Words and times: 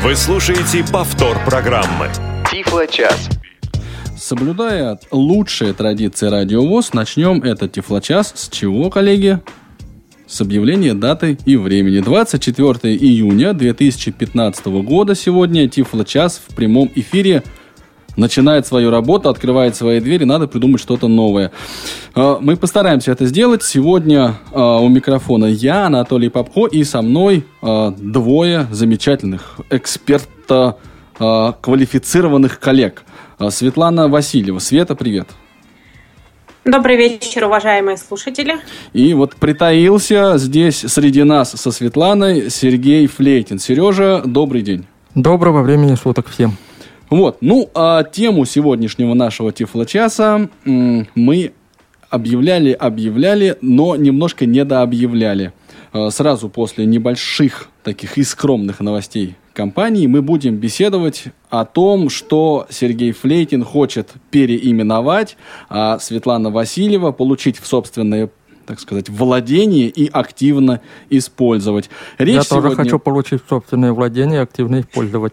Вы 0.00 0.14
слушаете 0.14 0.84
повтор 0.92 1.44
программы. 1.44 2.06
Тифло-час. 2.48 3.28
Соблюдая 4.16 4.96
лучшие 5.10 5.72
традиции 5.72 6.28
радиовоз, 6.28 6.92
начнем 6.92 7.42
этот 7.42 7.72
Тифлочас 7.72 8.32
с 8.36 8.48
чего, 8.48 8.90
коллеги? 8.90 9.40
С 10.28 10.40
объявления 10.40 10.94
даты 10.94 11.36
и 11.44 11.56
времени. 11.56 11.98
24 11.98 12.94
июня 12.94 13.54
2015 13.54 14.66
года 14.66 15.16
сегодня 15.16 15.68
Тифлочас 15.68 16.40
в 16.46 16.54
прямом 16.54 16.88
эфире 16.94 17.42
начинает 18.18 18.66
свою 18.66 18.90
работу, 18.90 19.30
открывает 19.30 19.76
свои 19.76 20.00
двери, 20.00 20.24
надо 20.24 20.46
придумать 20.46 20.80
что-то 20.80 21.08
новое. 21.08 21.52
А, 22.14 22.38
мы 22.40 22.56
постараемся 22.56 23.12
это 23.12 23.24
сделать. 23.26 23.62
Сегодня 23.62 24.34
а, 24.52 24.78
у 24.78 24.88
микрофона 24.88 25.46
я, 25.46 25.86
Анатолий 25.86 26.28
Попко, 26.28 26.66
и 26.66 26.84
со 26.84 27.00
мной 27.00 27.46
а, 27.62 27.92
двое 27.96 28.66
замечательных 28.70 29.60
эксперта 29.70 30.76
квалифицированных 31.18 32.60
коллег. 32.60 33.02
Светлана 33.50 34.06
Васильева. 34.06 34.60
Света, 34.60 34.94
привет. 34.94 35.26
Добрый 36.64 36.96
вечер, 36.96 37.46
уважаемые 37.46 37.96
слушатели. 37.96 38.54
И 38.92 39.14
вот 39.14 39.34
притаился 39.34 40.38
здесь 40.38 40.76
среди 40.76 41.24
нас 41.24 41.50
со 41.50 41.72
Светланой 41.72 42.50
Сергей 42.50 43.08
Флейтин. 43.08 43.58
Сережа, 43.58 44.22
добрый 44.24 44.62
день. 44.62 44.86
Доброго 45.16 45.62
времени 45.62 45.96
суток 45.96 46.28
всем. 46.28 46.56
Вот, 47.10 47.38
ну, 47.40 47.70
а 47.74 48.04
тему 48.04 48.44
сегодняшнего 48.44 49.14
нашего 49.14 49.52
Тифло-часа 49.52 50.48
мы 50.64 51.52
объявляли, 52.10 52.72
объявляли, 52.72 53.56
но 53.60 53.96
немножко 53.96 54.46
недообъявляли. 54.46 55.52
А, 55.92 56.10
сразу 56.10 56.48
после 56.48 56.86
небольших 56.86 57.68
таких 57.82 58.18
и 58.18 58.22
скромных 58.22 58.80
новостей 58.80 59.36
компании 59.52 60.06
мы 60.06 60.22
будем 60.22 60.56
беседовать 60.56 61.24
о 61.50 61.64
том, 61.64 62.10
что 62.10 62.66
Сергей 62.70 63.12
Флейтин 63.12 63.64
хочет 63.64 64.12
переименовать, 64.30 65.36
а 65.68 65.98
Светлана 65.98 66.50
Васильева 66.50 67.12
получить 67.12 67.58
в 67.58 67.66
собственное 67.66 68.30
так 68.66 68.80
сказать, 68.80 69.08
владение 69.08 69.88
и 69.88 70.10
активно 70.12 70.82
использовать. 71.08 71.88
Речь 72.18 72.34
Я 72.34 72.42
сегодня... 72.42 72.68
тоже 72.68 72.76
хочу 72.76 72.98
получить 72.98 73.40
собственное 73.48 73.94
владение 73.94 74.40
и 74.40 74.42
активно 74.42 74.80
использовать. 74.80 75.32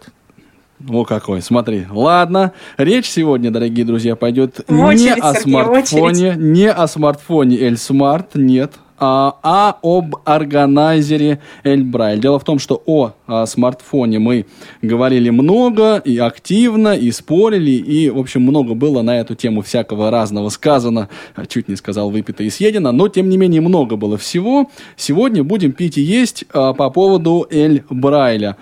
О, 0.90 1.06
какой, 1.06 1.42
смотри. 1.42 1.86
Ладно, 1.90 2.52
речь 2.78 3.08
сегодня, 3.08 3.50
дорогие 3.50 3.86
друзья, 3.86 4.16
пойдет 4.16 4.60
очередь, 4.68 5.00
не 5.00 5.10
о 5.12 5.34
Сергей, 5.34 5.42
смартфоне, 5.42 6.36
не 6.38 6.70
о 6.70 6.88
смартфоне 6.88 7.58
L-Smart, 7.70 8.28
нет, 8.36 8.74
а, 8.98 9.38
а 9.42 9.78
об 9.82 10.18
органайзере 10.26 11.40
Эльбрайль. 11.64 12.20
Дело 12.20 12.40
в 12.40 12.44
том, 12.44 12.60
что 12.60 12.82
о, 12.86 13.14
о 13.26 13.46
смартфоне 13.46 14.20
мы 14.20 14.46
говорили 14.82 15.30
много 15.30 15.98
и 15.98 16.18
активно, 16.18 16.90
и 16.94 17.12
спорили, 17.12 17.72
и, 17.72 18.10
в 18.10 18.20
общем, 18.20 18.42
много 18.42 18.74
было 18.74 19.02
на 19.02 19.20
эту 19.20 19.36
тему 19.36 19.62
всякого 19.62 20.12
разного 20.12 20.50
сказано, 20.50 21.10
чуть 21.48 21.70
не 21.70 21.78
сказал 21.78 22.10
выпито 22.10 22.44
и 22.44 22.50
съедено, 22.50 22.92
но, 22.92 23.08
тем 23.08 23.30
не 23.30 23.38
менее, 23.38 23.62
много 23.62 23.96
было 23.96 24.18
всего. 24.18 24.70
Сегодня 24.98 25.44
будем 25.44 25.72
пить 25.72 25.98
и 25.98 26.02
есть 26.02 26.44
а, 26.54 26.74
по 26.74 26.90
поводу 26.90 27.48
Эльбрайля 27.50 28.58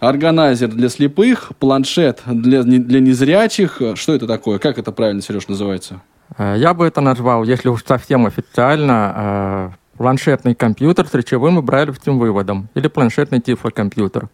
органайзер 0.00 0.68
для 0.68 0.88
слепых, 0.88 1.52
планшет 1.58 2.22
для, 2.26 2.62
для 2.62 3.00
незрячих. 3.00 3.80
Что 3.94 4.14
это 4.14 4.26
такое? 4.26 4.58
Как 4.58 4.78
это 4.78 4.92
правильно, 4.92 5.22
Сереж, 5.22 5.48
называется? 5.48 6.00
Э, 6.36 6.54
я 6.56 6.74
бы 6.74 6.86
это 6.86 7.00
назвал, 7.00 7.44
если 7.44 7.68
уж 7.68 7.84
совсем 7.84 8.26
официально, 8.26 9.14
э, 9.16 9.70
планшетный 9.96 10.54
компьютер 10.54 11.06
с 11.06 11.14
речевым 11.14 11.58
и 11.58 11.62
брайлевским 11.62 12.18
выводом. 12.18 12.68
Или 12.74 12.88
планшетный 12.88 13.40
тифлокомпьютер. 13.40 14.28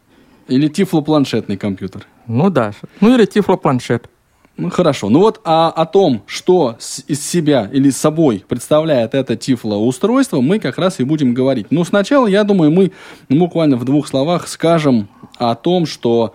Или 0.49 0.69
тифлопланшетный 0.69 1.57
компьютер. 1.57 2.07
Ну 2.27 2.51
да. 2.51 2.73
Ну 3.01 3.15
или 3.15 3.25
тифлопланшет. 3.25 4.09
Ну 4.57 4.71
хорошо. 4.71 5.09
Ну 5.09 5.19
вот 5.19 5.41
а, 5.45 5.69
о 5.71 5.85
том, 5.85 6.23
что 6.27 6.77
с, 6.79 7.03
из 7.09 7.27
себя 7.27 7.69
или 7.73 7.91
собой 7.91 8.45
представляет 8.47 9.15
это 9.15 9.35
тифлоустройство, 9.35 10.41
мы 10.41 10.61
как 10.61 10.79
раз 10.79 11.01
и 11.01 11.05
будем 11.05 11.35
говорить. 11.35 11.67
Но 11.71 11.83
сначала, 11.85 12.29
я 12.29 12.45
думаю, 12.45 12.71
мы 12.71 12.93
буквально 13.29 13.77
в 13.77 13.85
двух 13.85 14.07
словах 14.07 14.47
скажем 14.47 15.09
о 15.39 15.57
том, 15.57 15.87
что 15.87 16.35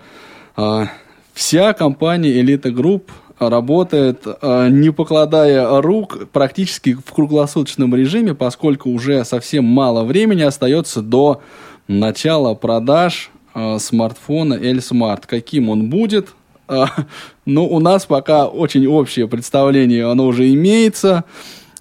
э, 0.57 0.85
вся 1.33 1.71
компания 1.71 2.41
Elite 2.41 2.73
Group 2.73 3.03
работает, 3.39 4.23
э, 4.25 4.67
не 4.69 4.91
покладая 4.91 5.81
рук, 5.81 6.27
практически 6.33 6.95
в 6.95 7.13
круглосуточном 7.13 7.95
режиме, 7.95 8.35
поскольку 8.35 8.89
уже 8.89 9.23
совсем 9.23 9.63
мало 9.63 10.03
времени 10.03 10.41
остается 10.41 11.01
до 11.01 11.41
начала 11.87 12.53
продаж 12.53 13.31
э, 13.55 13.77
смартфона 13.79 14.55
L-Smart. 14.55 15.23
Каким 15.25 15.69
он 15.69 15.89
будет, 15.89 16.33
а, 16.69 17.05
ну, 17.45 17.65
у 17.65 17.79
нас 17.79 18.05
пока 18.05 18.47
очень 18.47 18.85
общее 18.87 19.27
представление, 19.27 20.09
оно 20.09 20.27
уже 20.27 20.53
имеется. 20.53 21.25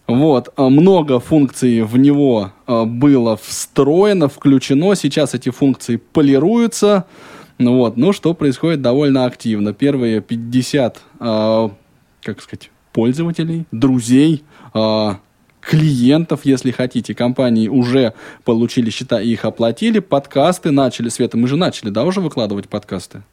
Вот, 0.06 0.48
а, 0.56 0.70
много 0.70 1.20
функций 1.20 1.82
в 1.82 1.98
него 1.98 2.52
а, 2.66 2.86
было 2.86 3.36
встроено, 3.36 4.28
включено. 4.28 4.94
Сейчас 4.94 5.34
эти 5.34 5.50
функции 5.50 5.96
полируются. 5.96 7.04
Ну 7.58 7.76
вот, 7.76 7.96
ну 7.96 8.12
что 8.12 8.32
происходит 8.34 8.80
довольно 8.80 9.26
активно. 9.26 9.74
Первые 9.74 10.20
50, 10.20 11.02
как 11.18 12.40
сказать, 12.40 12.70
пользователей, 12.92 13.66
друзей, 13.72 14.44
клиентов, 15.60 16.42
если 16.44 16.70
хотите, 16.70 17.16
компании 17.16 17.66
уже 17.66 18.14
получили 18.44 18.90
счета 18.90 19.20
и 19.20 19.30
их 19.30 19.44
оплатили. 19.44 19.98
Подкасты 19.98 20.70
начали, 20.70 21.08
Света, 21.08 21.36
мы 21.36 21.48
же 21.48 21.56
начали, 21.56 21.90
да, 21.90 22.04
уже 22.04 22.20
выкладывать 22.20 22.68
подкасты? 22.68 23.24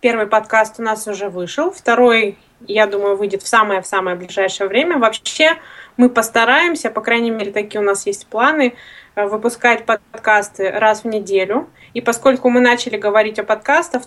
Первый 0.00 0.28
подкаст 0.28 0.78
у 0.78 0.82
нас 0.82 1.08
уже 1.08 1.28
вышел, 1.28 1.72
второй, 1.72 2.38
я 2.60 2.86
думаю, 2.86 3.16
выйдет 3.16 3.42
в 3.42 3.48
самое-в 3.48 3.86
самое 3.86 4.16
ближайшее 4.16 4.68
время. 4.68 4.96
Вообще 4.98 5.56
мы 5.96 6.08
постараемся, 6.08 6.90
по 6.90 7.00
крайней 7.00 7.32
мере, 7.32 7.50
такие 7.50 7.80
у 7.80 7.84
нас 7.84 8.06
есть 8.06 8.28
планы, 8.28 8.74
э, 9.16 9.26
выпускать 9.26 9.86
подкасты 9.86 10.70
раз 10.70 11.02
в 11.02 11.06
неделю. 11.06 11.68
И 11.94 12.00
поскольку 12.00 12.48
мы 12.48 12.60
начали 12.60 12.96
говорить 12.96 13.40
о 13.40 13.42
подкастах, 13.42 14.04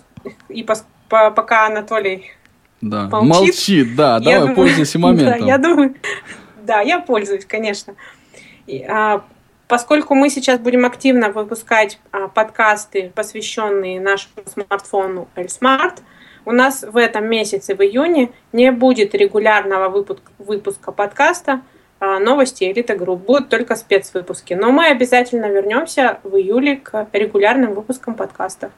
и 0.48 0.62
пос, 0.62 0.86
по, 1.10 1.30
пока 1.30 1.66
Анатолий 1.66 2.32
да. 2.80 3.08
молчит, 3.08 3.28
молчит 3.28 3.94
да, 3.94 4.18
давай 4.18 4.40
думаю, 4.40 4.56
пользуйся 4.56 4.98
моментом. 4.98 5.40
Да, 5.40 5.46
я 5.46 5.58
думаю, 5.58 5.94
да, 6.62 6.80
я 6.80 7.00
пользуюсь, 7.00 7.44
конечно. 7.44 7.96
И, 8.66 8.82
а, 8.82 9.24
Поскольку 9.68 10.14
мы 10.14 10.28
сейчас 10.28 10.58
будем 10.58 10.84
активно 10.84 11.30
выпускать 11.30 11.98
а, 12.10 12.28
подкасты, 12.28 13.10
посвященные 13.14 14.00
нашему 14.00 14.44
смартфону 14.46 15.28
ElSmart, 15.34 16.00
у 16.44 16.52
нас 16.52 16.82
в 16.82 16.96
этом 16.96 17.26
месяце, 17.26 17.74
в 17.74 17.80
июне, 17.80 18.32
не 18.52 18.72
будет 18.72 19.14
регулярного 19.14 19.88
выпуска, 20.38 20.92
подкаста 20.92 21.62
а, 22.00 22.18
новости 22.18 22.64
Элита 22.64 22.96
Групп. 22.96 23.24
Будут 23.24 23.48
только 23.48 23.76
спецвыпуски. 23.76 24.54
Но 24.54 24.72
мы 24.72 24.86
обязательно 24.86 25.46
вернемся 25.46 26.18
в 26.24 26.36
июле 26.36 26.76
к 26.76 27.06
регулярным 27.12 27.74
выпускам 27.74 28.14
подкаста. 28.14 28.72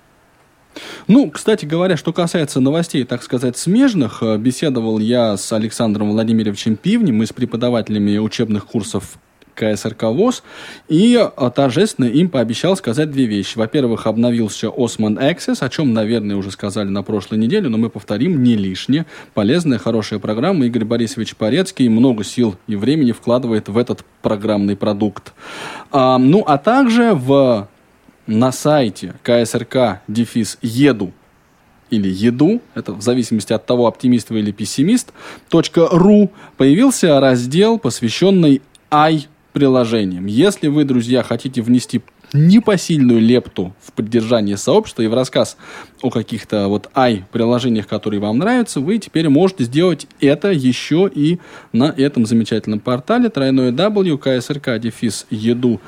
Ну, 1.07 1.31
кстати 1.31 1.65
говоря, 1.65 1.97
что 1.97 2.13
касается 2.13 2.61
новостей, 2.61 3.05
так 3.05 3.23
сказать, 3.23 3.57
смежных, 3.57 4.23
э, 4.23 4.37
беседовал 4.37 4.99
я 4.99 5.37
с 5.37 5.53
Александром 5.53 6.11
Владимировичем 6.11 6.77
Пивнем, 6.77 7.17
мы 7.17 7.27
с 7.27 7.33
преподавателями 7.33 8.19
учебных 8.19 8.67
курсов 8.67 9.17
КСРК 9.55 10.05
ВОЗ 10.05 10.43
и 10.89 11.17
а, 11.17 11.51
торжественно 11.51 12.07
им 12.07 12.29
пообещал 12.29 12.77
сказать 12.77 13.11
две 13.11 13.27
вещи. 13.27 13.57
Во-первых, 13.57 14.07
обновился 14.07 14.67
Osman 14.67 15.19
Access, 15.19 15.65
о 15.65 15.69
чем, 15.69 15.93
наверное, 15.93 16.37
уже 16.37 16.51
сказали 16.51 16.89
на 16.89 17.03
прошлой 17.03 17.39
неделе, 17.39 17.69
но 17.69 17.79
мы 17.79 17.91
повторим 17.91 18.43
не 18.43 18.57
лишнее. 18.57 19.07
Полезная, 19.35 19.79
хорошая 19.79 20.19
программа. 20.19 20.67
Игорь 20.67 20.85
Борисович 20.85 21.37
Порецкий 21.37 21.89
много 21.89 22.25
сил 22.25 22.57
и 22.67 22.77
времени 22.77 23.13
вкладывает 23.13 23.69
в 23.69 23.79
этот 23.79 24.05
программный 24.23 24.77
продукт. 24.77 25.33
А, 25.91 26.19
ну, 26.19 26.45
а 26.47 26.59
также 26.59 27.15
в, 27.15 27.69
на 28.27 28.53
сайте 28.53 29.15
КСРК 29.23 30.01
дефис 30.09 30.59
еду 30.63 31.13
или 31.91 32.09
еду, 32.09 32.61
это 32.75 32.93
в 32.93 33.03
зависимости 33.03 33.53
от 33.53 33.67
того, 33.67 33.87
оптимист 33.87 34.31
вы 34.31 34.41
или 34.41 34.53
пессимист, 34.53 35.13
.ру 35.51 36.31
появился 36.57 37.21
раздел, 37.21 37.79
посвященный 37.79 38.63
i 38.91 39.27
приложением. 39.55 40.27
Если 40.27 40.69
вы, 40.69 40.85
друзья, 40.85 41.23
хотите 41.23 41.63
внести 41.63 42.03
непосильную 42.35 43.21
лепту 43.21 43.75
в 43.81 43.93
поддержание 43.93 44.57
сообщества 44.57 45.03
и 45.03 45.07
в 45.07 45.15
рассказ 45.15 45.57
о 46.03 46.11
каких-то 46.11 46.67
вот 46.69 46.91
ай-приложениях, 46.95 47.87
которые 47.87 48.21
вам 48.21 48.39
нравятся, 48.39 48.81
вы 48.81 48.99
теперь 48.99 49.29
можете 49.31 49.65
сделать 49.65 50.07
это 50.21 50.51
еще 50.51 51.11
и 51.13 51.39
на 51.73 51.95
этом 51.97 52.27
замечательном 52.27 52.81
портале 52.81 53.31
тройное 53.31 53.71
w 53.73 54.17
ksrk-edu.ru. 54.17 55.81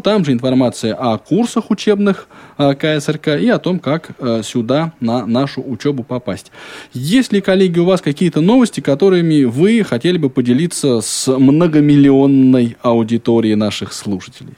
Там 0.00 0.24
же 0.24 0.32
информация 0.32 0.94
о 0.94 1.18
курсах 1.18 1.70
учебных 1.70 2.28
КСРК 2.56 3.28
и 3.40 3.48
о 3.48 3.58
том, 3.58 3.80
как 3.80 4.12
а, 4.18 4.42
сюда 4.42 4.92
на 5.00 5.26
нашу 5.26 5.60
учебу 5.62 6.04
попасть. 6.04 6.52
Есть 6.92 7.32
ли, 7.32 7.40
коллеги, 7.40 7.80
у 7.80 7.84
вас 7.84 8.00
какие-то 8.00 8.40
новости, 8.40 8.80
которыми 8.80 9.42
вы 9.44 9.82
хотели 9.82 10.18
бы 10.18 10.30
поделиться 10.30 11.00
с 11.00 11.26
многомиллионной 11.36 12.76
аудиторией 12.80 13.56
наших 13.56 13.92
слушателей? 13.92 14.54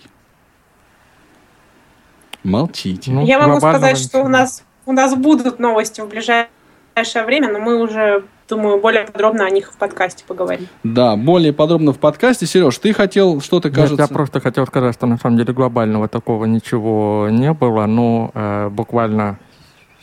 Молчите. 2.46 3.10
Ну, 3.10 3.26
Я 3.26 3.40
могу 3.40 3.58
сказать, 3.58 3.98
что 3.98 4.22
у 4.22 4.28
нас, 4.28 4.62
у 4.86 4.92
нас 4.92 5.14
будут 5.16 5.58
новости 5.58 6.00
в 6.00 6.08
ближайшее 6.08 7.24
время, 7.24 7.52
но 7.52 7.58
мы 7.58 7.82
уже 7.82 8.24
думаю, 8.48 8.80
более 8.80 9.04
подробно 9.04 9.44
о 9.44 9.50
них 9.50 9.72
в 9.72 9.76
подкасте 9.76 10.24
поговорим. 10.24 10.68
Да, 10.84 11.16
более 11.16 11.52
подробно 11.52 11.92
в 11.92 11.98
подкасте. 11.98 12.46
Сереж, 12.46 12.78
ты 12.78 12.92
хотел 12.92 13.40
что-то, 13.40 13.70
кажется... 13.70 14.00
Нет, 14.00 14.10
я 14.10 14.14
просто 14.14 14.40
хотел 14.40 14.64
сказать, 14.66 14.94
что 14.94 15.06
на 15.06 15.18
самом 15.18 15.38
деле 15.38 15.52
глобального 15.52 16.06
такого 16.06 16.44
ничего 16.44 17.28
не 17.28 17.52
было, 17.52 17.86
но 17.86 18.30
э, 18.32 18.68
буквально 18.68 19.38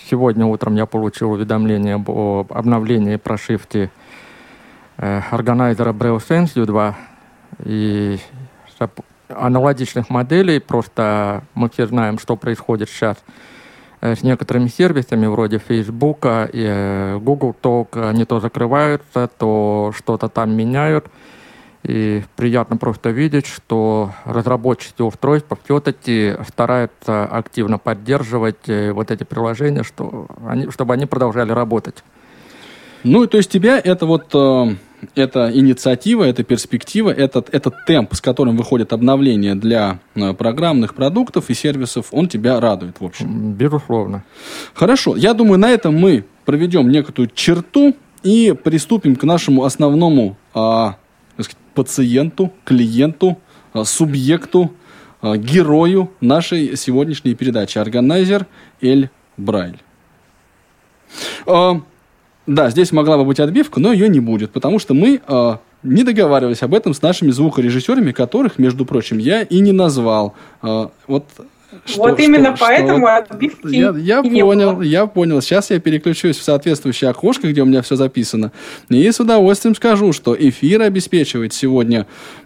сегодня 0.10 0.46
утром 0.46 0.76
я 0.76 0.86
получил 0.86 1.32
уведомление 1.32 1.96
об, 1.96 2.12
об 2.12 2.52
обновлении 2.52 3.16
прошивки 3.16 3.90
э, 4.98 5.22
органайзера 5.32 5.94
Braille 5.94 6.20
Sense 6.20 6.56
U2 6.56 6.94
и 7.64 8.20
аналогичных 9.36 10.10
моделей, 10.10 10.60
просто 10.60 11.44
мы 11.54 11.70
все 11.70 11.88
знаем, 11.88 12.20
что 12.20 12.36
происходит 12.36 12.90
сейчас 12.90 13.18
Э, 14.04 14.16
с 14.16 14.22
некоторыми 14.22 14.68
сервисами 14.68 15.28
вроде 15.28 15.60
Facebook 15.60 16.26
и 16.26 16.66
э, 16.68 17.18
Google 17.20 17.56
Talk, 17.62 18.10
они 18.10 18.26
то 18.26 18.42
закрываются, 18.42 19.30
то 19.38 19.94
что-то 19.96 20.28
там 20.28 20.52
меняют. 20.52 21.06
И 21.84 22.24
приятно 22.36 22.76
просто 22.76 23.12
видеть, 23.12 23.46
что 23.46 24.12
разработчики 24.26 25.02
устройств 25.02 25.50
все-таки 25.64 26.36
стараются 26.50 27.24
активно 27.26 27.78
поддерживать 27.78 28.68
э, 28.68 28.92
вот 28.92 29.10
эти 29.10 29.24
приложения, 29.24 29.84
что 29.84 30.28
они, 30.46 30.70
чтобы 30.70 30.94
они 30.96 31.06
продолжали 31.06 31.54
работать. 31.54 32.04
Ну, 33.06 33.26
то 33.26 33.38
есть 33.38 33.52
тебя 33.52 33.80
это 33.80 34.06
вот 34.06 34.36
эта 35.16 35.52
инициатива, 35.54 36.24
эта 36.24 36.44
перспектива, 36.44 37.10
этот, 37.10 37.54
этот 37.54 37.74
темп, 37.86 38.14
с 38.14 38.22
которым 38.22 38.58
выходят 38.58 38.94
обновления 38.94 39.56
для 39.56 40.00
э, 40.16 40.34
программных 40.34 40.96
продуктов 40.96 41.50
и 41.50 41.54
сервисов, 41.54 42.08
он 42.12 42.28
тебя 42.28 42.60
радует, 42.60 43.00
в 43.00 43.06
общем. 43.06 43.54
Безусловно. 43.54 44.24
Хорошо. 44.74 45.16
Я 45.16 45.34
думаю, 45.34 45.60
на 45.60 45.70
этом 45.70 45.96
мы 45.96 46.26
проведем 46.46 46.90
некую 46.90 47.30
черту 47.34 47.96
и 48.24 48.54
приступим 48.64 49.16
к 49.16 49.24
нашему 49.24 49.64
основному 49.64 50.38
а, 50.54 50.98
сказать, 51.34 51.58
пациенту, 51.74 52.54
клиенту, 52.64 53.38
а, 53.74 53.84
субъекту, 53.86 54.74
а, 55.22 55.38
герою 55.38 56.12
нашей 56.22 56.78
сегодняшней 56.78 57.36
передачи. 57.36 57.78
Органайзер 57.78 58.46
Эль 58.82 59.10
Брайль. 59.38 59.80
А, 61.46 61.82
да, 62.46 62.70
здесь 62.70 62.92
могла 62.92 63.18
бы 63.18 63.26
быть 63.26 63.40
отбивка, 63.40 63.80
но 63.80 63.92
ее 63.94 64.10
не 64.10 64.20
будет, 64.20 64.52
потому 64.52 64.80
что 64.80 64.94
мы 64.94 65.22
э, 65.26 65.58
не 65.84 66.04
договаривались 66.04 66.64
об 66.64 66.74
этом 66.74 66.94
с 66.94 67.02
нашими 67.02 67.32
звукорежиссерами, 67.32 68.12
которых, 68.12 68.60
между 68.60 68.86
прочим, 68.86 69.18
я 69.18 69.42
и 69.42 69.60
не 69.60 69.72
назвал. 69.72 70.34
Э, 70.62 70.88
вот 71.08 71.26
что, 71.86 72.02
вот 72.02 72.20
именно 72.20 72.56
что, 72.56 72.66
поэтому 72.66 73.08
что, 73.08 73.18
отбивки 73.18 73.76
Я, 73.76 73.94
я 73.98 74.22
понял, 74.22 74.74
было. 74.74 74.82
я 74.84 75.06
понял. 75.08 75.42
Сейчас 75.42 75.72
я 75.72 75.80
переключусь 75.80 76.38
в 76.38 76.44
соответствующее 76.44 77.10
окошко, 77.10 77.50
где 77.50 77.62
у 77.62 77.66
меня 77.66 77.82
все 77.82 77.96
записано. 77.96 78.52
И 78.90 79.10
с 79.10 79.20
удовольствием 79.20 79.76
скажу, 79.76 80.14
что 80.14 80.36
эфир 80.38 80.82
обеспечивает 80.82 81.54
сегодня 81.54 82.06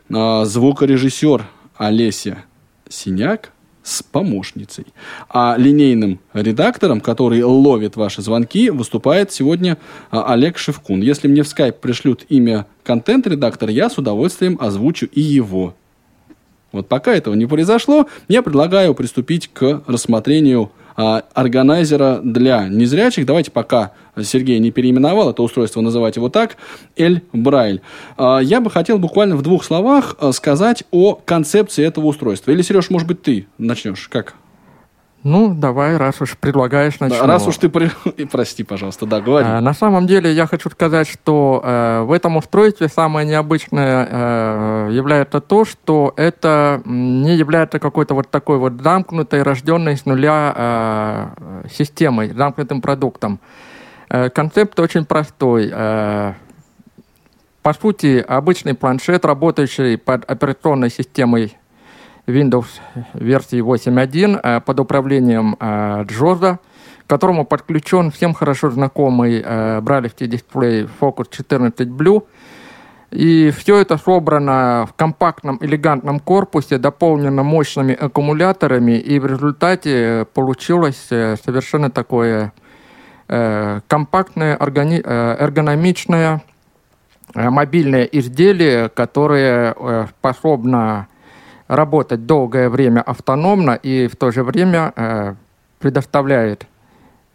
э, 0.10 0.44
звукорежиссер 0.46 1.46
Олеся 1.76 2.44
Синяк, 2.90 3.52
с 3.88 4.04
помощницей. 4.04 4.86
А 5.30 5.56
линейным 5.58 6.20
редактором, 6.34 7.00
который 7.00 7.42
ловит 7.44 7.96
ваши 7.96 8.22
звонки, 8.22 8.70
выступает 8.70 9.32
сегодня 9.32 9.78
а, 10.12 10.34
Олег 10.34 10.58
Шевкун. 10.58 11.02
Если 11.02 11.30
мне 11.30 11.44
в 11.44 11.48
скайп 11.48 11.78
пришлют 11.78 12.26
имя 12.28 12.68
контент-редактора, 12.84 13.72
я 13.72 13.90
с 13.90 13.98
удовольствием 13.98 14.58
озвучу 14.60 15.06
и 15.06 15.22
его. 15.22 15.74
Вот 16.74 16.90
пока 16.90 17.14
этого 17.14 17.34
не 17.34 17.46
произошло, 17.46 18.08
я 18.28 18.42
предлагаю 18.42 18.94
приступить 18.94 19.50
к 19.54 19.84
рассмотрению 19.88 20.72
а, 20.98 21.24
органайзера 21.34 22.20
для 22.24 22.68
незрячих. 22.68 23.26
Давайте 23.26 23.52
пока 23.52 23.92
Сергей 24.22 24.60
не 24.60 24.72
переименовал 24.72 25.30
это 25.30 25.44
устройство, 25.44 25.82
называть 25.82 26.16
его 26.16 26.30
так, 26.30 26.58
Эль 26.98 27.24
Брайль. 27.32 27.82
А, 28.18 28.40
я 28.40 28.60
бы 28.60 28.70
хотел 28.70 28.98
буквально 28.98 29.36
в 29.36 29.44
двух 29.44 29.64
словах 29.64 30.18
а, 30.20 30.32
сказать 30.32 30.84
о 30.92 31.14
концепции 31.14 31.86
этого 31.86 32.08
устройства. 32.08 32.52
Или, 32.52 32.64
Сереж, 32.64 32.90
может 32.90 33.08
быть, 33.08 33.22
ты 33.22 33.48
начнешь? 33.58 34.10
Как? 34.10 34.34
Ну, 35.24 35.54
давай, 35.54 35.98
раз 35.98 36.22
уж 36.22 36.38
предлагаешь, 36.38 37.00
начну. 37.00 37.26
Раз 37.26 37.48
уж 37.48 37.58
ты... 37.58 37.70
Прости, 38.32 38.64
пожалуйста, 38.64 39.06
да, 39.06 39.20
говори. 39.20 39.46
А, 39.48 39.60
на 39.62 39.74
самом 39.74 40.08
деле, 40.08 40.32
я 40.32 40.46
хочу 40.46 40.70
сказать, 40.70 41.08
что 41.08 41.62
э, 41.64 42.02
в 42.04 42.12
этом 42.12 42.38
устройстве 42.38 42.88
самое 42.88 43.28
необычное 43.28 44.08
э, 44.10 44.90
является 44.94 45.42
то, 45.42 45.66
что 45.66 46.14
это 46.16 46.82
не 46.86 47.36
является 47.36 47.80
какой-то 47.80 48.14
вот 48.14 48.30
такой 48.30 48.58
вот 48.58 48.82
замкнутой, 48.82 49.42
рожденной 49.42 49.98
с 49.98 50.06
нуля 50.06 50.54
э, 50.56 51.68
системой, 51.72 52.32
замкнутым 52.32 52.82
продуктом. 52.82 53.40
Э, 54.10 54.30
концепт 54.30 54.80
очень 54.80 55.04
простой. 55.04 55.70
Э, 55.74 56.34
по 57.64 57.74
сути, 57.74 58.24
обычный 58.26 58.76
планшет, 58.76 59.26
работающий 59.26 59.98
под 59.98 60.30
операционной 60.30 60.90
системой 60.90 61.58
Windows 62.28 62.68
версии 63.14 63.62
8.1 63.62 64.40
э, 64.44 64.62
под 64.62 64.80
управлением 64.80 65.56
э, 65.60 66.04
Джоза, 66.08 66.60
к 67.06 67.10
которому 67.10 67.46
подключен 67.46 68.12
всем 68.12 68.34
хорошо 68.34 68.70
знакомый 68.70 69.42
э, 69.44 69.82
бралевский 69.82 70.28
дисплей 70.28 70.88
Focus 71.00 71.28
14 71.32 71.88
Blue. 71.88 72.24
И 73.12 73.52
все 73.52 73.78
это 73.78 73.98
собрано 73.98 74.86
в 74.90 74.94
компактном, 74.94 75.58
элегантном 75.62 76.20
корпусе, 76.20 76.78
дополнено 76.78 77.42
мощными 77.42 77.96
аккумуляторами, 77.96 79.00
и 79.00 79.18
в 79.20 79.26
результате 79.26 80.28
получилось 80.34 81.08
совершенно 81.08 81.90
такое 81.90 82.52
компактное, 83.28 84.58
эргономичное 84.60 86.42
мобильное 87.34 88.04
изделие, 88.04 88.90
которое 88.90 90.08
способно 90.20 91.08
работать 91.68 92.26
долгое 92.26 92.70
время 92.70 93.02
автономно 93.02 93.72
и 93.72 94.08
в 94.08 94.16
то 94.16 94.32
же 94.32 94.44
время 94.44 94.94
э, 94.96 95.36
предоставляет 95.80 96.66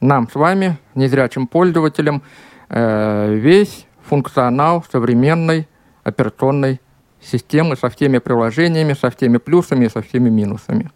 нам 0.01 0.29
с 0.29 0.35
вами, 0.35 0.79
незрячим 0.95 1.47
пользователям, 1.47 2.23
э, 2.69 3.35
весь 3.35 3.87
функционал 4.05 4.85
современной 4.91 5.69
операционной 6.03 6.81
системы 7.21 7.77
со 7.77 7.89
всеми 7.89 8.19
приложениями, 8.19 8.95
со 8.95 9.11
всеми 9.11 9.39
плюсами 9.39 9.87
и 9.87 9.89
со 9.89 10.03
всеми 10.03 10.29
минусами. 10.29 10.91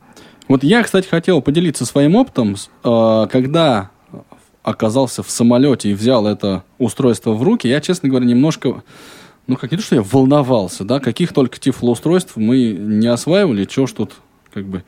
Вот 0.49 0.65
я, 0.65 0.83
кстати, 0.83 1.09
хотел 1.09 1.43
поделиться 1.43 1.87
своим 1.87 2.17
опытом, 2.17 2.57
э, 2.85 3.27
когда 3.31 3.91
оказался 4.63 5.23
в 5.23 5.31
самолете 5.31 5.91
и 5.91 5.95
взял 5.95 6.27
это 6.27 6.65
устройство 6.79 7.33
в 7.33 7.43
руки, 7.43 7.69
я, 7.69 7.81
честно 7.81 8.09
говоря, 8.09 8.27
немножко 8.27 8.83
ну, 9.47 9.57
как 9.57 9.71
не 9.71 9.77
то, 9.77 9.83
что 9.83 9.97
я 9.97 10.03
волновался, 10.03 10.85
да, 10.85 11.01
каких 11.01 11.33
только 11.33 11.59
тифлоустройств 11.59 12.37
мы 12.37 12.73
не 12.73 13.07
осваивали, 13.07 13.67
что 13.71 13.87
ж 13.87 13.93
тут, 13.93 14.13
как 14.53 14.67
бы, 14.67 14.83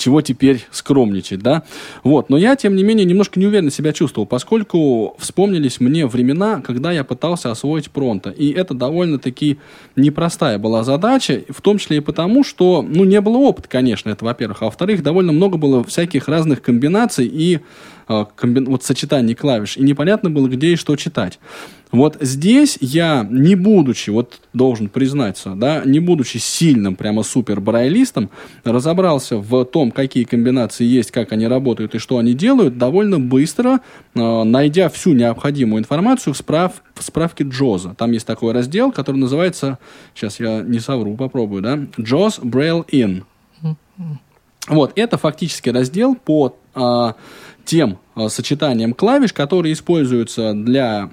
чего 0.00 0.22
теперь 0.22 0.66
скромничать, 0.70 1.40
да? 1.40 1.62
Вот, 2.02 2.30
но 2.30 2.38
я, 2.38 2.56
тем 2.56 2.74
не 2.74 2.82
менее, 2.82 3.04
немножко 3.04 3.38
неуверенно 3.38 3.70
себя 3.70 3.92
чувствовал, 3.92 4.26
поскольку 4.26 5.14
вспомнились 5.18 5.78
мне 5.78 6.06
времена, 6.06 6.62
когда 6.62 6.90
я 6.90 7.04
пытался 7.04 7.50
освоить 7.50 7.90
пронто, 7.90 8.30
и 8.30 8.50
это 8.50 8.72
довольно-таки 8.72 9.58
непростая 9.96 10.58
была 10.58 10.84
задача, 10.84 11.42
в 11.50 11.60
том 11.60 11.78
числе 11.78 11.98
и 11.98 12.00
потому, 12.00 12.42
что, 12.44 12.82
ну, 12.82 13.04
не 13.04 13.20
было 13.20 13.36
опыта, 13.36 13.68
конечно, 13.68 14.08
это, 14.08 14.24
во-первых, 14.24 14.62
а 14.62 14.66
во-вторых, 14.66 15.02
довольно 15.02 15.32
много 15.32 15.58
было 15.58 15.84
всяких 15.84 16.28
разных 16.28 16.62
комбинаций 16.62 17.26
и 17.26 17.60
э, 18.08 18.24
комби... 18.34 18.64
вот 18.64 18.82
сочетаний 18.82 19.34
клавиш, 19.34 19.76
и 19.76 19.82
непонятно 19.82 20.30
было, 20.30 20.48
где 20.48 20.72
и 20.72 20.76
что 20.76 20.96
читать. 20.96 21.38
Вот 21.92 22.18
здесь 22.20 22.78
я, 22.80 23.26
не 23.28 23.56
будучи, 23.56 24.10
вот 24.10 24.40
должен 24.52 24.88
признаться, 24.88 25.54
да, 25.56 25.82
не 25.84 25.98
будучи 25.98 26.38
сильным 26.38 26.94
прямо 26.94 27.24
супер 27.24 27.60
брайлистом, 27.60 28.30
разобрался 28.62 29.38
в 29.38 29.64
том, 29.64 29.90
какие 29.90 30.22
комбинации 30.22 30.84
есть, 30.84 31.10
как 31.10 31.32
они 31.32 31.48
работают 31.48 31.96
и 31.96 31.98
что 31.98 32.18
они 32.18 32.34
делают, 32.34 32.78
довольно 32.78 33.18
быстро, 33.18 33.80
э, 34.14 34.42
найдя 34.44 34.88
всю 34.88 35.14
необходимую 35.14 35.80
информацию 35.80 36.32
в, 36.32 36.36
справ, 36.36 36.82
в 36.94 37.02
справке 37.02 37.44
Джоза. 37.44 37.94
Там 37.98 38.12
есть 38.12 38.26
такой 38.26 38.52
раздел, 38.52 38.92
который 38.92 39.16
называется, 39.16 39.78
сейчас 40.14 40.38
я 40.38 40.60
не 40.60 40.78
совру, 40.78 41.16
попробую, 41.16 41.62
да, 41.62 41.78
Джоз 42.00 42.38
Braille 42.38 42.84
In. 42.92 43.24
Вот, 44.68 44.92
это 44.94 45.18
фактически 45.18 45.70
раздел 45.70 46.14
по 46.14 46.56
э, 46.76 47.12
тем 47.64 47.98
э, 48.14 48.28
сочетаниям 48.28 48.94
клавиш, 48.94 49.32
которые 49.32 49.72
используются 49.72 50.52
для 50.54 51.10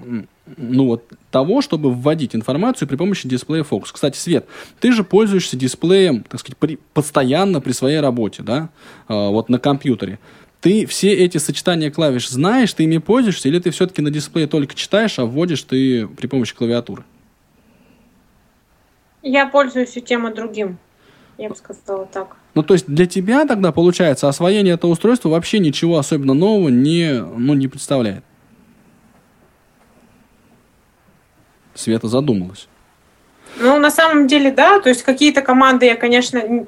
ну, 0.56 0.86
вот, 0.86 1.04
того, 1.30 1.60
чтобы 1.60 1.92
вводить 1.92 2.34
информацию 2.34 2.88
при 2.88 2.96
помощи 2.96 3.28
дисплея 3.28 3.62
Focus. 3.62 3.90
Кстати, 3.92 4.16
Свет, 4.16 4.46
ты 4.80 4.92
же 4.92 5.04
пользуешься 5.04 5.56
дисплеем, 5.56 6.24
так 6.24 6.40
сказать, 6.40 6.56
при, 6.56 6.78
постоянно 6.94 7.60
при 7.60 7.72
своей 7.72 8.00
работе, 8.00 8.42
да, 8.42 8.70
э, 9.08 9.14
вот 9.14 9.48
на 9.48 9.58
компьютере. 9.58 10.18
Ты 10.60 10.86
все 10.86 11.12
эти 11.12 11.38
сочетания 11.38 11.90
клавиш 11.90 12.28
знаешь, 12.28 12.72
ты 12.72 12.84
ими 12.84 12.98
пользуешься, 12.98 13.48
или 13.48 13.58
ты 13.60 13.70
все-таки 13.70 14.02
на 14.02 14.10
дисплее 14.10 14.48
только 14.48 14.74
читаешь, 14.74 15.18
а 15.18 15.24
вводишь 15.24 15.62
ты 15.62 16.08
при 16.08 16.26
помощи 16.26 16.54
клавиатуры? 16.54 17.04
Я 19.22 19.46
пользуюсь 19.46 19.96
и 19.96 20.00
тем, 20.00 20.26
и 20.26 20.34
другим. 20.34 20.78
я 21.36 21.48
бы 21.48 21.56
сказала 21.56 22.06
так. 22.06 22.36
Ну, 22.54 22.62
то 22.62 22.74
есть 22.74 22.86
для 22.86 23.06
тебя 23.06 23.44
тогда, 23.46 23.70
получается, 23.70 24.28
освоение 24.28 24.74
этого 24.74 24.92
устройства 24.92 25.28
вообще 25.28 25.60
ничего 25.60 25.98
особенно 25.98 26.34
нового 26.34 26.70
не, 26.70 27.22
ну, 27.22 27.54
не 27.54 27.68
представляет? 27.68 28.24
Света 31.78 32.08
задумалась. 32.08 32.66
Ну, 33.56 33.78
на 33.78 33.90
самом 33.90 34.26
деле, 34.26 34.50
да, 34.50 34.80
то 34.80 34.88
есть 34.88 35.02
какие-то 35.02 35.42
команды 35.42 35.86
я, 35.86 35.96
конечно, 35.96 36.42
ну, 36.46 36.66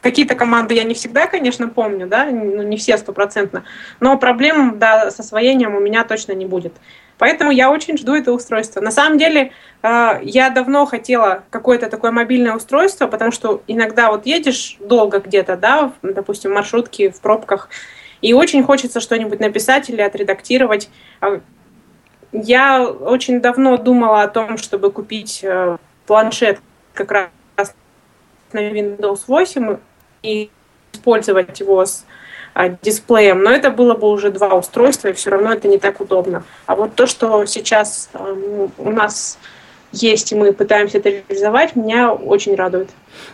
какие-то 0.00 0.34
команды 0.34 0.74
я 0.74 0.84
не 0.84 0.94
всегда, 0.94 1.26
конечно, 1.26 1.68
помню, 1.68 2.06
да, 2.06 2.24
ну, 2.26 2.62
не 2.62 2.76
все 2.76 2.98
стопроцентно, 2.98 3.64
но 4.00 4.16
проблем, 4.16 4.78
да, 4.78 5.10
с 5.10 5.20
освоением 5.20 5.74
у 5.74 5.80
меня 5.80 6.04
точно 6.04 6.32
не 6.32 6.46
будет. 6.46 6.72
Поэтому 7.18 7.50
я 7.50 7.70
очень 7.70 7.98
жду 7.98 8.14
это 8.14 8.32
устройство. 8.32 8.80
На 8.80 8.90
самом 8.90 9.18
деле, 9.18 9.52
э, 9.82 10.20
я 10.22 10.50
давно 10.50 10.86
хотела 10.86 11.44
какое-то 11.50 11.88
такое 11.88 12.10
мобильное 12.10 12.54
устройство, 12.54 13.06
потому 13.06 13.32
что 13.32 13.62
иногда 13.66 14.10
вот 14.10 14.26
едешь 14.26 14.76
долго 14.80 15.18
где-то, 15.18 15.56
да, 15.56 15.92
допустим, 16.02 16.50
в 16.50 16.54
маршрутке, 16.54 17.10
в 17.10 17.20
пробках, 17.20 17.70
и 18.22 18.32
очень 18.34 18.62
хочется 18.62 19.00
что-нибудь 19.00 19.40
написать 19.40 19.90
или 19.90 20.00
отредактировать. 20.00 20.88
Я 22.32 22.86
очень 22.86 23.40
давно 23.40 23.76
думала 23.76 24.22
о 24.22 24.28
том, 24.28 24.58
чтобы 24.58 24.90
купить 24.90 25.40
э, 25.42 25.76
планшет 26.06 26.60
как 26.94 27.12
раз 27.12 27.74
на 28.52 28.70
Windows 28.70 29.22
8 29.26 29.76
и 30.22 30.50
использовать 30.92 31.60
его 31.60 31.84
с 31.84 32.04
а, 32.54 32.70
дисплеем, 32.70 33.42
но 33.42 33.50
это 33.50 33.70
было 33.70 33.94
бы 33.94 34.08
уже 34.08 34.30
два 34.30 34.54
устройства, 34.54 35.08
и 35.08 35.12
все 35.12 35.30
равно 35.30 35.52
это 35.52 35.68
не 35.68 35.78
так 35.78 36.00
удобно. 36.00 36.42
А 36.64 36.74
вот 36.74 36.94
то, 36.94 37.06
что 37.06 37.44
сейчас 37.44 38.08
э, 38.14 38.68
у 38.78 38.90
нас 38.90 39.38
есть, 39.92 40.32
и 40.32 40.34
мы 40.34 40.52
пытаемся 40.52 40.98
это 40.98 41.10
реализовать, 41.10 41.76
меня 41.76 42.12
очень 42.12 42.54
радует. 42.54 42.90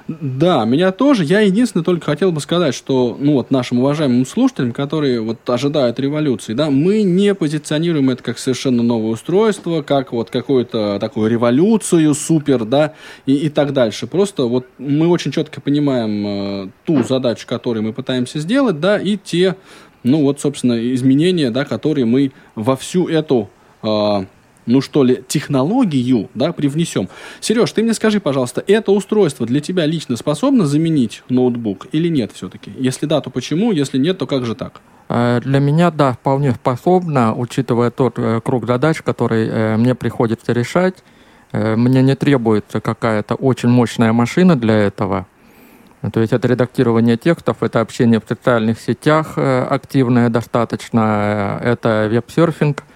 Да, 0.09 0.65
меня 0.65 0.93
тоже. 0.93 1.25
Я 1.25 1.41
единственное 1.41 1.85
только 1.85 2.07
хотел 2.07 2.33
бы 2.33 2.41
сказать, 2.41 2.75
что 2.75 3.17
ну 3.19 3.35
вот 3.35 3.51
нашим 3.51 3.81
уважаемым 3.81 4.27
слушателям, 4.27 4.73
которые 4.73 5.21
вот 5.21 5.39
ожидают 5.49 5.99
революции, 5.99 6.55
да, 6.55 6.71
мы 6.71 7.03
не 7.03 7.35
позиционируем 7.35 8.11
это 8.11 8.23
как 8.23 8.39
совершенно 8.39 8.83
новое 8.83 9.13
устройство, 9.13 9.83
как 9.83 10.13
вот 10.13 10.31
какую-то 10.31 10.99
такую 11.01 11.31
революцию, 11.31 12.15
супер, 12.15 12.65
да, 12.65 12.95
и, 13.27 13.35
и 13.35 13.49
так 13.49 13.73
дальше. 13.73 14.07
Просто 14.07 14.45
вот 14.45 14.67
мы 14.79 15.09
очень 15.09 15.33
четко 15.33 15.61
понимаем 15.61 16.27
э, 16.27 16.69
ту 16.85 17.03
задачу, 17.03 17.47
которую 17.47 17.85
мы 17.85 17.93
пытаемся 17.93 18.39
сделать, 18.39 18.81
да, 18.81 18.99
и 18.99 19.17
те, 19.17 19.57
ну 20.03 20.23
вот, 20.23 20.41
собственно, 20.41 20.79
изменения, 20.95 21.51
да, 21.51 21.65
которые 21.65 22.05
мы 22.05 22.33
во 22.55 22.77
всю 22.77 23.09
эту 23.09 23.51
э, 23.83 24.25
ну 24.67 24.81
что 24.81 25.03
ли, 25.03 25.23
технологию, 25.27 26.29
да, 26.35 26.53
привнесем. 26.53 27.09
Сереж, 27.41 27.73
ты 27.73 27.83
мне 27.83 27.95
скажи, 27.95 28.21
пожалуйста, 28.21 28.63
это 28.67 28.93
устройство 28.93 29.47
для 29.47 29.61
тебя 29.61 29.87
лично 29.87 30.17
способно 30.17 30.67
заменить 30.67 31.23
ноутбук 31.29 31.87
или 31.93 32.09
нет 32.09 32.33
все-таки? 32.33 32.73
Если 32.79 33.07
да, 33.07 33.21
то 33.21 33.31
почему? 33.31 33.73
Если 33.73 33.99
нет, 33.99 34.19
то 34.19 34.27
как 34.27 34.45
же 34.45 34.55
так? 34.55 34.81
Э, 35.09 35.41
для 35.43 35.59
меня, 35.59 35.91
да, 35.91 36.13
вполне 36.13 36.53
способно, 36.53 37.35
учитывая 37.35 37.91
тот 37.91 38.19
э, 38.19 38.41
круг 38.43 38.67
задач, 38.67 39.03
который 39.03 39.49
э, 39.49 39.77
мне 39.77 39.95
приходится 39.95 40.53
решать. 40.53 41.03
Мне 41.53 42.01
не 42.01 42.17
требуется 42.17 42.81
какая-то 42.81 43.35
очень 43.35 43.69
мощная 43.69 44.15
машина 44.15 44.57
для 44.57 44.75
этого. 44.75 45.27
То 46.11 46.21
есть 46.21 46.33
это 46.33 46.49
редактирование 46.49 47.19
текстов, 47.19 47.59
это 47.63 47.83
общение 47.83 48.21
в 48.21 48.25
социальных 48.27 48.81
сетях 48.81 49.37
активное 49.37 50.31
достаточно, 50.31 51.61
это 51.63 52.09
веб-серфинг– 52.11 52.85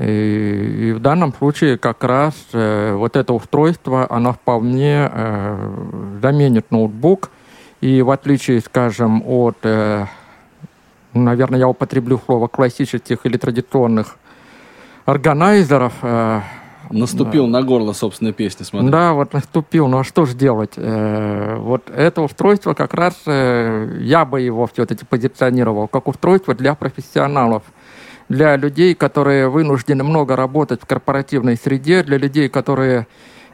и, 0.00 0.90
и 0.90 0.92
в 0.92 1.00
данном 1.00 1.34
случае 1.34 1.76
как 1.76 2.04
раз 2.04 2.34
э, 2.52 2.94
вот 2.94 3.16
это 3.16 3.32
устройство, 3.32 4.06
оно 4.08 4.32
вполне 4.32 5.10
э, 5.10 6.18
заменит 6.22 6.70
ноутбук. 6.70 7.30
И 7.80 8.02
в 8.02 8.10
отличие, 8.10 8.60
скажем, 8.60 9.22
от, 9.26 9.56
э, 9.62 10.06
наверное, 11.14 11.58
я 11.58 11.68
употреблю 11.68 12.20
слово 12.24 12.46
классических 12.46 13.18
или 13.24 13.36
традиционных 13.36 14.16
органайзеров, 15.04 15.94
э, 16.02 16.40
Наступил 16.90 17.46
на 17.46 17.62
горло 17.62 17.92
собственной 17.92 18.32
песни, 18.32 18.64
смотри. 18.64 18.88
Да, 18.88 19.12
вот 19.12 19.34
наступил. 19.34 19.88
Ну 19.88 19.98
а 19.98 20.04
что 20.04 20.24
же 20.24 20.34
делать? 20.34 20.72
Э, 20.76 21.56
вот 21.58 21.90
это 21.90 22.22
устройство 22.22 22.72
как 22.72 22.94
раз 22.94 23.14
э, 23.26 23.98
я 24.00 24.24
бы 24.24 24.40
его 24.40 24.66
все-таки 24.66 25.04
позиционировал 25.04 25.86
как 25.86 26.08
устройство 26.08 26.54
для 26.54 26.74
профессионалов– 26.74 27.62
для 28.28 28.56
людей, 28.56 28.94
которые 28.94 29.48
вынуждены 29.48 30.04
много 30.04 30.36
работать 30.36 30.82
в 30.82 30.86
корпоративной 30.86 31.56
среде, 31.56 32.02
для 32.02 32.18
людей, 32.18 32.48
которые 32.48 33.06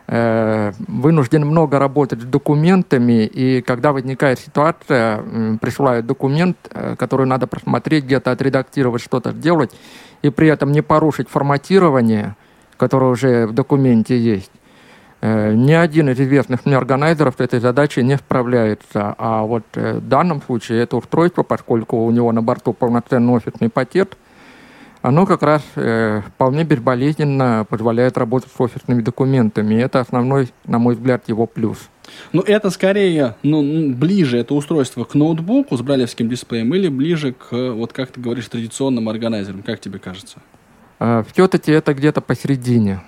э, 0.07 0.73
вынуждены 0.89 1.47
много 1.47 1.79
работать 1.79 2.21
с 2.21 2.25
документами, 2.25 3.25
и 3.25 3.63
когда 3.63 3.93
возникает 3.93 4.41
ситуация, 4.41 5.23
э, 5.25 5.57
присылают 5.61 6.07
документ, 6.07 6.57
э, 6.71 6.97
который 6.99 7.27
надо 7.27 7.47
просмотреть, 7.47 8.05
где-то 8.05 8.33
отредактировать, 8.33 9.03
что-то 9.03 9.33
сделать, 9.33 9.71
и 10.23 10.31
при 10.31 10.49
этом 10.49 10.73
не 10.73 10.83
порушить 10.83 11.29
форматирование, 11.29 12.37
которое 12.77 13.11
уже 13.13 13.47
в 13.47 13.53
документе 13.53 14.19
есть. 14.19 14.51
Э, 15.21 15.55
ни 15.55 15.73
один 15.73 16.11
из 16.11 16.21
известных 16.21 16.67
мне 16.67 16.77
органайзеров 16.77 17.41
этой 17.41 17.59
задачей 17.59 18.03
не 18.03 18.19
справляется. 18.19 19.15
А 19.17 19.43
вот 19.45 19.65
э, 19.75 19.99
в 19.99 20.07
данном 20.07 20.43
случае 20.43 20.83
это 20.83 20.99
устройство, 20.99 21.43
поскольку 21.43 22.05
у 22.05 22.11
него 22.11 22.31
на 22.31 22.43
борту 22.43 22.75
полноценный 22.75 23.33
офисный 23.33 23.71
пакет, 23.71 24.19
оно 25.05 25.27
как 25.27 25.43
раз 25.43 25.61
э, 25.75 26.23
вполне 26.29 26.65
безболезненно 26.65 27.67
позволяет 27.69 28.17
работать 28.17 28.51
с 28.51 28.59
офисными 28.59 29.03
документами. 29.03 29.75
И 29.75 29.77
это 29.77 30.01
основной, 30.01 30.49
на 30.65 30.79
мой 30.79 30.95
взгляд, 30.95 31.29
его 31.29 31.47
плюс. 31.47 31.91
Ну, 32.33 32.41
это 32.41 32.71
скорее, 32.71 33.37
ну, 33.43 33.93
ближе 33.93 34.39
это 34.39 34.55
устройство 34.55 35.05
к 35.05 35.15
ноутбуку 35.15 35.77
с 35.77 35.83
бралевским 35.83 36.31
дисплеем 36.31 36.75
или 36.75 36.89
ближе 36.89 37.35
к, 37.35 37.53
вот 37.53 37.93
как 37.93 38.13
ты 38.13 38.21
говоришь, 38.23 38.49
традиционным 38.49 39.11
органайзерам, 39.11 39.63
как 39.63 39.79
тебе 39.79 39.99
кажется? 39.99 40.39
Э, 40.99 41.23
все-таки 41.35 41.71
это 41.71 41.93
где-то 41.93 42.23
посередине. 42.23 43.03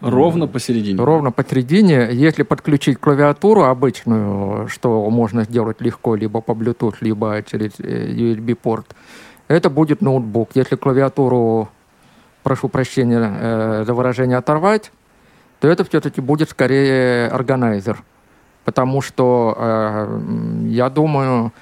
Ровно 0.00 0.46
посередине? 0.46 1.02
Ровно 1.02 1.32
посередине. 1.32 2.08
Если 2.12 2.44
подключить 2.44 2.98
клавиатуру 2.98 3.64
обычную, 3.64 4.68
что 4.68 5.10
можно 5.10 5.42
сделать 5.42 5.80
легко 5.80 6.14
либо 6.14 6.40
по 6.40 6.52
Bluetooth, 6.52 6.94
либо 7.00 7.42
через 7.42 7.72
э, 7.80 8.12
USB-порт, 8.12 8.94
это 9.48 9.70
будет 9.70 10.00
ноутбук. 10.00 10.50
Если 10.54 10.76
клавиатуру, 10.76 11.68
прошу 12.42 12.68
прощения 12.68 13.20
э, 13.20 13.84
за 13.86 13.94
выражение, 13.94 14.38
оторвать, 14.38 14.92
то 15.60 15.68
это 15.68 15.84
все-таки 15.84 16.20
будет 16.20 16.50
скорее 16.50 17.28
органайзер. 17.28 18.02
Потому 18.64 19.02
что, 19.02 19.56
э, 19.56 20.20
я 20.68 20.88
думаю, 20.88 21.52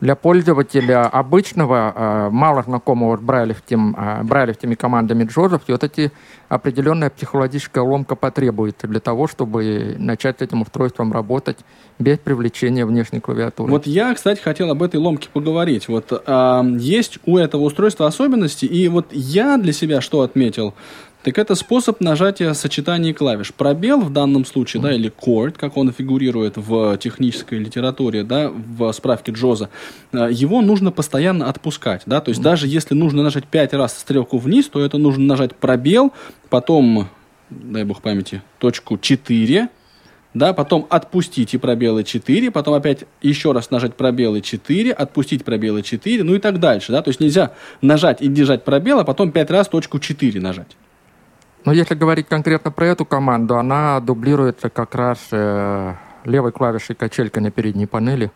для 0.00 0.14
пользователя 0.14 1.06
обычного, 1.06 1.92
э, 1.94 2.28
мало 2.30 2.62
знакомого 2.62 3.16
с 3.16 3.20
брайлевским, 3.20 3.96
э, 3.98 4.22
брайлевскими 4.22 4.74
командами 4.74 5.24
Джоза, 5.24 5.58
все-таки 5.58 6.12
определенная 6.48 7.10
психологическая 7.10 7.82
ломка 7.82 8.14
потребуется 8.14 8.86
для 8.86 9.00
того, 9.00 9.26
чтобы 9.26 9.96
начать 9.98 10.38
с 10.38 10.42
этим 10.42 10.62
устройством 10.62 11.12
работать 11.12 11.58
без 11.98 12.18
привлечения 12.18 12.86
внешней 12.86 13.20
клавиатуры. 13.20 13.70
Вот 13.70 13.86
я, 13.86 14.14
кстати, 14.14 14.40
хотел 14.40 14.70
об 14.70 14.82
этой 14.82 14.96
ломке 14.96 15.28
поговорить. 15.32 15.88
Вот 15.88 16.12
э, 16.12 16.62
есть 16.78 17.18
у 17.26 17.36
этого 17.36 17.62
устройства 17.62 18.06
особенности, 18.06 18.66
и 18.66 18.86
вот 18.88 19.06
я 19.10 19.56
для 19.56 19.72
себя 19.72 20.00
что 20.00 20.22
отметил– 20.22 20.74
так 21.24 21.36
это 21.36 21.56
способ 21.56 22.00
нажатия 22.00 22.52
сочетания 22.52 23.12
клавиш. 23.12 23.52
Пробел 23.52 24.00
в 24.00 24.12
данном 24.12 24.44
случае, 24.44 24.82
да, 24.82 24.92
или 24.92 25.10
chord, 25.10 25.56
как 25.58 25.76
он 25.76 25.92
фигурирует 25.92 26.56
в 26.56 26.96
технической 26.98 27.58
литературе, 27.58 28.22
да, 28.22 28.50
в 28.50 28.92
справке 28.92 29.32
Джоза, 29.32 29.68
э, 30.12 30.28
его 30.30 30.62
нужно 30.62 30.92
постоянно 30.92 31.48
отпускать, 31.48 32.02
да, 32.06 32.20
то 32.20 32.28
есть 32.28 32.40
даже 32.40 32.68
если 32.68 32.94
нужно 32.94 33.22
нажать 33.22 33.46
5 33.46 33.74
раз 33.74 33.98
стрелку 33.98 34.38
вниз, 34.38 34.68
то 34.68 34.84
это 34.84 34.96
нужно 34.96 35.24
нажать 35.24 35.56
пробел, 35.56 36.12
потом, 36.50 37.08
дай 37.50 37.84
бог 37.84 38.00
памяти, 38.00 38.42
точку 38.60 38.96
4, 38.96 39.68
да, 40.34 40.52
потом 40.52 40.86
отпустить 40.88 41.52
и 41.52 41.58
пробелы 41.58 42.04
4, 42.04 42.52
потом 42.52 42.74
опять 42.74 43.06
еще 43.22 43.50
раз 43.50 43.72
нажать 43.72 43.94
пробелы 43.96 44.40
4, 44.40 44.92
отпустить 44.92 45.44
пробелы 45.44 45.82
4, 45.82 46.22
ну 46.22 46.36
и 46.36 46.38
так 46.38 46.60
дальше, 46.60 46.92
да, 46.92 47.02
то 47.02 47.08
есть 47.08 47.18
нельзя 47.18 47.52
нажать 47.82 48.22
и 48.22 48.28
держать 48.28 48.64
пробел, 48.64 49.00
а 49.00 49.04
потом 49.04 49.32
5 49.32 49.50
раз 49.50 49.68
точку 49.68 49.98
4 49.98 50.40
нажать. 50.40 50.76
Но 51.64 51.72
если 51.72 51.94
говорить 51.94 52.28
конкретно 52.28 52.70
про 52.70 52.86
эту 52.86 53.04
команду, 53.04 53.58
она 53.58 54.00
дублируется 54.00 54.70
как 54.70 54.94
раз 54.94 55.18
э, 55.32 55.94
левой 56.24 56.52
клавишей 56.52 56.94
качелька 56.94 57.40
на 57.40 57.50
передней 57.50 57.86
панели. 57.86 58.30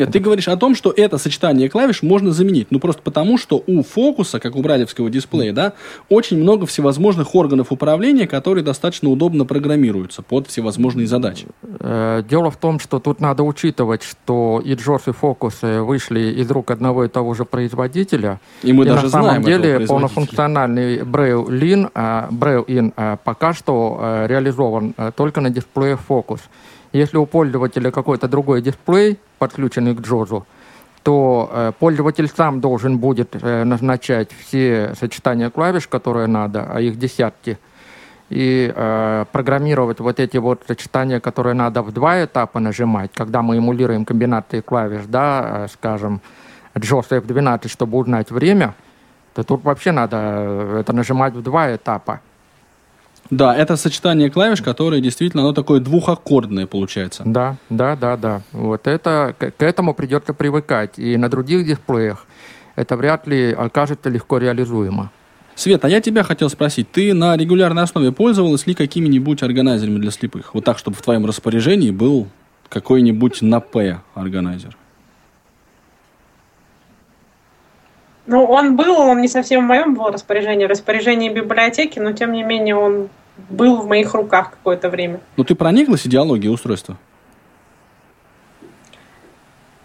Нет, 0.00 0.12
ты 0.12 0.18
говоришь 0.18 0.48
о 0.48 0.56
том, 0.56 0.74
что 0.74 0.92
это 0.96 1.18
сочетание 1.18 1.68
клавиш 1.68 2.02
можно 2.02 2.32
заменить. 2.32 2.68
Ну, 2.70 2.80
просто 2.80 3.02
потому, 3.02 3.36
что 3.36 3.62
у 3.66 3.82
фокуса, 3.82 4.40
как 4.40 4.56
у 4.56 4.62
брайлевского 4.62 5.10
дисплея, 5.10 5.52
да, 5.52 5.74
очень 6.08 6.38
много 6.38 6.64
всевозможных 6.64 7.34
органов 7.34 7.70
управления, 7.70 8.26
которые 8.26 8.64
достаточно 8.64 9.10
удобно 9.10 9.44
программируются 9.44 10.22
под 10.22 10.48
всевозможные 10.48 11.06
задачи. 11.06 11.46
Э, 11.80 12.22
дело 12.28 12.50
в 12.50 12.56
том, 12.56 12.80
что 12.80 12.98
тут 12.98 13.20
надо 13.20 13.42
учитывать, 13.42 14.02
что 14.02 14.62
и 14.64 14.74
Джордж, 14.74 15.02
и 15.08 15.12
фокус 15.12 15.58
вышли 15.60 16.20
из 16.40 16.50
рук 16.50 16.70
одного 16.70 17.04
и 17.04 17.08
того 17.08 17.34
же 17.34 17.44
производителя. 17.44 18.40
И 18.62 18.72
мы 18.72 18.84
и 18.84 18.88
даже 18.88 19.04
на 19.04 19.10
самом 19.10 19.42
деле 19.42 19.80
полнофункциональный 19.80 21.00
Braille 21.00 21.46
In, 21.46 21.92
Braille 22.30 22.64
In 22.66 23.18
пока 23.22 23.52
что 23.52 23.98
э, 24.00 24.26
реализован 24.28 24.94
э, 24.96 25.12
только 25.14 25.42
на 25.42 25.50
дисплее 25.50 25.96
фокус. 25.96 26.40
Если 26.92 27.16
у 27.18 27.26
пользователя 27.26 27.90
какой-то 27.90 28.28
другой 28.28 28.62
дисплей, 28.62 29.18
подключенный 29.38 29.94
к 29.94 30.00
Джозу, 30.00 30.46
то 31.02 31.48
э, 31.52 31.72
пользователь 31.78 32.28
сам 32.28 32.60
должен 32.60 32.98
будет 32.98 33.36
э, 33.40 33.64
назначать 33.64 34.30
все 34.32 34.94
сочетания 34.98 35.50
клавиш, 35.50 35.86
которые 35.86 36.26
надо, 36.26 36.66
а 36.68 36.80
их 36.80 36.98
десятки, 36.98 37.58
и 38.28 38.72
э, 38.74 39.24
программировать 39.32 40.00
вот 40.00 40.20
эти 40.20 40.36
вот 40.36 40.62
сочетания, 40.66 41.20
которые 41.20 41.54
надо 41.54 41.82
в 41.82 41.92
два 41.92 42.24
этапа 42.24 42.60
нажимать, 42.60 43.10
когда 43.14 43.42
мы 43.42 43.56
эмулируем 43.56 44.04
комбинации 44.04 44.60
клавиш, 44.60 45.02
да, 45.06 45.64
э, 45.64 45.68
скажем, 45.72 46.20
JOS 46.74 47.08
F12, 47.10 47.68
чтобы 47.68 47.98
узнать 47.98 48.30
время, 48.30 48.74
то 49.34 49.42
тут 49.42 49.64
вообще 49.64 49.92
надо 49.92 50.16
э, 50.18 50.80
это 50.80 50.92
нажимать 50.92 51.34
в 51.34 51.42
два 51.42 51.74
этапа. 51.74 52.20
Да, 53.30 53.56
это 53.56 53.76
сочетание 53.76 54.28
клавиш, 54.28 54.60
которое 54.60 55.00
действительно, 55.00 55.44
оно 55.44 55.52
такое 55.52 55.78
двухаккордное 55.78 56.66
получается. 56.66 57.22
Да, 57.24 57.56
да, 57.68 57.94
да, 57.94 58.16
да. 58.16 58.42
Вот 58.52 58.88
это, 58.88 59.36
к, 59.38 59.52
к 59.52 59.62
этому 59.62 59.94
придется 59.94 60.34
привыкать. 60.34 60.98
И 60.98 61.16
на 61.16 61.28
других 61.28 61.64
дисплеях 61.64 62.26
это 62.74 62.96
вряд 62.96 63.28
ли 63.28 63.52
окажется 63.52 64.08
легко 64.08 64.38
реализуемо. 64.38 65.12
Света, 65.54 65.86
а 65.86 65.90
я 65.90 66.00
тебя 66.00 66.22
хотел 66.22 66.48
спросить, 66.48 66.90
ты 66.90 67.14
на 67.14 67.36
регулярной 67.36 67.82
основе 67.82 68.12
пользовалась 68.12 68.66
ли 68.66 68.74
какими-нибудь 68.74 69.42
органайзерами 69.42 69.98
для 69.98 70.10
слепых? 70.10 70.54
Вот 70.54 70.64
так, 70.64 70.78
чтобы 70.78 70.96
в 70.96 71.02
твоем 71.02 71.26
распоряжении 71.26 71.90
был 71.90 72.26
какой-нибудь 72.68 73.42
на 73.42 73.60
П 73.60 74.00
органайзер. 74.14 74.76
Ну, 78.26 78.44
он 78.44 78.76
был, 78.76 78.96
он 78.96 79.20
не 79.20 79.28
совсем 79.28 79.64
в 79.64 79.66
моем 79.66 79.94
был 79.94 80.06
распоряжении, 80.06 80.64
распоряжении 80.64 81.28
библиотеки, 81.30 81.98
но 81.98 82.12
тем 82.12 82.32
не 82.32 82.44
менее 82.44 82.76
он 82.76 83.08
был 83.48 83.76
в 83.76 83.86
моих 83.86 84.14
руках 84.14 84.50
какое-то 84.50 84.88
время. 84.90 85.20
Ну, 85.36 85.44
ты 85.44 85.54
прониклась 85.54 86.06
идеологией 86.06 86.52
устройства? 86.52 86.96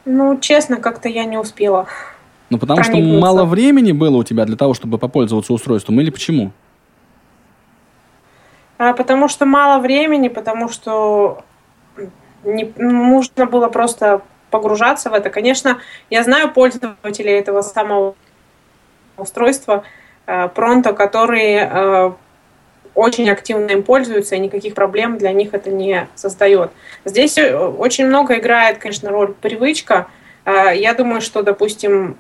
Ну, 0.06 0.38
честно, 0.40 0.78
как-то 0.78 1.10
я 1.10 1.26
не 1.26 1.38
успела. 1.38 1.88
Ну, 2.50 2.60
потому 2.60 2.84
что 2.84 2.98
мало 2.98 3.46
времени 3.46 3.92
было 3.92 4.18
у 4.18 4.24
тебя 4.24 4.46
для 4.46 4.56
того, 4.56 4.74
чтобы 4.74 4.98
попользоваться 4.98 5.52
устройством, 5.52 6.00
или 6.00 6.12
почему? 6.12 6.52
А, 8.78 8.94
потому 8.94 9.28
что 9.28 9.46
мало 9.46 9.80
времени, 9.80 10.28
потому 10.28 10.70
что 10.70 11.44
не, 12.44 12.72
нужно 12.78 13.46
было 13.46 13.68
просто 13.68 14.22
погружаться 14.52 15.10
в 15.10 15.14
это. 15.14 15.30
Конечно, 15.30 15.80
я 16.10 16.24
знаю 16.24 16.52
пользователей 16.52 17.34
этого 17.34 17.62
самого 17.62 18.16
устройства 19.18 19.84
э, 20.28 20.48
Pronto, 20.48 20.94
которые 20.94 21.70
э, 21.72 22.12
очень 22.96 23.30
активно 23.30 23.72
им 23.72 23.84
пользуются, 23.84 24.36
и 24.36 24.40
никаких 24.40 24.74
проблем 24.74 25.18
для 25.18 25.32
них 25.32 25.54
это 25.54 25.70
не 25.70 26.08
создает. 26.16 26.72
Здесь 27.04 27.38
э, 27.38 27.56
очень 27.56 28.08
много 28.08 28.36
играет, 28.40 28.78
конечно, 28.80 29.12
роль 29.12 29.34
привычка. 29.34 30.08
Я 30.46 30.94
думаю, 30.94 31.22
что, 31.22 31.42
допустим, 31.42 32.16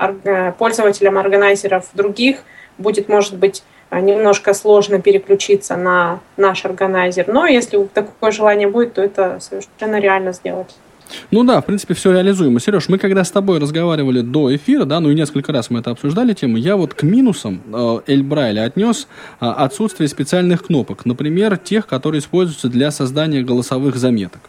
пользователям 0.57 1.19
органайзеров 1.19 1.85
других 1.93 2.39
будет, 2.79 3.07
может 3.07 3.37
быть, 3.37 3.63
немножко 3.91 4.55
сложно 4.55 4.99
переключиться 4.99 5.75
на 5.75 6.19
наш 6.35 6.65
органайзер. 6.65 7.27
Но 7.27 7.45
если 7.45 7.83
такое 7.83 8.31
желание 8.31 8.67
будет, 8.67 8.95
то 8.95 9.03
это 9.03 9.39
совершенно 9.39 9.99
реально 9.99 10.33
сделать. 10.33 10.75
Ну 11.31 11.43
да, 11.43 11.61
в 11.61 11.65
принципе, 11.65 11.93
все 11.93 12.11
реализуемо. 12.11 12.59
Сереж, 12.59 12.89
мы 12.89 12.97
когда 12.97 13.23
с 13.23 13.31
тобой 13.31 13.59
разговаривали 13.59 14.21
до 14.21 14.55
эфира, 14.55 14.85
да, 14.85 14.99
ну 14.99 15.09
и 15.09 15.15
несколько 15.15 15.51
раз 15.51 15.69
мы 15.69 15.79
это 15.79 15.91
обсуждали 15.91 16.33
тему, 16.33 16.57
я 16.57 16.75
вот 16.75 16.93
к 16.93 17.03
минусам 17.03 17.61
э, 17.71 17.99
Эльбрайля 18.07 18.65
отнес 18.65 19.07
э, 19.39 19.45
отсутствие 19.45 20.07
специальных 20.07 20.63
кнопок, 20.63 21.05
например, 21.05 21.57
тех, 21.57 21.87
которые 21.87 22.19
используются 22.19 22.69
для 22.69 22.91
создания 22.91 23.41
голосовых 23.41 23.95
заметок. 23.95 24.41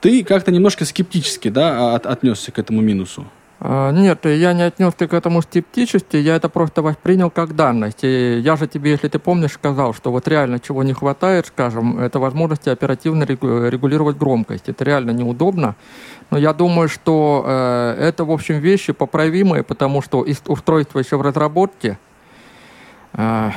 Ты 0.00 0.22
как-то 0.22 0.52
немножко 0.52 0.84
скептически, 0.84 1.48
да, 1.48 1.94
от, 1.94 2.06
отнесся 2.06 2.52
к 2.52 2.58
этому 2.58 2.80
минусу? 2.80 3.26
А, 3.66 3.92
нет, 3.92 4.26
я 4.26 4.52
не 4.52 4.60
отнесся 4.60 5.08
к 5.08 5.14
этому 5.14 5.40
скептически, 5.40 6.18
я 6.18 6.36
это 6.36 6.50
просто 6.50 6.82
воспринял 6.82 7.30
как 7.30 7.56
данность. 7.56 8.04
И 8.04 8.38
я 8.40 8.56
же 8.56 8.66
тебе, 8.66 8.90
если 8.90 9.08
ты 9.08 9.18
помнишь, 9.18 9.52
сказал, 9.52 9.94
что 9.94 10.10
вот 10.12 10.28
реально 10.28 10.60
чего 10.60 10.82
не 10.82 10.92
хватает, 10.92 11.46
скажем, 11.46 11.98
это 11.98 12.18
возможности 12.18 12.68
оперативно 12.68 13.24
регулировать 13.24 14.18
громкость. 14.18 14.68
Это 14.68 14.84
реально 14.84 15.12
неудобно. 15.12 15.76
Но 16.30 16.36
я 16.36 16.52
думаю, 16.52 16.90
что 16.90 17.42
э, 17.46 17.96
это, 18.00 18.26
в 18.26 18.32
общем, 18.32 18.58
вещи 18.58 18.92
поправимые, 18.92 19.62
потому 19.62 20.02
что 20.02 20.26
устройство 20.46 20.98
еще 20.98 21.16
в 21.16 21.22
разработке. 21.22 21.98
Э, 23.14 23.50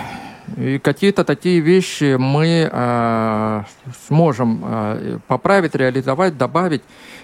и 0.55 0.79
какие-то 0.79 1.25
такие 1.25 1.59
вещи 1.59 2.15
мы 2.17 2.69
э, 2.71 3.63
сможем 4.07 4.63
э, 4.63 5.19
поправить, 5.27 5.75
реализовать, 5.75 6.37
добавить. 6.37 6.83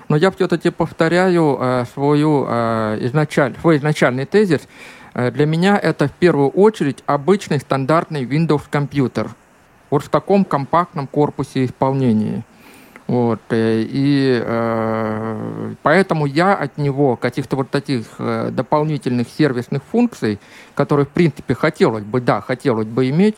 Но 0.10 0.16
я 0.16 0.32
все-таки 0.32 0.70
повторяю 0.70 1.58
э, 1.60 1.86
свою, 1.94 2.46
э, 2.48 2.98
изначаль, 3.02 3.56
свой 3.62 3.78
изначальный 3.78 4.26
тезис. 4.26 4.68
Э, 5.14 5.32
для 5.32 5.46
меня 5.46 5.78
это 5.78 6.08
в 6.08 6.12
первую 6.12 6.50
очередь 6.50 7.04
обычный 7.06 7.60
стандартный 7.60 8.26
Windows 8.26 8.64
компьютер. 8.70 9.30
Вот 9.90 10.04
в 10.04 10.10
таком 10.10 10.44
компактном 10.44 11.08
корпусе 11.08 11.66
исполнения. 11.66 12.44
Вот, 13.08 13.42
э, 13.50 13.86
и 13.88 14.42
э, 14.44 15.74
поэтому 15.84 16.26
я 16.26 16.56
от 16.56 16.78
него 16.78 17.18
каких-то 17.18 17.58
вот 17.58 17.70
таких 17.70 18.06
э, 18.18 18.50
дополнительных 18.52 19.28
сервисных 19.28 19.84
функций, 19.84 20.40
которые, 20.74 21.06
в 21.06 21.10
принципе, 21.10 21.54
хотелось 21.54 22.06
бы, 22.06 22.22
да, 22.22 22.40
хотелось 22.40 22.88
бы 22.88 23.10
иметь, 23.10 23.36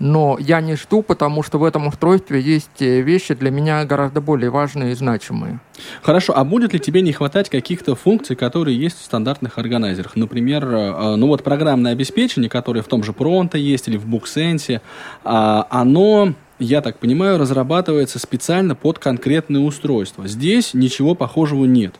но 0.00 0.38
я 0.40 0.60
не 0.60 0.76
жду, 0.76 1.02
потому 1.02 1.42
что 1.42 1.58
в 1.58 1.64
этом 1.64 1.86
устройстве 1.86 2.40
есть 2.40 2.80
э, 2.80 3.02
вещи 3.02 3.34
для 3.34 3.50
меня 3.50 3.84
гораздо 3.84 4.20
более 4.20 4.50
важные 4.50 4.92
и 4.92 4.94
значимые. 4.94 5.60
Хорошо, 6.02 6.32
а 6.34 6.42
будет 6.44 6.72
ли 6.72 6.80
тебе 6.80 7.02
не 7.02 7.12
хватать 7.12 7.50
каких-то 7.50 7.94
функций, 7.94 8.34
которые 8.34 8.76
есть 8.76 8.98
в 8.98 9.04
стандартных 9.04 9.58
органайзерах? 9.58 10.16
Например, 10.16 10.64
э, 10.64 11.16
ну 11.16 11.26
вот 11.28 11.44
программное 11.44 11.92
обеспечение, 11.92 12.48
которое 12.48 12.80
в 12.80 12.88
том 12.88 13.04
же 13.04 13.12
Pronto 13.12 13.58
есть 13.58 13.88
или 13.88 13.98
в 13.98 14.06
BookSense, 14.06 14.80
а, 15.22 15.66
оно 15.70 16.32
я 16.58 16.80
так 16.80 16.98
понимаю, 16.98 17.38
разрабатывается 17.38 18.18
специально 18.18 18.74
под 18.74 18.98
конкретное 18.98 19.60
устройство. 19.60 20.26
Здесь 20.26 20.74
ничего 20.74 21.14
похожего 21.14 21.64
нет. 21.64 21.94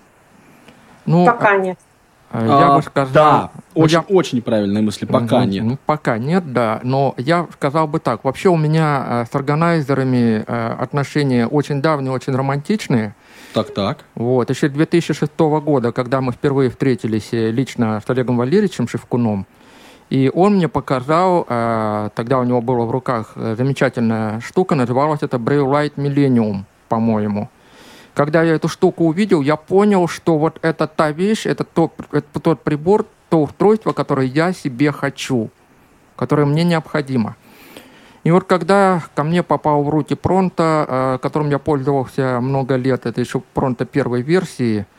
Ну, 1.07 1.27
пока 1.27 1.57
нет. 1.57 1.79
А, 2.33 2.47
я 2.47 2.69
а, 2.69 2.77
бы 2.77 2.83
сказал... 2.83 3.13
Да, 3.13 3.51
ну, 3.75 3.83
очень, 3.83 4.05
я... 4.09 4.15
очень 4.15 4.43
правильные 4.43 4.83
мысли. 4.83 5.05
Пока 5.05 5.41
ну, 5.41 5.47
нет. 5.47 5.65
Ну, 5.65 5.79
пока 5.85 6.17
нет, 6.17 6.53
да. 6.53 6.81
Но 6.85 7.15
я 7.17 7.49
сказал 7.53 7.89
бы 7.89 7.99
так. 7.99 8.25
Вообще 8.25 8.49
у 8.51 8.57
меня 8.57 9.05
э, 9.07 9.25
с 9.31 9.35
органайзерами 9.35 10.45
э, 10.47 10.77
отношения 10.79 11.47
очень 11.49 11.83
давние, 11.83 12.13
очень 12.13 12.35
романтичные. 12.35 13.15
Так, 13.53 13.75
так. 13.75 14.05
Вот. 14.15 14.49
Еще 14.49 14.69
2006 14.69 15.33
года, 15.39 15.91
когда 15.91 16.21
мы 16.21 16.31
впервые 16.31 16.71
встретились 16.71 17.31
э, 17.33 17.51
лично 17.51 18.01
с 18.05 18.09
Олегом 18.09 18.37
Валерьевичем 18.37 18.87
Шевкуном, 18.87 19.47
и 20.09 20.31
он 20.33 20.57
мне 20.57 20.69
показал, 20.69 21.47
э, 21.49 22.11
тогда 22.15 22.39
у 22.39 22.45
него 22.45 22.61
была 22.61 22.85
в 22.85 22.91
руках 22.93 23.33
э, 23.35 23.57
замечательная 23.57 24.41
штука, 24.41 24.77
называлась 24.77 25.23
это 25.23 25.37
Braille 25.37 25.67
Light 25.67 25.95
Millennium, 25.97 26.65
по-моему. 26.89 27.49
Когда 28.15 28.43
я 28.43 28.55
эту 28.55 28.69
штуку 28.69 29.05
увидел, 29.05 29.41
я 29.41 29.57
понял, 29.57 30.09
что 30.09 30.39
вот 30.39 30.59
это 30.63 30.87
та 30.87 31.11
вещь, 31.13 31.47
это 31.47 31.65
тот, 31.65 31.93
это 32.13 32.41
тот 32.41 32.63
прибор, 32.63 33.07
то 33.29 33.43
устройство, 33.43 33.93
которое 33.93 34.27
я 34.27 34.53
себе 34.53 34.91
хочу, 34.93 35.51
которое 36.17 36.45
мне 36.45 36.65
необходимо. 36.65 37.37
И 38.25 38.31
вот 38.31 38.45
когда 38.45 39.03
ко 39.15 39.23
мне 39.23 39.43
попал 39.43 39.83
в 39.83 39.89
руки 39.89 40.15
Пронто, 40.15 40.87
э, 40.89 41.19
которым 41.23 41.51
я 41.51 41.59
пользовался 41.59 42.41
много 42.41 42.77
лет, 42.77 43.07
это 43.07 43.21
еще 43.21 43.41
Пронто 43.55 43.85
первой 43.85 44.23
версии– 44.23 44.87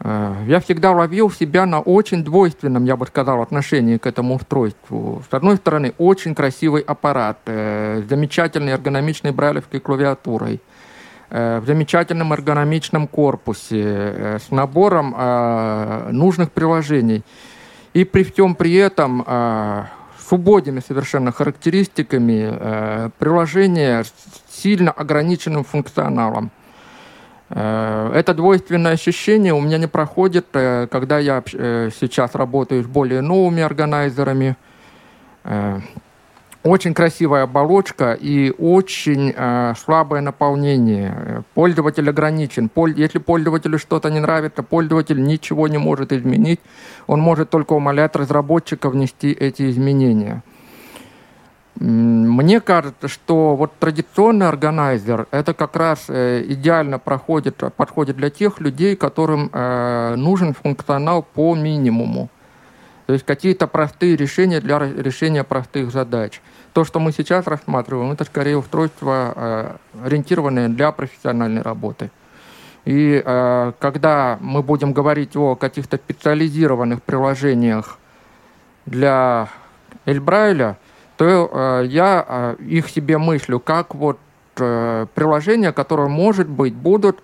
Э, 0.00 0.34
я 0.46 0.60
всегда 0.60 0.92
ловил 0.92 1.30
себя 1.30 1.66
на 1.66 1.80
очень 1.80 2.24
двойственном, 2.24 2.84
я 2.84 2.96
бы 2.96 3.06
сказал, 3.06 3.40
отношении 3.40 3.96
к 3.96 4.06
этому 4.06 4.36
устройству. 4.36 5.22
С 5.30 5.34
одной 5.34 5.56
стороны, 5.56 5.94
очень 5.98 6.34
красивый 6.34 6.82
аппарат, 6.82 7.38
э, 7.46 8.02
с 8.04 8.08
замечательной 8.08 8.72
эргономичной 8.72 9.32
брайлевской 9.32 9.80
клавиатурой, 9.80 10.60
в 11.30 11.62
замечательном 11.66 12.32
эргономичном 12.32 13.08
корпусе, 13.08 14.38
с 14.38 14.50
набором 14.50 15.14
нужных 16.12 16.52
приложений. 16.52 17.24
И 17.94 18.04
при 18.04 18.22
всем 18.22 18.54
при 18.54 18.74
этом 18.74 19.24
с 19.26 20.30
убогими 20.32 20.80
совершенно 20.80 21.32
характеристиками 21.32 23.10
приложение 23.18 24.04
с 24.04 24.12
сильно 24.56 24.90
ограниченным 24.90 25.64
функционалом. 25.64 26.50
Э, 27.48 28.10
это 28.14 28.34
двойственное 28.34 28.92
ощущение 28.92 29.52
у 29.54 29.60
меня 29.60 29.78
не 29.78 29.86
проходит, 29.86 30.46
э, 30.54 30.88
когда 30.90 31.18
я 31.18 31.42
э, 31.52 31.90
сейчас 31.98 32.34
работаю 32.34 32.82
с 32.82 32.86
более 32.86 33.20
новыми 33.20 33.62
органайзерами. 33.62 34.56
Очень 36.62 36.94
красивая 36.94 37.44
оболочка 37.44 38.14
и 38.14 38.52
очень 38.58 39.32
слабое 39.76 40.20
наполнение. 40.20 41.44
Пользователь 41.54 42.10
ограничен. 42.10 42.68
Если 42.96 43.18
пользователю 43.18 43.78
что-то 43.78 44.10
не 44.10 44.18
нравится, 44.18 44.64
пользователь 44.64 45.22
ничего 45.22 45.68
не 45.68 45.78
может 45.78 46.12
изменить. 46.12 46.60
Он 47.06 47.20
может 47.20 47.50
только 47.50 47.74
умолять 47.74 48.16
разработчика 48.16 48.90
внести 48.90 49.30
эти 49.30 49.70
изменения. 49.70 50.42
Мне 51.78 52.60
кажется, 52.60 53.06
что 53.06 53.54
вот 53.54 53.72
традиционный 53.78 54.48
органайзер 54.48 55.26
это 55.30 55.52
как 55.52 55.76
раз 55.76 56.06
э, 56.08 56.42
идеально 56.48 56.98
проходит, 56.98 57.62
подходит 57.76 58.16
для 58.16 58.30
тех 58.30 58.60
людей, 58.60 58.96
которым 58.96 59.50
э, 59.52 60.14
нужен 60.16 60.54
функционал 60.54 61.22
по 61.22 61.54
минимуму. 61.54 62.30
То 63.06 63.12
есть 63.12 63.24
какие-то 63.24 63.68
простые 63.68 64.16
решения 64.16 64.60
для 64.60 64.78
решения 64.80 65.44
простых 65.44 65.92
задач. 65.92 66.40
То, 66.72 66.84
что 66.84 66.98
мы 66.98 67.12
сейчас 67.12 67.46
рассматриваем, 67.46 68.10
это 68.10 68.24
скорее 68.24 68.58
устройство, 68.58 69.32
э, 69.34 69.76
ориентированное 70.04 70.68
для 70.68 70.90
профессиональной 70.90 71.62
работы. 71.62 72.10
И 72.84 73.22
э, 73.24 73.72
когда 73.78 74.38
мы 74.40 74.62
будем 74.62 74.92
говорить 74.92 75.36
о 75.36 75.54
каких-то 75.54 75.96
специализированных 75.96 77.02
приложениях 77.02 77.98
для 78.86 79.48
Эльбрайля, 80.04 80.76
то 81.16 81.50
э, 81.50 81.86
я 81.86 82.56
их 82.58 82.90
себе 82.90 83.18
мыслю 83.18 83.60
как 83.60 83.94
вот 83.94 84.18
приложения, 84.54 85.70
которые, 85.70 86.08
может 86.08 86.48
быть, 86.48 86.74
будут 86.74 87.22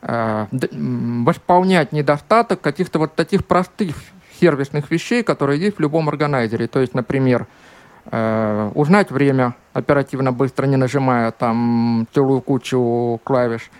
восполнять 0.00 1.90
недостаток 1.90 2.60
каких-то 2.60 3.00
вот 3.00 3.16
таких 3.16 3.44
простых 3.44 3.96
сервисных 4.42 4.90
вещей, 4.90 5.22
которые 5.22 5.60
есть 5.60 5.76
в 5.76 5.80
любом 5.80 6.08
органайзере. 6.08 6.66
То 6.66 6.80
есть, 6.80 6.94
например, 6.94 7.46
э, 8.10 8.70
узнать 8.74 9.12
время 9.12 9.54
оперативно, 9.72 10.32
быстро, 10.32 10.66
не 10.66 10.76
нажимая 10.76 11.30
там 11.30 12.08
целую 12.12 12.40
кучу 12.40 13.20
клавиш, 13.22 13.70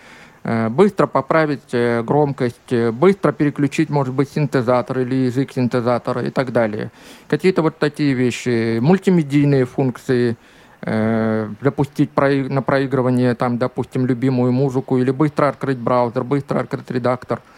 э, 0.44 0.68
быстро 0.68 1.08
поправить 1.08 1.72
э, 1.74 2.04
громкость, 2.04 2.70
э, 2.70 2.92
быстро 2.92 3.32
переключить, 3.32 3.90
может 3.90 4.14
быть, 4.14 4.28
синтезатор 4.30 5.00
или 5.00 5.26
язык 5.26 5.50
синтезатора 5.52 6.22
и 6.22 6.30
так 6.30 6.52
далее. 6.52 6.92
Какие-то 7.28 7.62
вот 7.62 7.78
такие 7.78 8.14
вещи, 8.14 8.78
мультимедийные 8.78 9.64
функции, 9.64 10.36
э, 10.82 11.48
запустить 11.60 12.10
на 12.16 12.62
проигрывание, 12.62 13.34
там, 13.34 13.58
допустим, 13.58 14.06
любимую 14.06 14.52
музыку, 14.52 14.98
или 14.98 15.10
быстро 15.10 15.48
открыть 15.48 15.78
браузер, 15.78 16.22
быстро 16.22 16.60
открыть 16.60 16.88
редактор– 16.92 17.40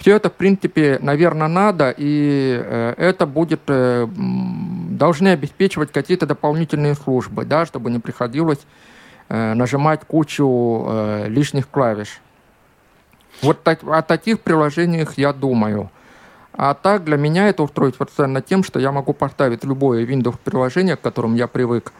все 0.00 0.16
это, 0.16 0.30
в 0.30 0.32
принципе, 0.32 0.98
наверное, 1.02 1.46
надо, 1.46 1.94
и 1.94 2.58
э, 2.58 2.94
это 2.96 3.26
будет, 3.26 3.60
э, 3.66 4.08
должны 4.08 5.28
обеспечивать 5.28 5.92
какие-то 5.92 6.24
дополнительные 6.24 6.94
службы, 6.94 7.44
да, 7.44 7.66
чтобы 7.66 7.90
не 7.90 7.98
приходилось 7.98 8.60
э, 9.28 9.52
нажимать 9.52 10.00
кучу 10.06 11.26
лишних 11.26 11.68
клавиш. 11.68 12.22
Вот 13.42 13.60
о 13.68 14.02
таких 14.02 14.40
приложениях 14.40 15.18
я 15.18 15.34
думаю. 15.34 15.90
А 16.54 16.72
так 16.72 17.04
для 17.04 17.18
меня 17.18 17.48
это 17.48 17.62
устройство 17.62 18.06
ценно 18.06 18.40
тем, 18.40 18.64
что 18.64 18.80
я 18.80 18.92
могу 18.92 19.12
поставить 19.12 19.64
любое 19.64 20.06
Windows 20.06 20.36
приложение, 20.42 20.96
к 20.96 21.02
которому 21.02 21.36
я 21.36 21.46
привык, 21.46 21.92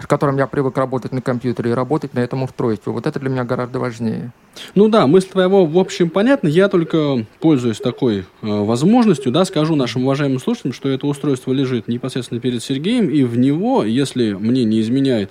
с 0.00 0.06
которым 0.06 0.36
я 0.36 0.46
привык 0.46 0.76
работать 0.76 1.12
на 1.12 1.20
компьютере 1.20 1.70
и 1.70 1.74
работать 1.74 2.14
на 2.14 2.20
этом 2.20 2.42
устройстве. 2.42 2.92
Вот 2.92 3.06
это 3.06 3.18
для 3.18 3.28
меня 3.28 3.44
гораздо 3.44 3.80
важнее. 3.80 4.32
Ну 4.74 4.88
да, 4.88 5.06
мысль 5.06 5.28
твоего, 5.28 5.66
в 5.66 5.78
общем, 5.78 6.10
понятна. 6.10 6.48
Я 6.48 6.68
только, 6.68 7.26
пользуюсь 7.40 7.78
такой 7.78 8.20
э, 8.20 8.24
возможностью, 8.42 9.32
да, 9.32 9.44
скажу 9.44 9.74
нашим 9.74 10.04
уважаемым 10.04 10.40
слушателям, 10.40 10.72
что 10.72 10.88
это 10.88 11.06
устройство 11.06 11.52
лежит 11.52 11.88
непосредственно 11.88 12.40
перед 12.40 12.62
Сергеем, 12.62 13.08
и 13.08 13.24
в 13.24 13.38
него, 13.38 13.84
если 13.84 14.32
мне 14.32 14.64
не 14.64 14.80
изменяет 14.80 15.30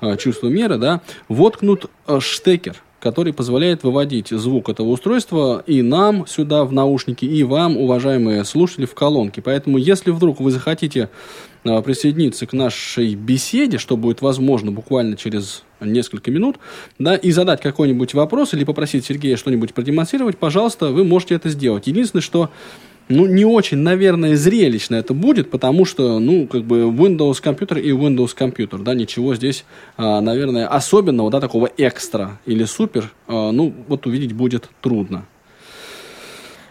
э, 0.00 0.16
чувство 0.16 0.48
меры, 0.48 0.78
да, 0.78 1.00
воткнут 1.28 1.90
э, 2.06 2.20
штекер 2.20 2.76
который 3.00 3.34
позволяет 3.34 3.82
выводить 3.82 4.28
звук 4.30 4.70
этого 4.70 4.88
устройства 4.88 5.62
и 5.66 5.82
нам 5.82 6.26
сюда 6.26 6.64
в 6.64 6.72
наушники, 6.72 7.26
и 7.26 7.42
вам, 7.42 7.76
уважаемые 7.76 8.46
слушатели, 8.46 8.86
в 8.86 8.94
колонки. 8.94 9.40
Поэтому, 9.40 9.76
если 9.76 10.10
вдруг 10.10 10.40
вы 10.40 10.50
захотите 10.50 11.10
присоединиться 11.64 12.46
к 12.46 12.52
нашей 12.52 13.14
беседе, 13.14 13.78
что 13.78 13.96
будет 13.96 14.22
возможно 14.22 14.70
буквально 14.70 15.16
через 15.16 15.64
несколько 15.80 16.30
минут, 16.30 16.56
да, 16.98 17.16
и 17.16 17.30
задать 17.30 17.60
какой-нибудь 17.60 18.14
вопрос 18.14 18.54
или 18.54 18.64
попросить 18.64 19.04
Сергея 19.04 19.36
что-нибудь 19.36 19.74
продемонстрировать, 19.74 20.38
пожалуйста, 20.38 20.88
вы 20.88 21.04
можете 21.04 21.34
это 21.34 21.48
сделать. 21.48 21.86
Единственное, 21.86 22.22
что 22.22 22.50
ну, 23.08 23.26
не 23.26 23.44
очень, 23.44 23.78
наверное, 23.78 24.34
зрелищно 24.34 24.96
это 24.96 25.12
будет, 25.12 25.50
потому 25.50 25.84
что, 25.84 26.18
ну, 26.18 26.46
как 26.46 26.62
бы 26.62 26.84
Windows 26.84 27.42
компьютер 27.42 27.78
и 27.78 27.90
Windows 27.90 28.34
компьютер, 28.34 28.80
да, 28.80 28.94
ничего 28.94 29.34
здесь, 29.34 29.64
а, 29.96 30.20
наверное, 30.20 30.66
особенного, 30.66 31.30
да, 31.30 31.40
такого 31.40 31.68
экстра 31.76 32.38
или 32.46 32.64
супер, 32.64 33.10
а, 33.26 33.50
ну, 33.52 33.74
вот 33.88 34.06
увидеть 34.06 34.32
будет 34.32 34.70
трудно. 34.80 35.26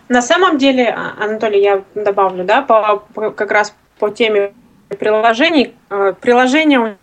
На 0.10 0.22
самом 0.22 0.58
деле, 0.58 0.90
а, 0.90 1.24
Анатолий, 1.24 1.62
я 1.62 1.84
добавлю, 1.96 2.46
да, 2.46 2.62
по, 2.62 3.32
как 3.32 3.52
раз 3.52 3.76
по 4.00 4.10
теме 4.10 4.54
приложений. 4.96 5.74
Приложения 6.22 6.98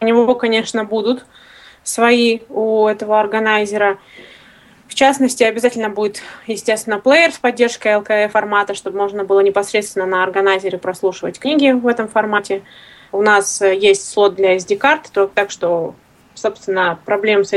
у 0.00 0.04
него, 0.04 0.34
конечно, 0.34 0.84
будут 0.84 1.24
свои 1.82 2.40
у 2.48 2.86
этого 2.86 3.20
органайзера. 3.20 3.98
В 4.88 4.94
частности, 4.94 5.42
обязательно 5.42 5.88
будет, 5.88 6.22
естественно, 6.46 7.00
плеер 7.00 7.32
с 7.32 7.38
поддержкой 7.38 7.94
LKE 7.94 8.28
формата, 8.28 8.74
чтобы 8.74 8.98
можно 8.98 9.24
было 9.24 9.40
непосредственно 9.40 10.06
на 10.06 10.22
органайзере 10.22 10.78
прослушивать 10.78 11.38
книги 11.38 11.72
в 11.72 11.86
этом 11.86 12.08
формате. 12.08 12.62
У 13.10 13.22
нас 13.22 13.60
э, 13.62 13.74
есть 13.74 14.08
слот 14.08 14.34
для 14.34 14.56
SD-карт, 14.56 15.10
так 15.34 15.50
что, 15.50 15.94
собственно, 16.34 16.98
проблем 17.04 17.44
с 17.44 17.52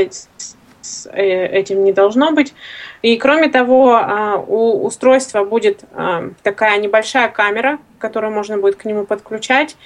э, 1.12 1.46
этим 1.46 1.84
не 1.84 1.92
должно 1.92 2.32
быть. 2.32 2.54
И 3.02 3.16
кроме 3.16 3.48
того, 3.48 3.94
а, 3.94 4.36
у 4.36 4.84
устройства 4.84 5.44
будет 5.44 5.84
а, 5.92 6.30
такая 6.42 6.78
небольшая 6.78 7.28
камера, 7.28 7.78
которую 7.98 8.32
можно 8.32 8.58
будет 8.58 8.76
к 8.76 8.84
нему 8.84 9.04
подключать, 9.04 9.76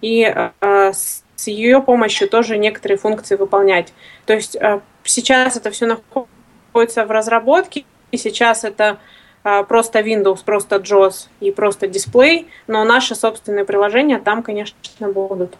и 0.00 0.24
а, 0.24 0.92
с 0.92 1.46
ее 1.46 1.82
помощью 1.82 2.28
тоже 2.28 2.58
некоторые 2.58 2.98
функции 2.98 3.36
выполнять. 3.36 3.92
То 4.26 4.34
есть 4.34 4.56
сейчас 5.04 5.56
это 5.56 5.70
все 5.70 5.86
находится 5.86 7.06
в 7.06 7.10
разработке, 7.10 7.84
и 8.12 8.18
сейчас 8.18 8.64
это 8.64 8.98
просто 9.42 10.00
Windows, 10.00 10.40
просто 10.44 10.76
JOS 10.76 11.28
и 11.40 11.50
просто 11.50 11.86
дисплей, 11.86 12.48
но 12.66 12.84
наши 12.84 13.14
собственные 13.14 13.64
приложения 13.64 14.18
там, 14.18 14.42
конечно, 14.42 14.76
будут. 15.00 15.56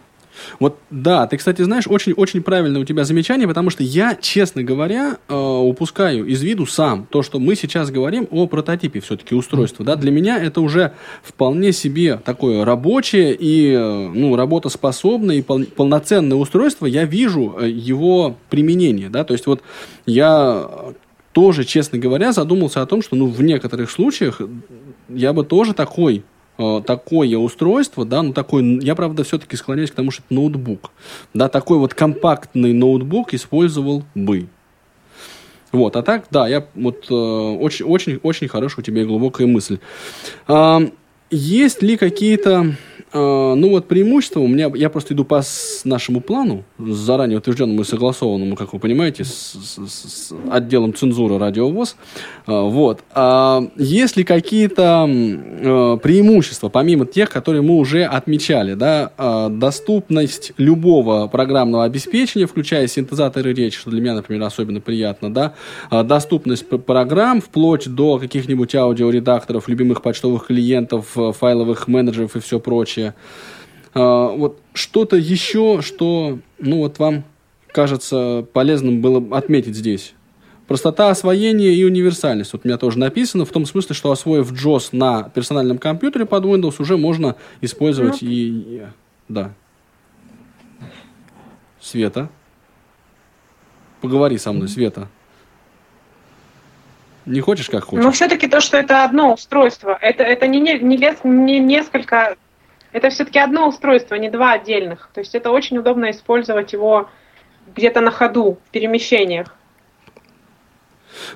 Вот 0.59 0.77
да, 0.89 1.27
ты, 1.27 1.37
кстати, 1.37 1.61
знаешь, 1.61 1.87
очень-очень 1.87 2.41
правильное 2.41 2.81
у 2.81 2.85
тебя 2.85 3.03
замечание, 3.03 3.47
потому 3.47 3.69
что 3.69 3.83
я, 3.83 4.15
честно 4.15 4.63
говоря, 4.63 5.17
э, 5.27 5.35
упускаю 5.35 6.25
из 6.25 6.41
виду 6.41 6.65
сам 6.65 7.07
то, 7.09 7.23
что 7.23 7.39
мы 7.39 7.55
сейчас 7.55 7.91
говорим 7.91 8.27
о 8.31 8.47
прототипе 8.47 8.99
все-таки 8.99 9.35
устройства. 9.35 9.85
Да? 9.85 9.95
Для 9.95 10.11
меня 10.11 10.37
это 10.37 10.61
уже 10.61 10.93
вполне 11.23 11.71
себе 11.71 12.17
такое 12.17 12.65
рабочее 12.65 13.35
и 13.37 13.71
э, 13.71 14.09
ну, 14.13 14.35
работоспособное 14.35 15.37
и 15.37 15.41
пол- 15.41 15.65
полноценное 15.65 16.37
устройство. 16.37 16.85
Я 16.85 17.05
вижу 17.05 17.55
э, 17.59 17.69
его 17.69 18.37
применение. 18.49 19.09
Да? 19.09 19.23
То 19.23 19.33
есть 19.33 19.47
вот 19.47 19.61
я 20.05 20.69
тоже, 21.31 21.63
честно 21.63 21.97
говоря, 21.97 22.33
задумался 22.33 22.81
о 22.81 22.85
том, 22.85 23.01
что 23.01 23.15
ну, 23.15 23.27
в 23.27 23.41
некоторых 23.41 23.89
случаях 23.89 24.41
я 25.09 25.33
бы 25.33 25.43
тоже 25.43 25.73
такой 25.73 26.23
такое 26.85 27.37
устройство, 27.37 28.05
да, 28.05 28.21
ну 28.21 28.33
такой, 28.33 28.79
я 28.83 28.95
правда 28.95 29.23
все-таки 29.23 29.55
склоняюсь 29.55 29.91
к 29.91 29.95
тому, 29.95 30.11
что 30.11 30.23
это 30.25 30.33
ноутбук, 30.33 30.91
да, 31.33 31.49
такой 31.49 31.77
вот 31.77 31.93
компактный 31.93 32.73
ноутбук 32.73 33.33
использовал 33.33 34.03
бы. 34.15 34.47
Вот, 35.71 35.95
а 35.95 36.03
так, 36.03 36.25
да, 36.31 36.47
я 36.47 36.65
вот 36.75 37.05
э, 37.09 37.13
очень, 37.13 37.85
очень, 37.85 38.19
очень 38.23 38.49
хорошая 38.49 38.81
у 38.81 38.85
тебя 38.85 39.05
глубокая 39.05 39.47
мысль. 39.47 39.79
Э, 40.47 40.79
есть 41.29 41.81
ли 41.81 41.95
какие-то 41.95 42.59
а, 42.59 42.73
ну 43.13 43.69
вот 43.69 43.87
преимущество 43.87 44.39
у 44.39 44.47
меня, 44.47 44.71
я 44.75 44.89
просто 44.89 45.13
иду 45.13 45.25
по 45.25 45.41
нашему 45.83 46.21
плану, 46.21 46.63
заранее 46.79 47.39
утвержденному 47.39 47.81
и 47.81 47.83
согласованному, 47.83 48.55
как 48.55 48.73
вы 48.73 48.79
понимаете, 48.79 49.23
с, 49.23 49.55
с, 49.55 49.77
с 49.87 50.33
отделом 50.49 50.93
цензуры 50.93 51.37
радиовоз. 51.37 51.95
А, 52.45 52.61
вот. 52.63 53.03
А 53.13 53.63
есть 53.75 54.17
ли 54.17 54.23
какие-то 54.23 55.09
преимущества, 56.01 56.69
помимо 56.69 57.05
тех, 57.05 57.29
которые 57.29 57.61
мы 57.61 57.77
уже 57.77 58.05
отмечали, 58.05 58.75
да, 58.75 59.49
доступность 59.49 60.53
любого 60.57 61.27
программного 61.27 61.83
обеспечения, 61.83 62.47
включая 62.47 62.87
синтезаторы 62.87 63.53
речи, 63.53 63.77
что 63.77 63.89
для 63.89 64.01
меня, 64.01 64.15
например, 64.15 64.43
особенно 64.43 64.79
приятно, 64.79 65.33
да, 65.33 65.53
доступность 66.03 66.67
программ 66.67 67.41
вплоть 67.41 67.87
до 67.87 68.19
каких-нибудь 68.19 68.73
аудиоредакторов, 68.75 69.67
любимых 69.67 70.01
почтовых 70.01 70.47
клиентов, 70.47 71.15
файловых 71.39 71.87
менеджеров 71.87 72.35
и 72.35 72.39
все 72.39 72.59
прочее, 72.59 73.00
прочее. 73.01 73.15
А, 73.93 74.27
вот 74.27 74.61
что-то 74.73 75.17
еще, 75.17 75.81
что, 75.81 76.39
ну 76.59 76.77
вот 76.77 76.99
вам 76.99 77.23
кажется 77.67 78.45
полезным 78.53 79.01
было 79.01 79.37
отметить 79.37 79.75
здесь? 79.75 80.13
Простота 80.67 81.09
освоения 81.09 81.73
и 81.73 81.83
универсальность. 81.83 82.53
Вот 82.53 82.61
у 82.63 82.67
меня 82.67 82.77
тоже 82.77 82.97
написано, 82.97 83.45
в 83.45 83.49
том 83.49 83.65
смысле, 83.65 83.93
что 83.93 84.11
освоив 84.11 84.51
JOS 84.53 84.89
на 84.93 85.23
персональном 85.23 85.77
компьютере 85.77 86.25
под 86.25 86.45
Windows, 86.45 86.75
уже 86.79 86.95
можно 86.97 87.35
использовать 87.59 88.21
ну, 88.21 88.27
и, 88.29 88.33
и... 88.33 88.81
Да. 89.27 89.51
Света. 91.81 92.29
Поговори 93.99 94.37
со 94.37 94.53
мной, 94.53 94.69
Света. 94.69 95.09
Не 97.25 97.41
хочешь, 97.41 97.69
как 97.69 97.83
хочешь? 97.83 98.03
Но 98.03 98.11
все-таки 98.11 98.47
то, 98.47 98.61
что 98.61 98.77
это 98.77 99.03
одно 99.03 99.33
устройство, 99.33 99.97
это, 100.01 100.23
это 100.23 100.47
не, 100.47 100.59
не, 100.59 100.79
не, 100.79 100.97
не 101.23 101.59
несколько 101.59 102.37
это 102.91 103.09
все-таки 103.09 103.39
одно 103.39 103.67
устройство, 103.67 104.15
не 104.15 104.29
два 104.29 104.53
отдельных. 104.53 105.09
То 105.13 105.21
есть 105.21 105.35
это 105.35 105.51
очень 105.51 105.77
удобно 105.77 106.11
использовать 106.11 106.73
его 106.73 107.09
где-то 107.75 108.01
на 108.01 108.11
ходу, 108.11 108.57
в 108.67 108.71
перемещениях. 108.71 109.55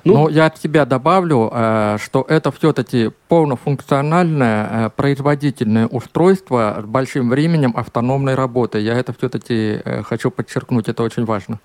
Ну, 0.04 0.14
Но 0.14 0.28
я 0.28 0.46
от 0.46 0.58
себя 0.58 0.84
добавлю, 0.84 1.50
э, 1.52 1.98
что 2.02 2.24
это 2.28 2.50
все-таки 2.50 3.10
полнофункциональное 3.28 4.86
э, 4.86 4.90
производительное 4.90 5.86
устройство 5.86 6.78
с 6.80 6.84
большим 6.84 7.28
временем 7.28 7.74
автономной 7.76 8.34
работы. 8.34 8.78
Я 8.80 8.94
это 8.94 9.12
все-таки 9.12 9.80
э, 9.84 10.02
хочу 10.02 10.30
подчеркнуть, 10.30 10.88
это 10.88 11.02
очень 11.02 11.24
важно. 11.24 11.60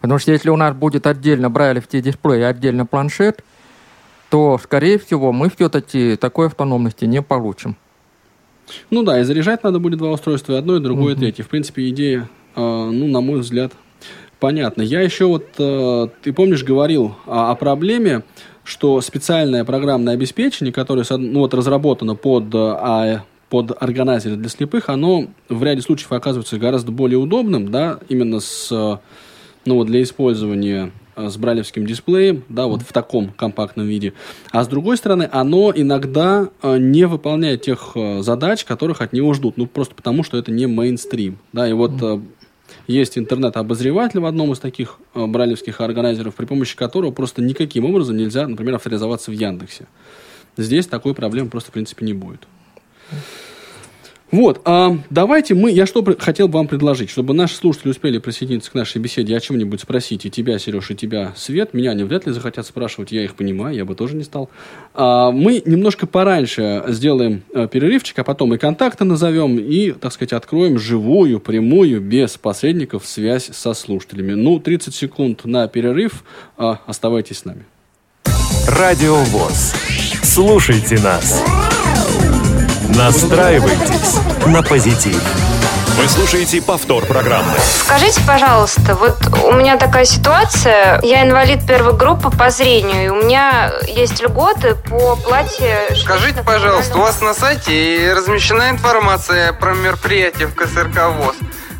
Потому 0.00 0.20
что 0.20 0.30
если 0.30 0.50
у 0.50 0.56
нас 0.56 0.74
будет 0.74 1.06
отдельно 1.06 1.50
брайлевский 1.50 2.00
дисплей 2.00 2.40
и 2.40 2.44
отдельно 2.44 2.86
планшет, 2.86 3.44
то, 4.30 4.58
скорее 4.62 4.98
всего, 4.98 5.32
мы 5.32 5.50
все-таки 5.50 6.16
такой 6.16 6.46
автономности 6.46 7.04
не 7.04 7.20
получим. 7.20 7.76
Ну 8.90 9.02
да, 9.02 9.20
и 9.20 9.24
заряжать 9.24 9.62
надо 9.64 9.78
будет 9.78 9.98
два 9.98 10.10
устройства, 10.12 10.54
и 10.54 10.56
одно, 10.56 10.76
и 10.76 10.80
другое, 10.80 11.14
и 11.14 11.18
третье. 11.18 11.42
В 11.42 11.48
принципе, 11.48 11.88
идея, 11.88 12.28
ну, 12.56 13.06
на 13.06 13.20
мой 13.20 13.40
взгляд, 13.40 13.72
Понятно. 14.40 14.82
Я 14.82 15.00
еще 15.00 15.26
вот, 15.26 15.46
э, 15.58 16.08
ты 16.22 16.32
помнишь, 16.32 16.62
говорил 16.62 17.16
о, 17.26 17.50
о 17.50 17.54
проблеме, 17.56 18.22
что 18.62 19.00
специальное 19.00 19.64
программное 19.64 20.14
обеспечение, 20.14 20.72
которое 20.72 21.04
ну, 21.10 21.40
вот, 21.40 21.54
разработано 21.54 22.14
под, 22.14 22.54
э, 22.54 22.58
а, 22.58 23.24
под 23.48 23.82
органайзер 23.82 24.36
для 24.36 24.48
слепых, 24.48 24.90
оно 24.90 25.26
в 25.48 25.62
ряде 25.64 25.82
случаев 25.82 26.12
оказывается 26.12 26.56
гораздо 26.58 26.92
более 26.92 27.18
удобным, 27.18 27.72
да, 27.72 27.98
именно 28.08 28.38
с, 28.38 28.70
ну, 29.64 29.74
вот 29.74 29.88
для 29.88 30.02
использования 30.02 30.86
э, 30.86 30.90
с 31.18 31.36
брайлевским 31.36 31.84
дисплеем, 31.84 32.44
да, 32.48 32.66
вот 32.66 32.82
в 32.82 32.92
таком 32.92 33.30
компактном 33.30 33.86
виде. 33.86 34.12
А 34.52 34.62
с 34.62 34.68
другой 34.68 34.96
стороны, 34.96 35.28
оно 35.30 35.72
иногда 35.74 36.48
не 36.62 37.06
выполняет 37.06 37.62
тех 37.62 37.96
задач, 38.20 38.64
которых 38.64 39.00
от 39.00 39.12
него 39.12 39.34
ждут, 39.34 39.56
ну, 39.56 39.66
просто 39.66 39.94
потому, 39.94 40.22
что 40.22 40.38
это 40.38 40.52
не 40.52 40.66
мейнстрим, 40.66 41.38
да, 41.52 41.68
и 41.68 41.72
вот 41.72 42.22
есть 42.86 43.18
интернет-обозреватель 43.18 44.20
в 44.20 44.26
одном 44.26 44.52
из 44.52 44.58
таких 44.58 44.98
э, 45.14 45.26
брайлевских 45.26 45.80
органайзеров, 45.80 46.34
при 46.34 46.46
помощи 46.46 46.76
которого 46.76 47.10
просто 47.10 47.42
никаким 47.42 47.84
образом 47.84 48.16
нельзя, 48.16 48.46
например, 48.46 48.74
авторизоваться 48.76 49.30
в 49.30 49.34
Яндексе. 49.34 49.86
Здесь 50.56 50.86
такой 50.86 51.14
проблемы 51.14 51.50
просто, 51.50 51.70
в 51.70 51.74
принципе, 51.74 52.04
не 52.04 52.12
будет. 52.14 52.46
Вот, 54.30 54.60
а 54.66 54.98
давайте 55.08 55.54
мы, 55.54 55.70
я 55.70 55.86
что 55.86 56.04
хотел 56.18 56.48
бы 56.48 56.58
вам 56.58 56.68
предложить, 56.68 57.08
чтобы 57.08 57.32
наши 57.32 57.56
слушатели 57.56 57.90
успели 57.90 58.18
присоединиться 58.18 58.70
к 58.70 58.74
нашей 58.74 58.98
беседе, 58.98 59.34
о 59.34 59.40
чем-нибудь 59.40 59.80
спросить, 59.80 60.26
и 60.26 60.30
тебя, 60.30 60.58
Сереж, 60.58 60.90
и 60.90 60.94
тебя, 60.94 61.32
Свет, 61.34 61.72
меня 61.72 61.92
они 61.92 62.04
вряд 62.04 62.26
ли 62.26 62.32
захотят 62.32 62.66
спрашивать, 62.66 63.10
я 63.10 63.24
их 63.24 63.34
понимаю, 63.36 63.74
я 63.74 63.86
бы 63.86 63.94
тоже 63.94 64.16
не 64.16 64.24
стал. 64.24 64.50
А, 64.92 65.30
мы 65.30 65.62
немножко 65.64 66.06
пораньше 66.06 66.84
сделаем 66.88 67.42
а, 67.54 67.68
перерывчик, 67.68 68.18
а 68.18 68.24
потом 68.24 68.52
и 68.52 68.58
контакты 68.58 69.04
назовем, 69.04 69.58
и, 69.58 69.92
так 69.92 70.12
сказать, 70.12 70.34
откроем 70.34 70.78
живую, 70.78 71.40
прямую, 71.40 72.02
без 72.02 72.36
посредников 72.36 73.06
связь 73.06 73.48
со 73.52 73.72
слушателями. 73.72 74.32
Ну, 74.32 74.58
30 74.58 74.94
секунд 74.94 75.46
на 75.46 75.68
перерыв, 75.68 76.22
а, 76.58 76.80
оставайтесь 76.84 77.38
с 77.38 77.44
нами. 77.46 77.64
Радио 78.68 79.14
ВОЗ. 79.14 79.74
Слушайте 80.22 80.98
нас. 80.98 81.42
Настраивайтесь 82.88 84.16
на 84.46 84.62
позитив. 84.62 85.22
Вы 85.96 86.08
слушаете 86.08 86.62
повтор 86.62 87.04
программы. 87.04 87.52
Скажите, 87.84 88.20
пожалуйста, 88.26 88.94
вот 88.94 89.16
у 89.44 89.52
меня 89.52 89.76
такая 89.76 90.04
ситуация. 90.04 91.00
Я 91.02 91.24
инвалид 91.24 91.66
первой 91.66 91.92
группы 91.94 92.30
по 92.30 92.50
зрению, 92.50 93.04
и 93.04 93.08
у 93.08 93.16
меня 93.16 93.72
есть 93.86 94.22
льготы 94.22 94.74
по 94.74 95.16
плате... 95.16 95.88
Скажите, 95.96 96.42
пожалуйста, 96.42 96.96
у 96.96 97.00
вас 97.00 97.20
на 97.20 97.34
сайте 97.34 98.12
размещена 98.14 98.70
информация 98.70 99.52
про 99.52 99.74
мероприятие 99.74 100.46
в 100.46 100.54
КСРК 100.54 101.08
ВОЗ. 101.16 101.36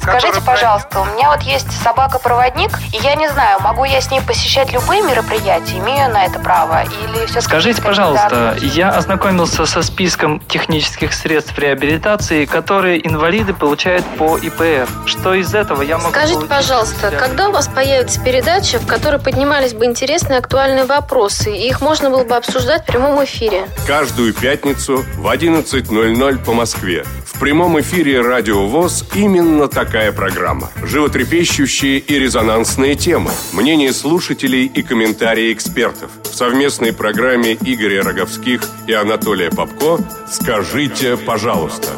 Скажите, 0.09 0.41
пожалуйста, 0.41 1.01
у 1.01 1.05
меня 1.05 1.31
вот 1.31 1.43
есть 1.43 1.71
собака-проводник, 1.83 2.71
и 2.93 2.97
я 2.97 3.15
не 3.15 3.29
знаю, 3.29 3.61
могу 3.61 3.85
я 3.85 4.01
с 4.01 4.11
ней 4.11 4.21
посещать 4.23 4.73
любые 4.73 5.03
мероприятия, 5.03 5.79
имею 5.79 6.11
на 6.11 6.25
это 6.25 6.39
право, 6.39 6.83
или 6.83 7.27
все 7.27 7.41
Скажите, 7.41 7.83
пожалуйста, 7.83 8.57
я 8.63 8.91
ознакомился 8.91 9.67
со 9.67 9.83
списком 9.83 10.41
технических 10.41 11.13
средств 11.13 11.59
реабилитации, 11.59 12.47
которые 12.47 13.07
инвалиды 13.07 13.53
получают 13.53 14.05
по 14.17 14.39
ИПФ. 14.39 14.89
Что 15.07 15.35
из 15.35 15.55
этого 15.55 15.83
я 15.83 15.99
могу 15.99 16.11
Скажите, 16.11 16.47
пожалуйста, 16.47 17.11
когда 17.11 17.49
у 17.49 17.53
вас 17.53 17.69
появится 17.69 18.21
передача, 18.23 18.79
в 18.79 18.87
которой 18.87 19.21
поднимались 19.21 19.75
бы 19.75 19.85
интересные 19.85 20.39
актуальные 20.39 20.85
вопросы, 20.85 21.55
и 21.55 21.69
их 21.69 21.81
можно 21.81 22.11
было 22.11 22.25
бы 22.25 22.35
обсуждать 22.37 22.83
в 22.83 22.87
прямом 22.87 23.23
эфире? 23.25 23.67
Каждую 23.87 24.33
пятницу 24.33 25.05
в 25.17 25.27
11.00 25.27 26.45
по 26.45 26.53
Москве. 26.53 27.05
В 27.27 27.39
прямом 27.39 27.81
эфире 27.81 28.21
«Радио 28.21 28.67
ВОЗ» 28.67 29.05
именно 29.15 29.69
такая 29.69 29.98
такая 29.99 30.13
программа. 30.13 30.71
Животрепещущие 30.85 31.99
и 31.99 32.19
резонансные 32.21 32.95
темы, 32.95 33.33
мнения 33.53 33.93
слушателей 33.93 34.67
и 34.67 34.83
комментарии 34.83 35.53
экспертов. 35.53 36.13
В 36.23 36.33
совместной 36.37 36.93
программе 36.93 37.55
Игоря 37.55 38.05
Роговских 38.05 38.61
и 38.87 38.93
Анатолия 38.93 39.51
Попко 39.51 39.99
«Скажите, 40.31 41.17
пожалуйста». 41.17 41.89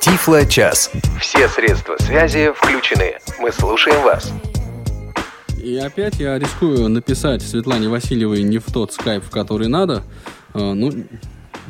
Тифло-час. 0.00 0.90
Все 1.20 1.48
средства 1.48 1.96
связи 2.00 2.50
включены. 2.52 3.18
Мы 3.38 3.52
слушаем 3.52 4.02
вас. 4.02 4.32
И 5.62 5.76
опять 5.76 6.16
я 6.18 6.36
рискую 6.36 6.88
написать 6.88 7.42
Светлане 7.42 7.88
Васильевой 7.88 8.42
не 8.42 8.58
в 8.58 8.64
тот 8.72 8.92
скайп, 8.92 9.22
в 9.22 9.30
который 9.30 9.68
надо. 9.68 10.02
А, 10.52 10.74
ну, 10.74 10.90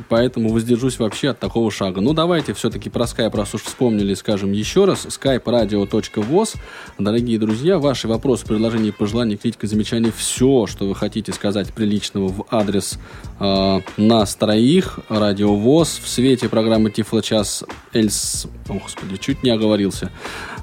поэтому 0.08 0.50
воздержусь 0.50 0.98
вообще 0.98 1.30
от 1.30 1.38
такого 1.38 1.70
шага. 1.70 2.00
Ну, 2.00 2.12
давайте 2.12 2.52
все-таки 2.54 2.90
про 2.90 3.04
Skype, 3.04 3.37
раз 3.37 3.54
уж 3.54 3.62
вспомнили, 3.62 4.14
скажем 4.14 4.52
еще 4.52 4.84
раз. 4.84 5.06
skype 5.06 5.44
radio.voz. 5.44 6.56
Дорогие 6.98 7.38
друзья, 7.38 7.78
ваши 7.78 8.08
вопросы, 8.08 8.46
предложения, 8.46 8.92
пожелания, 8.92 9.37
критика, 9.37 9.66
замечания, 9.66 10.12
все, 10.16 10.66
что 10.66 10.87
вы 10.87 10.94
хотите 10.94 11.32
сказать 11.32 11.72
приличного 11.72 12.28
в 12.28 12.46
адрес 12.50 12.98
э, 13.40 13.80
нас 13.96 14.34
троих, 14.34 15.00
Радио 15.08 15.54
ВОЗ, 15.54 16.00
в 16.02 16.08
свете 16.08 16.48
программы 16.48 16.90
Тифлочас 16.90 17.64
Эльс... 17.92 18.46
О, 18.68 18.74
господи, 18.74 19.16
чуть 19.16 19.42
не 19.42 19.50
оговорился. 19.50 20.11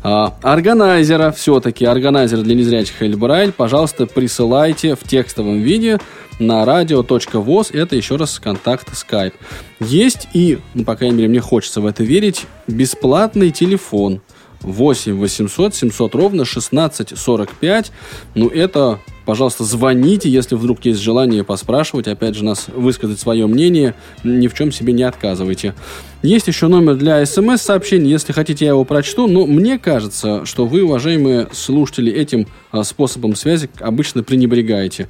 Э, 0.03 0.27
органайзера, 0.41 1.31
все-таки, 1.31 1.85
органайзер 1.85 2.41
для 2.41 2.55
незрячих 2.55 3.01
Эльбрайль, 3.01 3.51
пожалуйста, 3.51 4.05
присылайте 4.05 4.95
в 4.95 5.03
текстовом 5.03 5.61
виде 5.61 5.99
на 6.39 6.63
radio.voz. 6.63 7.73
Это 7.73 7.95
еще 7.95 8.15
раз 8.15 8.39
контакт 8.39 8.89
Skype. 8.91 9.33
Есть 9.79 10.27
и, 10.33 10.59
ну, 10.73 10.83
по 10.83 10.95
крайней 10.95 11.17
мере, 11.17 11.29
мне 11.29 11.41
хочется 11.41 11.81
в 11.81 11.85
это 11.85 12.03
верить, 12.03 12.45
бесплатный 12.67 13.51
телефон 13.51 14.21
8 14.65 15.13
800 15.17 15.75
700 15.75 16.15
ровно 16.15 16.45
16 16.45 17.17
45. 17.17 17.91
Ну, 18.33 18.47
это, 18.47 18.99
пожалуйста, 19.25 19.63
звоните, 19.63 20.29
если 20.29 20.55
вдруг 20.55 20.83
есть 20.85 20.99
желание 20.99 21.43
поспрашивать, 21.43 22.07
опять 22.07 22.35
же, 22.35 22.43
нас 22.43 22.67
высказать 22.67 23.19
свое 23.19 23.47
мнение, 23.47 23.95
ни 24.23 24.47
в 24.47 24.53
чем 24.53 24.71
себе 24.71 24.93
не 24.93 25.03
отказывайте. 25.03 25.75
Есть 26.23 26.47
еще 26.47 26.67
номер 26.67 26.95
для 26.95 27.23
смс-сообщений, 27.25 28.09
если 28.09 28.33
хотите, 28.33 28.65
я 28.65 28.71
его 28.71 28.83
прочту, 28.83 29.27
но 29.27 29.45
мне 29.45 29.77
кажется, 29.77 30.45
что 30.45 30.65
вы, 30.65 30.83
уважаемые 30.83 31.47
слушатели, 31.51 32.11
этим 32.11 32.47
а, 32.71 32.83
способом 32.83 33.35
связи 33.35 33.69
обычно 33.79 34.23
пренебрегаете. 34.23 35.07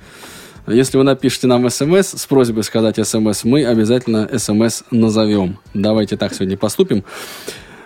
Если 0.68 0.98
вы 0.98 1.04
напишите 1.04 1.48
нам 1.48 1.70
смс 1.70 2.14
с 2.14 2.26
просьбой 2.26 2.64
сказать 2.64 2.96
смс, 3.06 3.44
мы 3.44 3.66
обязательно 3.66 4.30
смс 4.38 4.84
назовем. 4.92 5.60
Давайте 5.74 6.18
так 6.18 6.34
сегодня 6.34 6.58
поступим. 6.58 7.04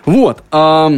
Вот. 0.06 0.42
А, 0.50 0.90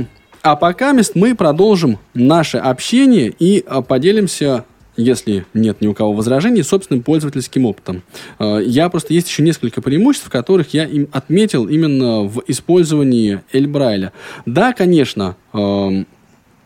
а 0.43 0.57
пока 0.57 0.95
мы 1.15 1.35
продолжим 1.35 1.99
наше 2.15 2.59
общение 2.59 3.33
и 3.39 3.65
а, 3.67 3.83
поделимся 3.83 4.65
если 4.95 5.47
нет 5.55 5.81
ни 5.81 5.87
у 5.87 5.95
кого 5.95 6.13
возражений, 6.13 6.63
собственным 6.63 7.03
пользовательским 7.03 7.65
опытом. 7.65 8.03
А, 8.39 8.59
я 8.59 8.89
просто 8.89 9.15
есть 9.15 9.29
еще 9.29 9.43
несколько 9.43 9.81
преимуществ, 9.81 10.29
которых 10.29 10.75
я 10.75 10.85
им 10.85 11.09
отметил 11.13 11.67
именно 11.67 12.23
в 12.23 12.43
использовании 12.47 13.41
Эльбрайля. 13.53 14.13
Да, 14.47 14.73
конечно, 14.73 15.37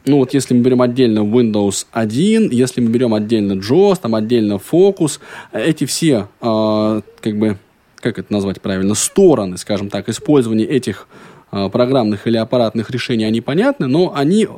ну 0.07 0.19
вот 0.19 0.33
если 0.33 0.55
мы 0.55 0.61
берем 0.61 0.81
отдельно 0.81 1.21
Windows 1.21 1.87
1, 1.93 2.51
если 2.51 2.81
мы 2.81 2.89
берем 2.91 3.13
отдельно 3.13 3.55
JAWS, 3.55 4.01
там 4.03 4.15
отдельно 4.15 4.55
Focus, 4.55 5.19
эти 5.53 5.85
все, 5.85 6.29
э, 6.41 7.01
как 7.21 7.39
бы, 7.39 7.59
как 7.97 8.19
это 8.19 8.33
назвать 8.33 8.61
правильно, 8.63 8.95
стороны, 8.95 9.59
скажем 9.59 9.91
так, 9.91 10.09
использования 10.09 10.65
этих 10.65 11.09
э, 11.51 11.69
программных 11.69 12.27
или 12.29 12.37
аппаратных 12.37 12.91
решений, 12.91 13.25
они 13.25 13.41
понятны, 13.41 13.89
но 13.89 14.15
они, 14.15 14.49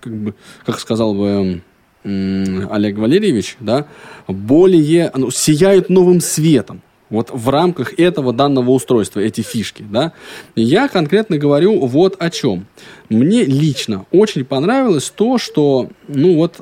как 0.00 0.16
бы, 0.16 0.34
как 0.66 0.80
сказал 0.80 1.14
бы 1.14 1.62
э, 2.02 2.66
Олег 2.70 2.98
Валерьевич, 2.98 3.56
да, 3.60 3.86
более, 4.26 5.12
ну, 5.14 5.30
сияют 5.30 5.90
новым 5.90 6.20
светом 6.20 6.82
вот 7.10 7.30
в 7.32 7.48
рамках 7.48 7.98
этого 7.98 8.32
данного 8.32 8.70
устройства, 8.70 9.20
эти 9.20 9.40
фишки, 9.40 9.84
да, 9.88 10.12
я 10.54 10.88
конкретно 10.88 11.38
говорю 11.38 11.86
вот 11.86 12.16
о 12.18 12.30
чем. 12.30 12.66
Мне 13.08 13.44
лично 13.44 14.06
очень 14.10 14.44
понравилось 14.44 15.10
то, 15.10 15.38
что, 15.38 15.90
ну 16.06 16.36
вот, 16.36 16.60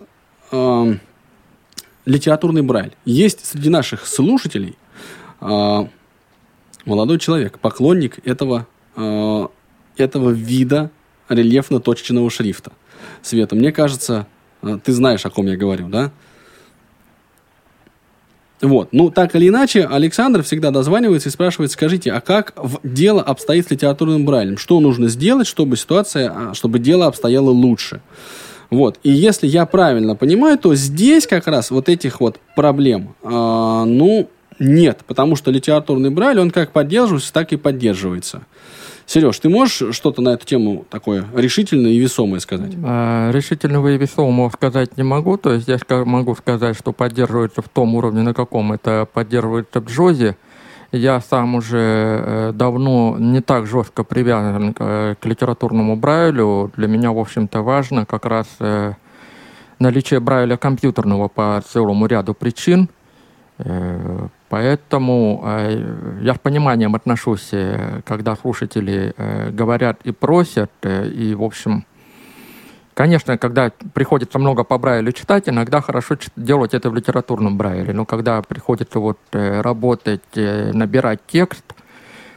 э, 0.53 0.95
литературный 2.05 2.63
брайль. 2.63 2.93
Есть 3.05 3.45
среди 3.45 3.69
наших 3.69 4.07
слушателей 4.07 4.77
э, 5.41 5.87
молодой 6.85 7.19
человек, 7.19 7.59
поклонник 7.59 8.27
этого, 8.27 8.67
э, 8.97 9.47
этого 9.97 10.31
вида 10.31 10.91
рельефно-точечного 11.29 12.31
шрифта. 12.31 12.73
Света, 13.23 13.57
мне 13.57 13.73
кажется, 13.73 14.27
э, 14.63 14.79
ты 14.83 14.93
знаешь, 14.93 15.27
о 15.27 15.31
ком 15.31 15.47
я 15.47 15.57
говорю, 15.57 15.89
да? 15.89 16.13
Вот. 18.63 18.89
Ну, 18.93 19.11
так 19.11 19.35
или 19.37 19.49
иначе, 19.49 19.85
Александр 19.85 20.43
всегда 20.43 20.71
дозванивается 20.71 21.29
и 21.29 21.33
спрашивает, 21.33 21.73
скажите, 21.73 22.11
а 22.13 22.21
как 22.21 22.55
в 22.57 22.81
дело 22.83 23.21
обстоит 23.23 23.67
с 23.67 23.71
литературным 23.71 24.25
брайлем? 24.25 24.57
Что 24.57 24.81
нужно 24.81 25.09
сделать, 25.09 25.47
чтобы 25.47 25.77
ситуация, 25.77 26.33
а, 26.35 26.55
чтобы 26.55 26.79
дело 26.79 27.07
обстояло 27.07 27.51
лучше? 27.51 28.01
Вот. 28.71 28.99
И 29.03 29.11
если 29.11 29.47
я 29.47 29.67
правильно 29.67 30.17
понимаю, 30.17 30.59
то 30.59 30.75
здесь 30.75 31.27
как 31.27 31.47
раз 31.47 31.71
вот 31.71 31.89
этих 31.89 32.21
вот 32.21 32.41
проблем, 32.57 33.15
э, 33.23 33.29
ну, 33.29 34.29
нет. 34.59 35.01
Потому 35.07 35.37
что 35.37 35.51
литературный 35.51 36.11
брайль, 36.11 36.41
он 36.41 36.51
как 36.51 36.73
поддерживается, 36.73 37.33
так 37.33 37.53
и 37.53 37.57
поддерживается. 37.57 38.43
Сереж, 39.07 39.39
ты 39.39 39.49
можешь 39.49 39.95
что-то 39.95 40.21
на 40.21 40.31
эту 40.31 40.45
тему 40.45 40.85
такое 40.91 41.25
решительное 41.33 41.93
и 41.93 41.99
весомое 41.99 42.41
сказать? 42.41 42.73
А, 42.83 43.31
решительного 43.31 43.93
и 43.93 43.99
весомого 43.99 44.51
сказать 44.51 44.97
не 44.97 45.05
могу. 45.05 45.37
То 45.37 45.53
есть 45.53 45.69
я 45.69 45.79
могу 46.05 46.35
сказать, 46.35 46.77
что 46.77 46.93
поддерживается 46.93 47.63
в 47.63 47.69
том 47.69 47.95
уровне, 47.95 48.23
на 48.23 48.35
каком 48.35 48.73
это 48.73 49.07
поддерживается 49.13 49.81
в 49.81 49.87
Джозе. 49.87 50.37
Я 50.91 51.21
сам 51.21 51.55
уже 51.55 51.79
э, 51.79 52.53
давно 52.53 53.17
не 53.19 53.41
так 53.41 53.67
жестко 53.67 54.03
привязан 54.03 54.75
э, 54.77 55.15
к 55.21 55.25
литературному 55.27 55.95
Брайлю. 55.97 56.73
Для 56.77 56.89
меня, 56.89 57.13
в 57.13 57.19
общем-то, 57.19 57.63
важно 57.63 58.07
как 58.07 58.25
раз 58.27 58.49
э, 58.59 58.95
наличие 59.79 60.19
Брайля 60.19 60.57
компьютерного 60.57 61.29
по 61.29 61.63
целому 61.65 62.07
ряду 62.07 62.35
причин. 62.35 62.89
Поэтому 64.49 65.43
э, 65.45 66.19
я 66.23 66.35
с 66.35 66.39
пониманием 66.39 66.95
отношусь, 66.95 67.49
э, 67.53 68.01
когда 68.05 68.37
слушатели 68.37 69.13
э, 69.17 69.51
говорят 69.51 69.99
и 70.05 70.13
просят, 70.13 70.71
и, 70.85 71.35
в 71.35 71.43
общем, 71.43 71.85
конечно, 72.95 73.39
когда 73.39 73.73
приходится 73.93 74.39
много 74.39 74.63
по 74.63 74.79
Брайлю 74.79 75.11
читать, 75.13 75.49
иногда 75.49 75.81
хорошо 75.81 76.17
делать 76.37 76.75
это 76.75 76.91
в 76.91 76.95
литературном 76.95 77.57
Брайле, 77.59 77.93
но 77.93 78.05
когда 78.05 78.41
приходится 78.43 79.01
вот 79.01 79.19
работать, 79.33 80.23
набирать 80.35 81.21
текст 81.27 81.65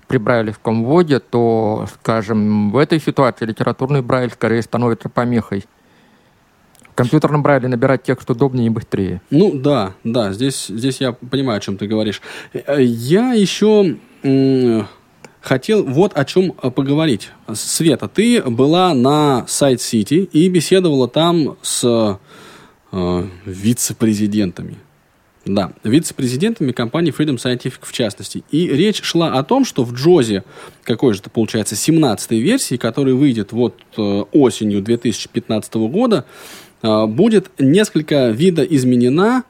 при 0.08 0.18
брайлевском 0.18 0.84
вводе, 0.86 1.20
то, 1.20 1.86
скажем, 2.02 2.72
в 2.72 2.78
этой 2.78 3.00
ситуации 3.00 3.46
литературный 3.46 4.02
Брайль 4.02 4.32
скорее 4.32 4.64
становится 4.64 5.10
помехой 5.10 5.66
компьютерном 7.00 7.42
брайле 7.42 7.70
набирать 7.70 8.04
текст 8.04 8.30
удобнее 8.30 8.68
и 8.68 8.70
быстрее. 8.70 9.22
Ну 9.30 9.54
да, 9.54 9.94
да, 10.04 10.34
здесь, 10.34 10.68
здесь 10.68 11.00
я 11.00 11.14
понимаю, 11.14 11.60
о 11.60 11.62
чем 11.62 11.78
ты 11.78 11.88
говоришь. 11.88 12.22
Э, 12.54 12.76
я 12.82 13.32
еще 13.32 13.96
хотел 15.40 15.86
вот 15.86 16.18
о 16.18 16.26
чем 16.26 16.54
э, 16.62 16.70
поговорить. 16.70 17.30
Света, 17.54 18.10
ты 18.10 18.42
была 18.42 18.94
на 18.94 19.46
сайт 19.48 19.82
Сити 19.82 20.30
и 20.34 20.50
беседовала 20.50 21.08
там 21.08 21.56
с 21.62 22.20
э, 22.92 23.24
вице-президентами. 23.46 24.78
Да, 25.46 25.72
вице-президентами 25.86 26.74
компании 26.74 27.16
Freedom 27.18 27.38
Scientific 27.38 27.80
в 27.82 27.94
частности. 27.94 28.44
И 28.52 28.68
речь 28.68 29.02
шла 29.02 29.40
о 29.40 29.44
том, 29.44 29.64
что 29.64 29.86
в 29.86 29.94
Джозе, 29.94 30.44
какой 30.84 31.14
же 31.14 31.22
это 31.22 31.30
получается, 31.30 31.76
17-й 31.76 32.40
версии, 32.40 32.76
которая 32.76 33.16
выйдет 33.16 33.54
вот 33.54 33.80
э, 33.98 34.02
осенью 34.34 34.82
2015 34.82 35.74
года, 35.76 36.26
будет 36.82 37.52
несколько 37.60 38.30
вида 38.30 38.64
изменена. 38.64 39.44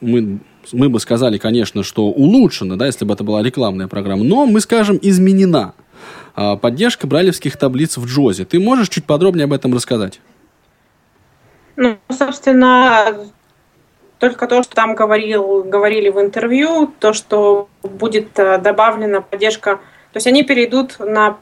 Мы, 0.00 0.40
мы 0.72 0.88
бы 0.88 1.00
сказали, 1.00 1.38
конечно, 1.38 1.82
что 1.82 2.06
улучшена, 2.06 2.76
да, 2.76 2.86
если 2.86 3.04
бы 3.04 3.14
это 3.14 3.24
была 3.24 3.42
рекламная 3.42 3.88
программа, 3.88 4.24
но 4.24 4.46
мы 4.46 4.60
скажем 4.60 4.98
изменена 5.02 5.74
а, 6.34 6.56
поддержка 6.56 7.06
брайлевских 7.06 7.56
таблиц 7.56 7.96
в 7.96 8.06
Джозе. 8.06 8.44
Ты 8.44 8.60
можешь 8.60 8.88
чуть 8.88 9.04
подробнее 9.04 9.44
об 9.44 9.52
этом 9.52 9.74
рассказать? 9.74 10.20
Ну, 11.76 11.98
собственно, 12.10 13.14
только 14.18 14.46
то, 14.46 14.62
что 14.62 14.74
там 14.74 14.94
говорил, 14.94 15.64
говорили 15.64 16.08
в 16.08 16.20
интервью, 16.20 16.92
то, 17.00 17.12
что 17.12 17.68
будет 17.82 18.38
э, 18.38 18.58
добавлена 18.58 19.20
поддержка, 19.20 19.76
то 20.12 20.16
есть 20.16 20.26
они 20.26 20.42
перейдут 20.42 20.98
на 21.00 21.38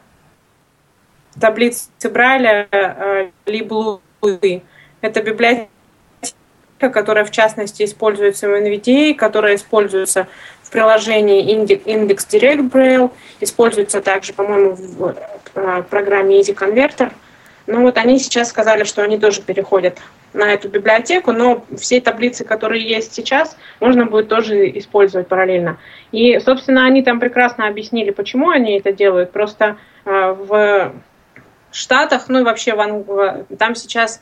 таблицы 1.39 1.91
Брайля 2.11 2.69
э, 2.71 3.31
либо 3.47 4.01
это 5.01 5.23
библиотека, 5.23 5.69
которая 6.79 7.25
в 7.25 7.31
частности 7.31 7.85
используется 7.85 8.49
в 8.49 8.53
NVDA, 8.53 9.15
которая 9.15 9.57
используется 9.57 10.29
в 10.63 10.71
приложении 10.71 11.45
Index 11.55 12.29
Direct 12.31 12.71
Braille, 12.71 13.11
используется 13.41 14.01
также, 14.01 14.33
по-моему, 14.33 14.75
в 14.75 15.17
э, 15.55 15.83
программе 15.91 16.41
Easy 16.41 16.55
Converter. 16.55 17.13
Ну 17.67 17.83
вот 17.83 17.99
они 17.99 18.19
сейчас 18.19 18.49
сказали, 18.49 18.85
что 18.85 19.03
они 19.03 19.19
тоже 19.19 19.43
переходят 19.43 19.99
на 20.33 20.53
эту 20.53 20.69
библиотеку, 20.69 21.33
но 21.33 21.65
все 21.77 22.01
таблицы, 22.01 22.45
которые 22.45 22.89
есть 22.89 23.13
сейчас, 23.13 23.57
можно 23.81 24.07
будет 24.07 24.29
тоже 24.29 24.71
использовать 24.79 25.29
параллельно. 25.29 25.79
И, 26.13 26.39
собственно, 26.39 26.87
они 26.87 27.03
там 27.03 27.21
прекрасно 27.21 27.67
объяснили, 27.67 28.11
почему 28.11 28.51
они 28.51 28.79
это 28.79 28.93
делают. 28.93 29.33
Просто 29.33 29.77
э, 30.05 30.11
в 30.11 30.93
Штатах, 31.73 32.29
ну 32.29 32.41
и 32.41 32.43
вообще 32.43 32.75
в 32.75 32.81
Анг... 32.81 33.07
там 33.59 33.75
сейчас 33.75 34.21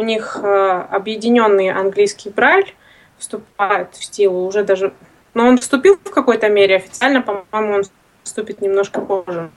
у 0.00 0.02
них 0.02 0.40
э, 0.42 0.86
объединенный 0.90 1.70
английский 1.70 2.30
брайль 2.30 2.74
вступает 3.18 3.88
в 3.92 4.02
силу 4.02 4.46
уже 4.46 4.64
даже... 4.64 4.94
Но 5.34 5.46
он 5.46 5.58
вступил 5.58 5.98
в 6.02 6.10
какой-то 6.10 6.48
мере 6.48 6.76
официально, 6.76 7.20
по-моему, 7.20 7.76
он 7.76 7.82
вступит 8.24 8.62
немножко 8.62 9.02
позже. 9.02 9.50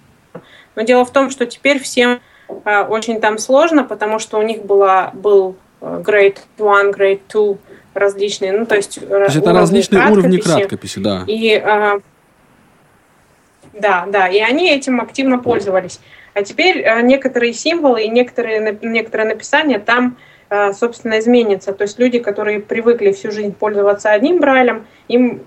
Но 0.75 0.81
дело 0.81 1.05
в 1.05 1.11
том, 1.11 1.29
что 1.29 1.45
теперь 1.45 1.79
всем 1.79 2.19
э, 2.65 2.81
очень 2.81 3.21
там 3.21 3.37
сложно, 3.37 3.85
потому 3.85 4.19
что 4.19 4.37
у 4.37 4.41
них 4.41 4.65
была, 4.65 5.11
был 5.13 5.55
э, 5.79 6.03
Grade 6.05 6.39
1, 6.57 6.91
Grade 6.91 7.21
2 7.31 7.55
различные, 7.93 8.51
ну 8.51 8.65
то 8.65 8.75
есть... 8.75 8.99
То 8.99 9.23
есть 9.23 9.37
это 9.37 9.53
различные 9.53 10.01
краткописи. 10.01 10.25
уровни 10.25 10.41
краткописи, 10.41 10.99
да. 10.99 11.23
И, 11.27 11.63
да, 13.73 14.05
да, 14.07 14.27
и 14.27 14.39
они 14.39 14.69
этим 14.69 14.99
активно 14.99 15.39
пользовались. 15.39 16.01
А 16.33 16.43
теперь 16.43 16.85
некоторые 17.03 17.53
символы 17.53 18.03
и 18.03 18.09
некоторые, 18.09 18.77
некоторые 18.81 19.29
написания 19.29 19.79
там 19.79 20.17
собственно, 20.73 21.19
изменится. 21.19 21.73
То 21.73 21.83
есть 21.83 21.99
люди, 21.99 22.19
которые 22.19 22.59
привыкли 22.59 23.11
всю 23.11 23.31
жизнь 23.31 23.53
пользоваться 23.53 24.11
одним 24.11 24.39
брайлем, 24.39 24.85
им 25.07 25.43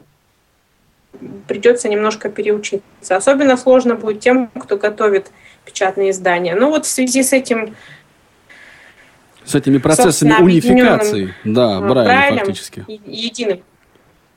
придется 1.47 1.89
немножко 1.89 2.29
переучиться. 2.29 3.17
Особенно 3.17 3.57
сложно 3.57 3.95
будет 3.95 4.21
тем, 4.21 4.49
кто 4.49 4.77
готовит 4.77 5.31
печатные 5.65 6.11
издания. 6.11 6.55
Ну 6.55 6.71
вот 6.71 6.87
в 6.87 6.89
связи 6.89 7.23
с 7.23 7.33
этим 7.33 7.75
с 9.45 9.55
этими 9.55 9.79
процессами 9.79 10.35
унификации, 10.41 11.33
да, 11.45 11.81
Брайля 11.81 12.05
Брайлем, 12.05 12.39
фактически. 12.39 12.85
Единым. 13.07 13.63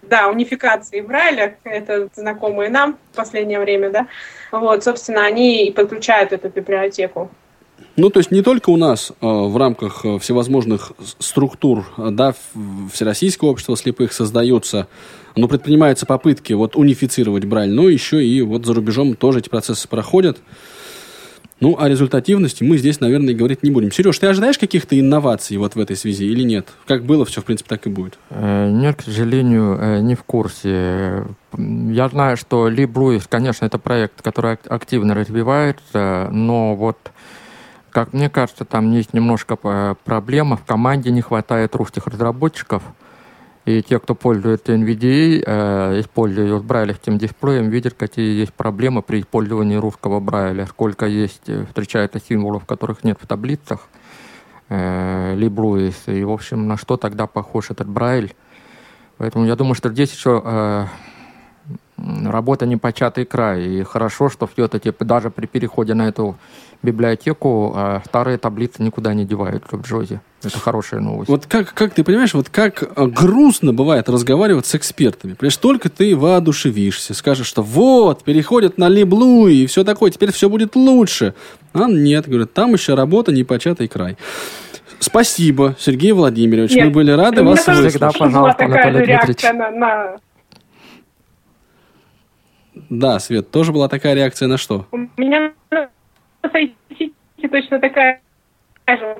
Да, 0.04 0.28
унификации 0.30 1.02
Брайля, 1.02 1.58
это 1.64 2.10
знакомые 2.16 2.70
нам 2.70 2.98
в 3.12 3.16
последнее 3.16 3.60
время, 3.60 3.90
да. 3.90 4.08
Вот, 4.52 4.84
собственно, 4.84 5.26
они 5.26 5.68
и 5.68 5.72
подключают 5.72 6.32
эту 6.32 6.50
библиотеку. 6.50 7.32
Ну, 8.00 8.10
то 8.10 8.20
есть 8.20 8.32
не 8.32 8.42
только 8.42 8.70
у 8.70 8.78
нас 8.78 9.12
э, 9.12 9.26
в 9.26 9.58
рамках 9.58 10.06
э, 10.06 10.20
всевозможных 10.20 10.94
структур, 11.18 11.86
э, 11.98 12.12
да, 12.12 12.34
Всероссийского 12.94 13.50
общества 13.50 13.76
слепых 13.76 14.14
создаются, 14.14 14.88
но 15.36 15.50
предпринимаются 15.50 16.06
попытки 16.06 16.54
вот 16.54 16.78
унифицировать 16.78 17.44
Брайль, 17.44 17.72
но 17.72 17.90
еще 17.90 18.26
и 18.26 18.42
вот 18.42 18.66
за 18.66 18.74
рубежом 18.74 19.18
тоже 19.18 19.40
эти 19.40 19.50
процессы 19.50 19.86
проходят. 19.90 20.38
Ну, 21.60 21.76
о 21.78 21.90
результативности 21.90 22.64
мы 22.64 22.78
здесь, 22.78 23.02
наверное, 23.02 23.34
говорить 23.34 23.64
не 23.64 23.72
будем. 23.72 23.92
Сереж, 23.92 24.18
ты 24.18 24.28
ожидаешь 24.28 24.58
каких-то 24.58 24.98
инноваций 24.98 25.58
вот 25.58 25.76
в 25.76 25.80
этой 25.82 25.98
связи 25.98 26.24
или 26.24 26.44
нет? 26.44 26.70
Как 26.88 27.04
было, 27.04 27.26
все, 27.26 27.42
в 27.42 27.44
принципе, 27.44 27.68
так 27.68 27.86
и 27.86 27.90
будет. 27.90 28.18
Нет, 28.32 28.96
к 28.96 29.02
сожалению, 29.02 30.02
не 30.04 30.16
в 30.16 30.24
курсе. 30.24 31.26
Я 31.58 32.08
знаю, 32.08 32.38
что 32.38 32.70
Ли 32.70 32.86
Блуис, 32.86 33.28
конечно, 33.28 33.66
это 33.66 33.78
проект, 33.78 34.22
который 34.22 34.58
активно 34.70 35.16
развивается, 35.16 36.30
но 36.32 36.78
вот 36.78 36.98
как 38.00 38.14
мне 38.14 38.30
кажется, 38.30 38.64
там 38.64 38.92
есть 38.92 39.14
немножко 39.14 39.60
э, 39.62 39.96
проблема. 40.06 40.56
В 40.56 40.64
команде 40.64 41.12
не 41.12 41.20
хватает 41.20 41.76
русских 41.76 42.08
разработчиков. 42.08 42.82
И 43.66 43.82
те, 43.82 44.00
кто 44.00 44.16
пользуется 44.16 44.74
NVDA, 44.74 45.44
э, 45.46 46.00
используя 46.00 46.60
брайлевским 46.60 47.18
дисплеем, 47.18 47.70
видят, 47.70 47.96
какие 47.96 48.40
есть 48.40 48.54
проблемы 48.54 49.02
при 49.02 49.20
использовании 49.20 49.76
русского 49.76 50.22
брайля. 50.22 50.66
Сколько 50.66 51.08
есть, 51.08 51.50
э, 51.50 51.66
встречается 51.66 52.22
символов, 52.22 52.66
которых 52.66 53.04
нет 53.04 53.18
в 53.22 53.28
таблицах. 53.28 53.90
Э, 54.70 55.36
Либруис. 55.36 56.04
И, 56.06 56.24
в 56.24 56.32
общем, 56.32 56.70
на 56.70 56.78
что 56.78 56.96
тогда 56.96 57.28
похож 57.28 57.70
этот 57.70 57.90
брайль. 57.90 58.34
Поэтому 59.18 59.46
я 59.46 59.58
думаю, 59.58 59.76
что 59.76 59.90
здесь 59.90 60.14
еще 60.14 60.42
э, 60.46 60.86
работа 61.98 62.66
не 62.66 62.78
початый 62.78 63.26
край. 63.26 63.66
И 63.66 63.84
хорошо, 63.84 64.30
что 64.30 64.48
все-таки 64.48 64.94
даже 65.02 65.30
при 65.32 65.48
переходе 65.48 65.96
на 65.96 66.08
эту 66.08 66.38
библиотеку 66.82 67.74
а 67.76 68.02
старые 68.06 68.38
таблицы 68.38 68.82
никуда 68.82 69.14
не 69.14 69.26
деваются 69.26 69.76
в 69.78 69.82
Джозе. 69.82 70.22
Это 70.42 70.58
хорошая 70.58 71.02
новость. 71.02 71.30
Вот 71.30 71.46
как, 71.48 71.74
как 71.74 71.94
ты 71.94 72.04
понимаешь, 72.04 72.34
вот 72.34 72.48
как 72.50 72.84
э, 72.84 73.06
грустно 73.08 73.74
бывает 73.74 74.08
разговаривать 74.08 74.66
с 74.66 74.76
экспертами. 74.76 75.34
Понимаешь, 75.34 75.58
только 75.58 75.90
ты 75.90 76.16
воодушевишься, 76.16 77.14
скажешь, 77.14 77.48
что 77.48 77.62
вот, 77.62 78.24
переходят 78.24 78.78
на 78.78 78.88
Либлу 78.88 79.48
и 79.48 79.66
все 79.66 79.84
такое, 79.84 80.12
теперь 80.12 80.32
все 80.32 80.50
будет 80.50 80.78
лучше. 80.78 81.34
А 81.74 81.90
нет, 81.90 82.28
говорят, 82.28 82.54
там 82.54 82.74
еще 82.74 82.94
работа 82.94 83.34
непочатый 83.34 83.90
край. 83.90 84.18
Спасибо, 85.00 85.76
Сергей 85.78 86.14
Владимирович. 86.14 86.72
Нет, 86.72 86.86
Мы 86.86 86.92
были 86.92 87.12
рады 87.12 87.44
вас 87.44 87.64
слышать. 87.64 87.92
Всегда, 87.92 88.12
пожалуйста, 88.12 88.66
Анатолий 88.66 89.06
Дмитриевич. 89.06 89.44
На, 89.44 89.72
на... 89.72 90.16
Да, 92.90 93.20
Свет, 93.20 93.52
тоже 93.52 93.74
была 93.74 93.90
такая 93.90 94.14
реакция 94.14 94.48
на 94.48 94.58
что? 94.58 94.88
У 94.92 94.98
меня 94.98 95.54
точно 97.50 97.80
такая 97.80 98.22
же 98.88 99.18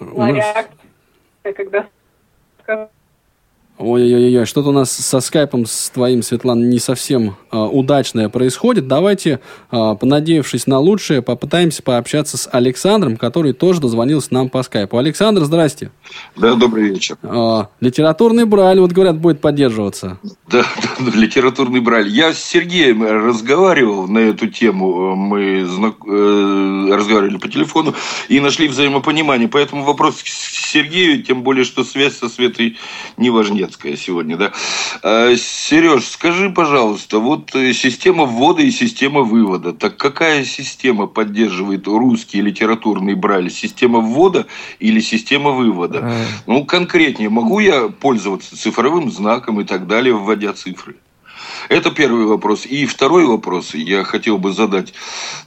была 0.00 0.30
реакция, 0.32 1.52
когда 1.54 1.88
Ой-ой-ой, 3.78 4.44
что-то 4.44 4.70
у 4.70 4.72
нас 4.72 4.90
со 4.90 5.20
скайпом 5.20 5.64
с 5.64 5.90
твоим, 5.90 6.22
Светлана, 6.22 6.64
не 6.64 6.80
совсем 6.80 7.36
э, 7.52 7.56
удачное 7.56 8.28
происходит. 8.28 8.88
Давайте, 8.88 9.38
э, 9.70 9.94
понадеявшись 10.00 10.66
на 10.66 10.80
лучшее, 10.80 11.22
попытаемся 11.22 11.84
пообщаться 11.84 12.36
с 12.36 12.48
Александром, 12.50 13.16
который 13.16 13.52
тоже 13.52 13.80
дозвонился 13.80 14.34
нам 14.34 14.48
по 14.48 14.64
скайпу. 14.64 14.98
Александр, 14.98 15.44
здрасте. 15.44 15.92
Да, 16.34 16.56
добрый 16.56 16.88
вечер. 16.88 17.18
Э, 17.22 17.66
литературный 17.78 18.46
брайль, 18.46 18.80
вот 18.80 18.90
говорят, 18.90 19.20
будет 19.20 19.40
поддерживаться. 19.40 20.18
Да, 20.48 20.64
да, 20.98 21.12
литературный 21.14 21.78
брайль. 21.78 22.08
Я 22.08 22.32
с 22.32 22.42
Сергеем 22.42 23.04
разговаривал 23.04 24.08
на 24.08 24.18
эту 24.18 24.48
тему. 24.48 25.14
Мы 25.14 25.64
знак... 25.64 25.94
э, 26.04 26.88
разговаривали 26.92 27.38
по 27.38 27.48
телефону 27.48 27.94
и 28.28 28.40
нашли 28.40 28.66
взаимопонимание. 28.66 29.46
Поэтому 29.46 29.84
вопрос 29.84 30.20
к 30.20 30.26
Сергею, 30.26 31.22
тем 31.22 31.44
более, 31.44 31.64
что 31.64 31.84
связь 31.84 32.16
со 32.16 32.28
Светой 32.28 32.76
не 33.16 33.30
важнее 33.30 33.67
детская 33.68 33.96
сегодня, 33.96 34.36
да. 34.36 34.52
А, 35.02 35.36
Сереж, 35.36 36.06
скажи, 36.06 36.50
пожалуйста, 36.50 37.18
вот 37.18 37.54
э, 37.54 37.72
система 37.72 38.24
ввода 38.24 38.62
и 38.62 38.70
система 38.70 39.22
вывода. 39.22 39.72
Так 39.72 39.96
какая 39.96 40.44
система 40.44 41.06
поддерживает 41.06 41.86
русский 41.86 42.40
литературный 42.40 43.14
брайль? 43.14 43.50
Система 43.50 44.00
ввода 44.00 44.46
или 44.78 45.00
система 45.00 45.50
вывода? 45.50 46.00
А... 46.02 46.24
Ну, 46.46 46.64
конкретнее, 46.64 47.28
могу 47.28 47.58
я 47.58 47.88
пользоваться 47.88 48.56
цифровым 48.56 49.10
знаком 49.10 49.60
и 49.60 49.64
так 49.64 49.86
далее, 49.86 50.14
вводя 50.14 50.54
цифры? 50.54 50.96
Это 51.68 51.90
первый 51.90 52.26
вопрос. 52.26 52.66
И 52.66 52.86
второй 52.86 53.26
вопрос 53.26 53.74
я 53.74 54.04
хотел 54.04 54.38
бы 54.38 54.52
задать. 54.52 54.92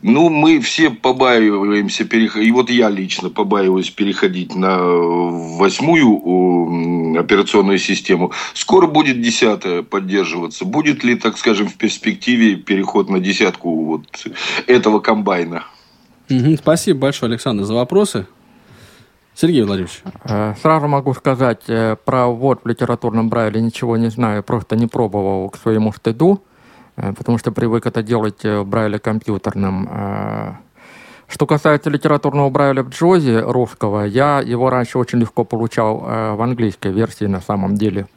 Ну, 0.01 0.29
мы 0.29 0.59
все 0.59 0.89
побаиваемся 0.89 2.05
переходить, 2.05 2.47
и 2.47 2.51
вот 2.51 2.69
я 2.69 2.89
лично 2.89 3.29
побаиваюсь 3.29 3.89
переходить 3.89 4.55
на 4.55 4.77
восьмую 4.77 7.19
операционную 7.19 7.79
систему. 7.79 8.31
Скоро 8.53 8.87
будет 8.87 9.21
десятая 9.21 9.83
поддерживаться. 9.83 10.65
Будет 10.65 11.03
ли, 11.03 11.15
так 11.15 11.37
скажем, 11.37 11.67
в 11.67 11.75
перспективе 11.75 12.55
переход 12.55 13.09
на 13.09 13.19
десятку 13.19 13.85
вот 13.85 14.25
этого 14.67 14.99
комбайна? 14.99 15.65
Спасибо 16.57 16.99
большое, 16.99 17.31
Александр, 17.31 17.63
за 17.63 17.73
вопросы. 17.73 18.27
Сергей 19.33 19.63
Владимирович. 19.63 20.03
Э, 20.25 20.53
сразу 20.61 20.87
могу 20.87 21.13
сказать, 21.13 21.63
э, 21.67 21.95
про 22.03 22.27
ввод 22.27 22.61
в 22.63 22.67
литературном 22.67 23.29
брайле 23.29 23.61
ничего 23.61 23.97
не 23.97 24.09
знаю, 24.09 24.43
просто 24.43 24.75
не 24.75 24.87
пробовал 24.87 25.49
к 25.49 25.57
своему 25.57 25.93
стыду, 25.93 26.43
э, 26.97 27.13
потому 27.13 27.37
что 27.37 27.51
привык 27.51 27.85
это 27.85 28.03
делать 28.03 28.43
в 28.43 28.63
брайле 28.65 28.99
компьютерном. 28.99 30.59
Что 31.27 31.47
касается 31.47 31.89
литературного 31.89 32.49
брайля 32.49 32.83
в 32.83 32.89
джозе 32.89 33.39
русского, 33.39 34.03
я 34.03 34.41
его 34.41 34.69
раньше 34.69 34.97
очень 34.97 35.19
легко 35.19 35.45
получал 35.45 35.99
в 35.99 36.41
английской 36.41 36.91
версии 36.91 37.23
на 37.23 37.39
самом 37.39 37.75
деле. 37.75 38.07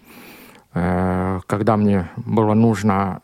Когда 0.72 1.76
мне 1.76 2.10
было 2.16 2.54
нужно 2.54 3.20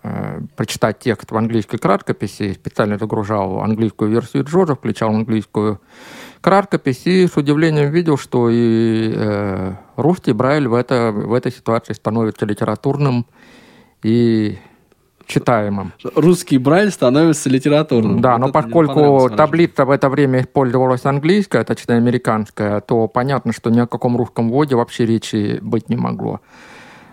прочитать 0.55 1.01
текст 1.01 1.33
в 1.33 1.37
английской 1.37 1.79
краткописи, 1.79 2.53
специально 2.53 2.99
загружал 2.99 3.63
английскую 3.63 4.13
версию 4.13 4.45
джоза, 4.45 4.77
включал 4.77 5.11
английскую 5.11 5.81
краткопись 6.41 7.07
и 7.07 7.27
с 7.27 7.37
удивлением 7.37 7.91
видел, 7.91 8.17
что 8.17 8.49
и 8.51 9.13
э, 9.15 9.75
русский 9.97 10.33
Брайль 10.33 10.69
в, 10.69 10.75
это, 10.75 11.13
в 11.13 11.33
этой 11.33 11.53
ситуации 11.53 11.93
становится 11.93 12.47
литературным 12.47 13.27
и 14.03 14.59
читаемым. 15.27 15.93
Русский 16.15 16.59
Брайль 16.59 16.91
становится 16.91 17.49
литературным. 17.49 18.21
Да, 18.21 18.33
вот 18.33 18.47
но 18.47 18.53
поскольку 18.53 19.31
таблица 19.31 19.85
в 19.85 19.91
это 19.91 20.09
время 20.09 20.41
использовалась 20.41 21.05
английская, 21.05 21.65
точнее 21.65 21.97
американская, 21.97 22.81
то 22.81 23.07
понятно, 23.07 23.53
что 23.53 23.71
ни 23.71 23.79
о 23.79 23.87
каком 23.87 24.17
русском 24.17 24.51
вводе 24.51 24.75
вообще 24.75 25.07
речи 25.07 25.59
быть 25.63 25.89
не 25.89 25.97
могло. 25.97 26.41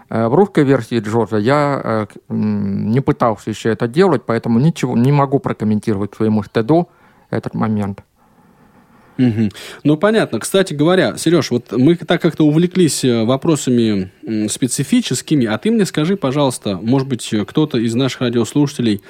Э, 0.09 0.27
в 0.27 0.33
русской 0.33 0.63
версии 0.63 0.99
Джорджа 0.99 1.37
я 1.37 1.81
э, 1.83 2.05
не 2.29 3.01
пытался 3.01 3.49
еще 3.49 3.69
это 3.69 3.87
делать, 3.87 4.23
поэтому 4.25 4.59
ничего 4.59 4.97
не 4.97 5.11
могу 5.11 5.39
прокомментировать 5.39 6.15
своему 6.15 6.43
стыду 6.43 6.89
этот 7.29 7.53
момент. 7.53 8.03
Угу. 9.17 9.49
Ну, 9.83 9.97
понятно. 9.97 10.39
Кстати 10.39 10.73
говоря, 10.73 11.17
Сереж, 11.17 11.51
вот 11.51 11.71
мы 11.71 11.95
так 11.95 12.21
как-то 12.21 12.45
увлеклись 12.45 13.03
э, 13.03 13.23
вопросами 13.23 14.11
специфическими, 14.49 15.45
а 15.45 15.57
ты 15.57 15.71
мне 15.71 15.85
скажи, 15.85 16.17
пожалуйста, 16.17 16.79
может 16.81 17.07
быть, 17.07 17.33
кто-то 17.47 17.77
из 17.77 17.95
наших 17.95 18.21
радиослушателей 18.21 19.01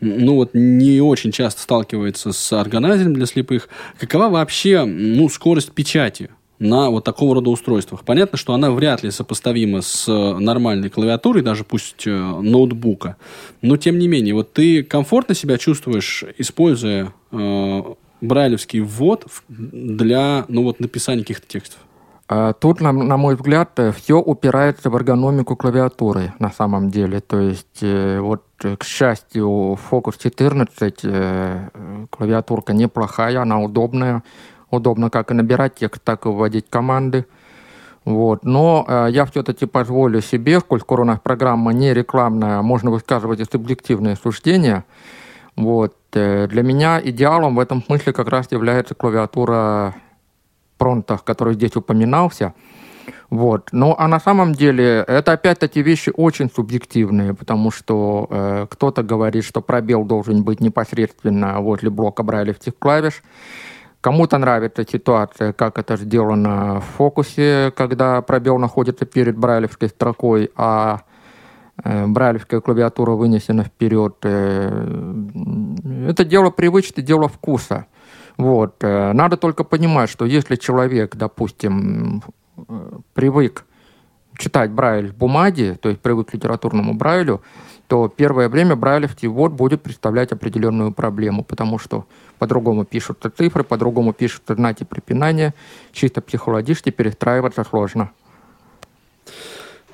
ну 0.00 0.34
вот 0.34 0.50
не 0.52 1.00
очень 1.00 1.32
часто 1.32 1.62
сталкивается 1.62 2.32
с 2.32 2.52
органайзером 2.52 3.14
для 3.14 3.26
слепых. 3.26 3.68
Какова 3.98 4.28
вообще 4.28 4.84
ну, 4.84 5.28
скорость 5.30 5.72
печати 5.72 6.28
на 6.58 6.90
вот 6.90 7.04
такого 7.04 7.34
рода 7.34 7.50
устройствах. 7.50 8.04
Понятно, 8.04 8.38
что 8.38 8.54
она 8.54 8.70
вряд 8.70 9.02
ли 9.02 9.10
сопоставима 9.10 9.82
с 9.82 10.06
нормальной 10.08 10.88
клавиатурой, 10.88 11.42
даже 11.42 11.64
пусть 11.64 12.06
э, 12.06 12.10
ноутбука. 12.10 13.16
Но 13.62 13.76
тем 13.76 13.98
не 13.98 14.08
менее, 14.08 14.34
вот 14.34 14.52
ты 14.52 14.82
комфортно 14.82 15.34
себя 15.34 15.58
чувствуешь, 15.58 16.24
используя 16.38 17.12
э, 17.30 17.82
брайлевский 18.26 18.80
ввод 18.80 19.26
для 19.48 20.44
ну, 20.48 20.64
вот, 20.64 20.80
написания 20.80 21.22
каких-то 21.22 21.46
текстов? 21.46 21.78
А, 22.28 22.52
тут, 22.54 22.80
на, 22.80 22.92
на 22.92 23.16
мой 23.16 23.36
взгляд, 23.36 23.78
э, 23.78 23.92
все 23.92 24.18
упирается 24.18 24.90
в 24.90 24.96
эргономику 24.96 25.54
клавиатуры 25.54 26.32
на 26.38 26.50
самом 26.50 26.90
деле. 26.90 27.20
То 27.20 27.38
есть, 27.38 27.82
э, 27.82 28.18
вот, 28.20 28.42
к 28.58 28.82
счастью, 28.82 29.78
Focus 29.90 30.14
14 30.20 31.00
э, 31.04 31.68
клавиатурка 32.10 32.72
неплохая, 32.72 33.42
она 33.42 33.60
удобная. 33.60 34.22
Удобно 34.70 35.10
как 35.10 35.30
и 35.30 35.34
набирать 35.34 35.76
текст, 35.76 36.02
так 36.02 36.26
и 36.26 36.28
вводить 36.28 36.68
команды. 36.68 37.26
Вот. 38.04 38.44
Но 38.44 38.84
э, 38.88 39.08
я 39.10 39.24
все-таки 39.26 39.66
позволю 39.66 40.20
себе, 40.20 40.58
сколько 40.58 40.94
у 40.94 41.04
нас 41.04 41.20
программа 41.20 41.72
не 41.72 41.94
рекламная, 41.94 42.60
можно 42.62 42.90
высказывать 42.90 43.40
и 43.40 43.44
субъективные 43.44 44.16
суждения– 44.16 44.84
вот. 45.56 45.94
Э, 46.16 46.46
для 46.48 46.62
меня 46.62 47.00
идеалом 47.02 47.56
в 47.56 47.60
этом 47.60 47.82
смысле 47.82 48.12
как 48.12 48.28
раз 48.28 48.50
является 48.50 48.94
клавиатура 48.94 49.94
Пронта, 50.78 51.18
который 51.18 51.54
здесь 51.54 51.76
упоминался. 51.76 52.54
Вот. 53.30 53.68
Ну, 53.72 53.94
а 53.98 54.08
на 54.08 54.20
самом 54.20 54.52
деле 54.52 55.04
это 55.06 55.32
опять-таки 55.32 55.82
вещи 55.82 56.12
очень 56.14 56.50
субъективные, 56.50 57.34
потому 57.34 57.70
что 57.70 58.26
э, 58.30 58.66
кто-то 58.70 59.02
говорит, 59.02 59.44
что 59.44 59.60
пробел 59.60 60.04
должен 60.04 60.44
быть 60.44 60.60
непосредственно 60.60 61.60
возле 61.60 61.90
блока 61.90 62.22
брайлевских 62.22 62.78
клавиш. 62.78 63.22
Кому-то 64.00 64.38
нравится 64.38 64.84
ситуация, 64.84 65.52
как 65.52 65.78
это 65.78 65.96
сделано 65.96 66.80
в 66.80 66.84
фокусе, 66.96 67.72
когда 67.76 68.22
пробел 68.22 68.58
находится 68.58 69.04
перед 69.04 69.36
брайлевской 69.36 69.88
строкой, 69.88 70.50
а 70.54 71.00
брайлевская 72.06 72.60
клавиатура 72.60 73.12
вынесена 73.12 73.64
вперед. 73.64 74.16
Э, 74.22 75.14
это 76.08 76.24
дело 76.24 76.50
привычки, 76.50 77.00
дело 77.00 77.28
вкуса. 77.28 77.86
Вот. 78.36 78.76
Э, 78.82 79.12
надо 79.12 79.36
только 79.36 79.64
понимать, 79.64 80.10
что 80.10 80.24
если 80.24 80.56
человек, 80.56 81.16
допустим, 81.16 82.22
привык 83.14 83.64
читать 84.38 84.70
Брайль 84.70 85.08
в 85.12 85.16
бумаге, 85.16 85.74
то 85.74 85.88
есть 85.88 86.00
привык 86.00 86.30
к 86.30 86.34
литературному 86.34 86.94
Брайлю, 86.94 87.42
то 87.86 88.08
первое 88.08 88.48
время 88.48 88.74
брайлевский 88.74 89.28
ввод 89.28 89.52
будет 89.52 89.82
представлять 89.82 90.32
определенную 90.32 90.92
проблему, 90.92 91.44
потому 91.44 91.78
что 91.78 92.06
по-другому 92.38 92.84
пишутся 92.84 93.30
цифры, 93.30 93.62
по-другому 93.62 94.12
пишутся 94.12 94.54
знаки 94.54 94.84
препинания, 94.84 95.54
чисто 95.92 96.20
психологически 96.20 96.90
перестраиваться 96.90 97.64
сложно. 97.64 98.10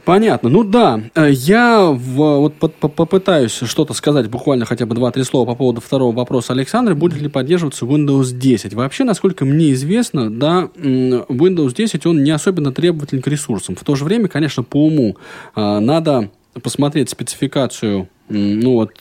Понятно. 0.04 0.48
Ну 0.48 0.64
да, 0.64 1.00
э, 1.14 1.30
я 1.30 1.86
в, 1.86 2.16
вот 2.16 2.54
попытаюсь 2.54 3.52
что-то 3.52 3.94
сказать, 3.94 4.28
буквально 4.28 4.64
хотя 4.64 4.84
бы 4.84 4.94
два-три 4.94 5.22
слова 5.22 5.46
по 5.46 5.54
поводу 5.54 5.80
второго 5.80 6.14
вопроса 6.14 6.52
Александра. 6.52 6.94
Будет 6.94 7.20
ли 7.20 7.28
поддерживаться 7.28 7.84
Windows 7.86 8.32
10? 8.32 8.74
Вообще, 8.74 9.04
насколько 9.04 9.44
мне 9.44 9.72
известно, 9.72 10.30
да, 10.30 10.68
Windows 10.74 11.74
10, 11.74 12.06
он 12.06 12.24
не 12.24 12.32
особенно 12.32 12.72
требователен 12.72 13.22
к 13.22 13.26
ресурсам. 13.28 13.76
В 13.76 13.84
то 13.84 13.94
же 13.94 14.04
время, 14.04 14.28
конечно, 14.28 14.62
по 14.62 14.86
уму 14.86 15.16
э, 15.54 15.78
надо 15.78 16.30
посмотреть 16.62 17.08
спецификацию 17.08 18.08
ну, 18.28 18.72
вот, 18.72 18.92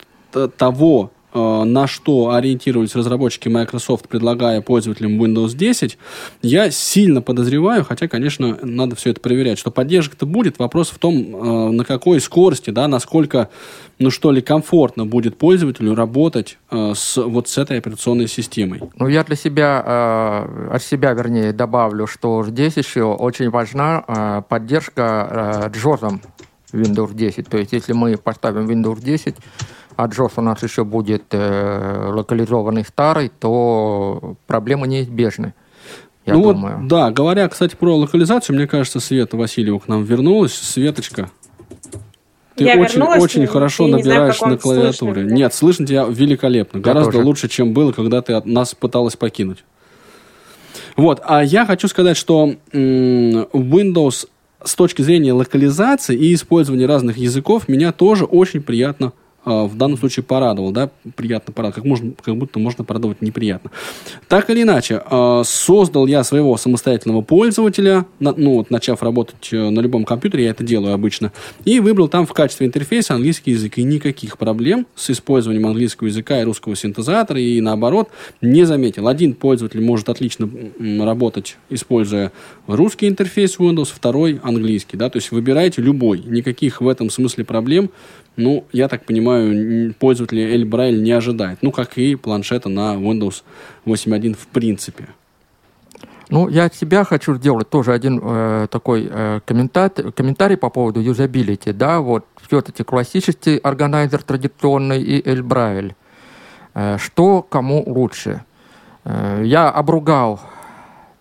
того, 0.58 1.12
Э, 1.12 1.21
на 1.34 1.88
что 1.88 2.32
ориентировались 2.32 2.96
разработчики 2.96 3.48
Microsoft, 3.48 4.08
предлагая 4.08 4.62
пользователям 4.62 5.22
Windows 5.22 5.56
10, 5.56 5.98
я 6.42 6.72
сильно 6.72 7.22
подозреваю, 7.22 7.84
хотя, 7.84 8.08
конечно, 8.08 8.58
надо 8.62 8.96
все 8.96 9.12
это 9.12 9.22
проверять, 9.22 9.60
что 9.60 9.72
поддержка-то 9.72 10.26
будет. 10.26 10.60
Вопрос 10.60 10.90
в 10.90 11.00
том, 11.00 11.16
э, 11.16 11.72
на 11.72 11.84
какой 11.86 12.20
скорости, 12.20 12.70
да, 12.70 12.88
насколько, 12.88 13.50
ну 14.00 14.12
что 14.12 14.32
ли, 14.32 14.42
комфортно 14.42 15.06
будет 15.06 15.38
пользователю 15.38 15.96
работать 15.96 16.58
э, 16.70 16.94
с 16.96 17.18
вот 17.18 17.48
с 17.48 17.58
этой 17.58 17.78
операционной 17.78 18.28
системой. 18.28 18.82
Ну, 18.98 19.08
я 19.08 19.24
для 19.24 19.36
себя, 19.36 20.48
от 20.72 20.84
себя, 20.84 21.14
вернее, 21.14 21.54
добавлю, 21.54 22.08
что 22.08 22.44
здесь 22.44 22.78
еще 22.78 23.04
очень 23.04 23.50
важна 23.50 24.44
поддержка 24.50 25.72
JOS 25.74 26.20
Windows 26.74 27.14
10. 27.14 27.48
То 27.48 27.58
есть, 27.58 27.74
если 27.74 27.94
мы 27.94 28.18
поставим 28.18 28.68
Windows 28.68 29.02
10, 29.02 29.36
а 29.96 30.08
JOS 30.08 30.34
у 30.38 30.42
нас 30.42 30.64
еще 30.64 30.84
будет 30.84 31.24
э, 31.32 32.10
локализованный 32.14 32.86
старый, 32.86 33.32
то 33.40 34.36
проблемы 34.48 34.88
неизбежны. 34.88 35.54
Я 36.26 36.34
ну 36.34 36.54
думаю. 36.54 36.78
вот, 36.78 36.88
да, 36.88 37.12
говоря, 37.12 37.48
кстати, 37.50 37.76
про 37.76 37.96
локализацию, 37.96 38.56
мне 38.56 38.68
кажется, 38.68 39.00
Света 39.00 39.38
Васильева 39.38 39.80
к 39.80 39.88
нам 39.88 40.04
вернулась. 40.04 40.54
Светочка, 40.54 41.32
ты 42.56 42.66
я 42.66 42.78
очень, 42.78 43.02
очень 43.02 43.48
хорошо 43.48 43.88
набираешь 43.88 44.38
знаю, 44.38 44.54
на 44.54 44.58
клавиатуре. 44.60 45.14
Слышно, 45.14 45.34
Нет, 45.34 45.54
слышно 45.54 45.88
тебя 45.88 46.06
великолепно. 46.08 46.78
Я 46.78 46.84
гораздо 46.84 47.14
тоже. 47.14 47.26
лучше, 47.26 47.48
чем 47.48 47.74
было, 47.74 47.92
когда 47.92 48.22
ты 48.22 48.34
от 48.34 48.46
нас 48.46 48.76
пыталась 48.76 49.16
покинуть. 49.16 49.64
Вот, 50.96 51.22
а 51.24 51.44
я 51.44 51.66
хочу 51.66 51.88
сказать, 51.88 52.18
что 52.18 52.54
Windows 52.74 54.28
с 54.64 54.76
точки 54.76 55.02
зрения 55.02 55.34
локализации 55.34 56.16
и 56.16 56.34
использования 56.34 56.86
разных 56.86 57.18
языков 57.18 57.68
меня 57.68 57.92
тоже 57.92 58.26
очень 58.26 58.62
приятно 58.62 59.14
в 59.46 59.76
данном 59.76 59.98
случае 59.98 60.24
порадовал, 60.24 60.72
да, 60.72 60.92
приятно 61.16 61.54
порадовал, 61.54 61.76
как, 61.76 61.86
можно, 61.86 62.14
как 62.22 62.36
будто 62.38 62.60
можно 62.60 62.84
порадовать 62.84 63.22
неприятно. 63.22 63.72
Так 64.28 64.50
или 64.50 64.62
иначе, 64.62 65.02
а, 65.06 65.42
создал 65.44 66.06
я 66.06 66.24
своего 66.24 66.56
самостоятельного 66.58 67.22
пользователя, 67.22 68.06
ну, 68.20 68.56
вот, 68.56 68.70
начав 68.70 69.02
работать 69.02 69.50
э, 69.52 69.70
на 69.70 69.80
любом 69.80 70.06
компьютере, 70.06 70.46
я 70.46 70.52
это 70.52 70.64
делаю 70.64 70.94
обычно, 70.94 71.32
и 71.66 71.80
выбрал 71.80 72.08
там 72.08 72.28
в 72.28 72.34
качестве 72.34 72.68
интерфейса 72.68 73.16
английский 73.16 73.52
язык, 73.52 73.78
и 73.78 73.84
никаких 73.84 74.38
проблем 74.38 74.86
с 74.96 75.10
использованием 75.10 75.66
английского 75.66 76.08
языка 76.08 76.40
и 76.40 76.44
русского 76.44 76.76
синтезатора, 76.76 77.40
и 77.40 77.60
наоборот, 77.62 78.10
не 78.42 78.66
заметил. 78.66 79.08
Один 79.08 79.34
пользователь 79.34 79.82
может 79.82 80.10
отлично 80.10 80.50
работать, 81.00 81.58
используя 81.70 82.32
русский 82.68 83.08
интерфейс 83.08 83.58
Windows, 83.58 83.90
второй 83.94 84.40
английский, 84.44 84.98
да, 84.98 85.10
то 85.10 85.18
есть 85.18 85.32
выбирайте 85.32 85.82
любой, 85.82 86.20
никаких 86.20 86.82
в 86.82 86.88
этом 86.88 87.10
смысле 87.10 87.44
проблем 87.44 87.90
ну, 88.38 88.66
я 88.72 88.88
так 88.88 89.06
понимаю, 89.06 89.31
пользователи 90.00 90.42
Эль 90.42 90.66
Брайль 90.66 91.02
не 91.02 91.12
ожидает. 91.12 91.60
Ну, 91.62 91.72
как 91.72 91.98
и 91.98 92.16
планшета 92.16 92.70
на 92.70 92.96
Windows 92.96 93.44
8.1 93.86 94.36
в 94.36 94.48
принципе. 94.48 95.08
Ну, 96.32 96.48
я 96.48 96.66
от 96.66 96.76
себя 96.76 97.04
хочу 97.04 97.36
сделать 97.36 97.70
тоже 97.70 97.92
один 97.92 98.22
э, 98.24 98.68
такой 98.72 99.10
э, 99.12 99.42
комментарий, 99.46 100.14
комментарий 100.14 100.56
по 100.56 100.70
поводу 100.70 101.02
юзабилити. 101.02 101.74
Да, 101.74 102.00
вот 102.00 102.26
все-таки 102.48 102.84
классический 102.84 103.58
органайзер 103.58 104.24
традиционный 104.24 105.02
и 105.02 105.30
Эль 105.30 105.44
Брайль. 105.44 105.94
Э, 106.74 106.98
что 106.98 107.42
кому 107.42 107.84
лучше? 107.86 108.46
Э, 109.04 109.42
я 109.44 109.70
обругал 109.70 110.40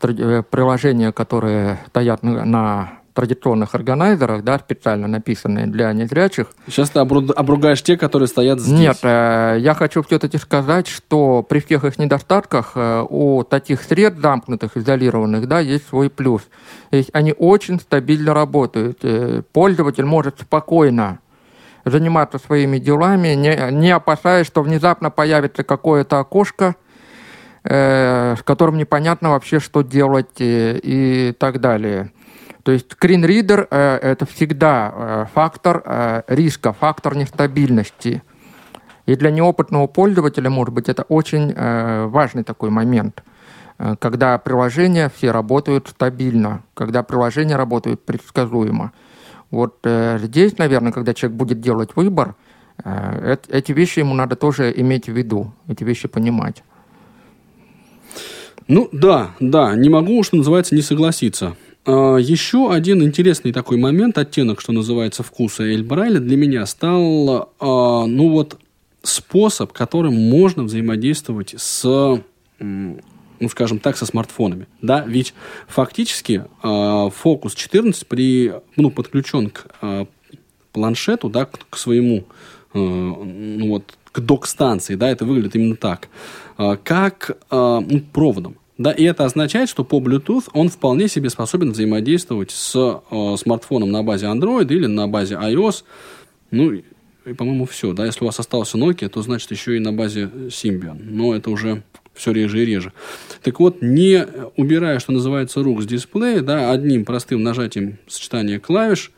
э, 0.03 0.43
приложения, 0.49 1.11
которые 1.11 1.81
стоят 1.89 2.23
на, 2.23 2.45
на 2.45 3.00
традиционных 3.21 3.75
органайзерах, 3.75 4.43
да, 4.43 4.59
специально 4.59 5.07
написанные 5.07 5.67
для 5.67 5.93
незрячих. 5.93 6.47
Сейчас 6.67 6.89
ты 6.89 7.01
обругаешь 7.01 7.83
те, 7.83 7.99
которые 7.99 8.29
стоят 8.29 8.61
здесь. 8.61 8.79
Нет, 8.79 8.99
э, 9.03 9.59
я 9.61 9.75
хочу 9.75 10.03
все-таки 10.03 10.39
сказать, 10.39 10.89
что 10.89 11.43
при 11.43 11.61
всех 11.61 11.85
их 11.85 11.99
недостатках 11.99 12.73
э, 12.77 13.05
у 13.09 13.45
таких 13.45 13.83
сред 13.83 14.19
замкнутых, 14.19 14.79
изолированных, 14.79 15.47
да, 15.47 15.61
есть 15.61 15.87
свой 15.89 16.09
плюс. 16.09 16.43
То 16.89 16.97
есть 16.97 17.11
они 17.13 17.35
очень 17.37 17.79
стабильно 17.79 18.33
работают. 18.33 19.01
Э, 19.03 19.43
пользователь 19.53 20.07
может 20.07 20.41
спокойно 20.41 21.19
заниматься 21.85 22.39
своими 22.39 22.79
делами, 22.79 23.35
не, 23.35 23.71
не 23.71 23.91
опасаясь, 23.91 24.47
что 24.47 24.63
внезапно 24.63 25.11
появится 25.11 25.63
какое-то 25.63 26.21
окошко, 26.21 26.75
э, 27.65 28.35
с 28.39 28.43
которым 28.43 28.79
непонятно 28.79 29.31
вообще, 29.31 29.61
что 29.61 29.83
делать 29.83 30.39
и, 30.39 30.81
и 30.83 31.33
так 31.39 31.61
далее. 31.61 32.13
То 32.63 32.73
есть 32.73 32.97
reader 33.01 33.67
э, 33.71 33.99
это 34.03 34.27
всегда 34.27 34.93
э, 34.95 35.27
фактор 35.33 35.83
э, 35.85 36.23
риска, 36.29 36.73
фактор 36.73 37.17
нестабильности. 37.17 38.23
И 39.07 39.17
для 39.17 39.31
неопытного 39.31 39.87
пользователя, 39.87 40.51
может 40.51 40.75
быть, 40.75 40.89
это 40.89 41.03
очень 41.05 41.53
э, 41.57 42.07
важный 42.07 42.45
такой 42.45 42.71
момент, 42.71 43.25
э, 43.79 43.97
когда 43.99 44.37
приложения 44.39 45.11
все 45.15 45.31
работают 45.31 45.89
стабильно, 45.89 46.63
когда 46.75 47.03
приложения 47.03 47.57
работают 47.57 48.05
предсказуемо. 48.05 48.93
Вот 49.51 49.79
э, 49.85 50.19
здесь, 50.23 50.59
наверное, 50.59 50.93
когда 50.93 51.15
человек 51.15 51.37
будет 51.39 51.61
делать 51.61 51.97
выбор, 51.97 52.35
э, 52.85 53.37
эти 53.49 53.73
вещи 53.73 54.01
ему 54.01 54.15
надо 54.15 54.37
тоже 54.37 54.73
иметь 54.77 55.07
в 55.07 55.13
виду, 55.13 55.53
эти 55.67 55.83
вещи 55.83 56.09
понимать. 56.09 56.63
Ну 58.69 58.89
да, 58.93 59.31
да, 59.41 59.75
не 59.75 59.89
могу, 59.89 60.23
что 60.23 60.37
называется, 60.37 60.77
не 60.77 60.83
согласиться. 60.83 61.57
А, 61.85 62.17
Еще 62.17 62.73
один 62.73 63.03
интересный 63.03 63.53
такой 63.53 63.77
момент, 63.77 64.19
оттенок, 64.19 64.61
что 64.61 64.73
называется, 64.73 65.23
вкуса 65.23 65.65
Эль 65.65 65.83
Брайля 65.83 66.21
для 66.21 66.37
меня 66.37 66.67
стал, 66.67 67.53
а, 67.59 68.07
ну 68.07 68.29
вот, 68.31 68.59
способ, 69.03 69.73
которым 69.73 70.15
можно 70.15 70.63
взаимодействовать 70.65 71.55
с 71.57 72.23
ну, 73.43 73.49
скажем 73.49 73.79
так, 73.79 73.97
со 73.97 74.05
смартфонами. 74.05 74.67
Да? 74.83 75.03
Ведь 75.07 75.33
фактически 75.67 76.45
фокус 76.61 77.55
14 77.55 78.07
при, 78.07 78.53
ну, 78.77 78.91
подключен 78.91 79.49
к 79.49 80.07
планшету, 80.73 81.31
да, 81.31 81.47
к 81.47 81.79
своему, 81.79 82.25
ну, 82.75 83.69
вот, 83.69 83.97
к 84.13 84.21
док-станции, 84.21 84.95
да, 84.95 85.09
это 85.09 85.25
выглядит 85.25 85.57
именно 85.57 85.77
так, 85.77 86.09
как 86.85 87.39
ну, 87.51 88.03
проводом. 88.13 88.57
Да, 88.81 88.93
и 88.93 89.05
это 89.05 89.27
означает, 89.27 89.69
что 89.69 89.85
по 89.85 89.99
Bluetooth 89.99 90.49
он 90.55 90.71
вполне 90.71 91.07
себе 91.07 91.29
способен 91.29 91.73
взаимодействовать 91.73 92.51
с 92.51 92.75
э, 92.75 93.37
смартфоном 93.37 93.91
на 93.91 94.03
базе 94.03 94.25
Android 94.25 94.73
или 94.73 94.87
на 94.87 95.07
базе 95.07 95.35
iOS. 95.35 95.85
Ну, 96.51 96.73
и, 96.73 96.83
по-моему, 97.37 97.67
все. 97.67 97.93
Да, 97.93 98.07
если 98.07 98.25
у 98.25 98.27
вас 98.29 98.41
остался 98.41 98.79
Nokia, 98.79 99.11
то 99.11 99.21
значит 99.21 99.51
еще 99.51 99.77
и 99.77 99.81
на 99.81 99.93
базе 99.93 100.31
Symbian. 100.49 100.97
Но 100.99 101.35
это 101.35 101.51
уже 101.51 101.83
все 102.15 102.33
реже 102.33 102.63
и 102.63 102.65
реже. 102.65 102.95
Так 103.43 103.61
вот, 103.61 103.83
не 103.83 104.27
убирая, 104.57 104.99
что 104.99 105.13
называется, 105.13 105.63
рук 105.63 105.83
с 105.83 105.87
дисплея, 105.87 106.41
да, 106.41 106.73
одним 106.73 107.05
простым 107.05 107.43
нажатием 107.43 107.99
сочетания 108.07 108.59
клавиш, 108.59 109.13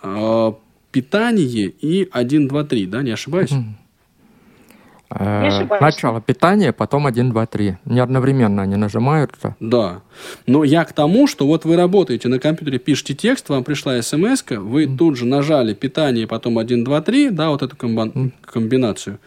э, 0.00 0.52
питание 0.92 1.66
и 1.66 2.08
1, 2.08 2.46
2, 2.46 2.64
3, 2.64 2.86
да, 2.86 3.02
не 3.02 3.10
ошибаюсь? 3.10 3.50
Э, 5.10 5.66
начало 5.80 6.20
питания, 6.20 6.72
потом 6.72 7.06
1, 7.06 7.30
2, 7.30 7.46
3. 7.46 7.76
Не 7.86 8.00
одновременно 8.00 8.62
они 8.62 8.76
нажимаются. 8.76 9.56
Да. 9.58 10.02
Но 10.46 10.64
я 10.64 10.84
к 10.84 10.92
тому, 10.92 11.26
что 11.26 11.46
вот 11.46 11.64
вы 11.64 11.76
работаете 11.76 12.28
на 12.28 12.38
компьютере, 12.38 12.78
пишете 12.78 13.14
текст, 13.14 13.48
вам 13.48 13.64
пришла 13.64 14.00
смс 14.02 14.44
вы 14.50 14.84
mm. 14.84 14.96
тут 14.96 15.16
же 15.16 15.24
нажали 15.24 15.72
питание, 15.72 16.26
потом 16.26 16.58
1, 16.58 16.84
2, 16.84 17.00
3, 17.00 17.30
да, 17.30 17.50
вот 17.50 17.62
эту 17.62 17.74
комбан- 17.76 18.12
mm. 18.12 18.32
комбинацию. 18.42 19.18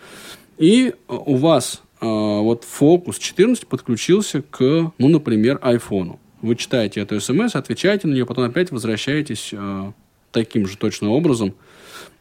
И 0.58 0.94
у 1.08 1.36
вас 1.36 1.82
э, 2.00 2.06
вот 2.06 2.64
фокус 2.64 3.18
14 3.18 3.66
подключился 3.66 4.44
к, 4.44 4.60
ну, 4.98 5.10
например, 5.10 5.58
айфону. 5.64 6.20
Вы 6.44 6.56
читаете 6.56 7.02
эту 7.02 7.20
смс, 7.20 7.56
отвечаете 7.56 8.08
на 8.08 8.14
нее, 8.14 8.26
потом 8.28 8.46
опять 8.46 8.72
возвращаетесь 8.72 9.50
э, 9.52 9.92
таким 10.32 10.68
же 10.68 10.78
точно 10.78 11.10
образом 11.10 11.50
Э, 11.50 11.71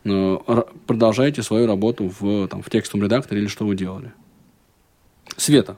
продолжаете 0.03 1.43
свою 1.43 1.67
работу 1.67 2.11
в, 2.19 2.49
там, 2.49 2.63
в 2.63 2.71
текстовом 2.71 3.05
редакторе 3.05 3.41
или 3.41 3.49
что 3.49 3.67
вы 3.67 3.77
делали. 3.77 4.13
Света. 5.37 5.77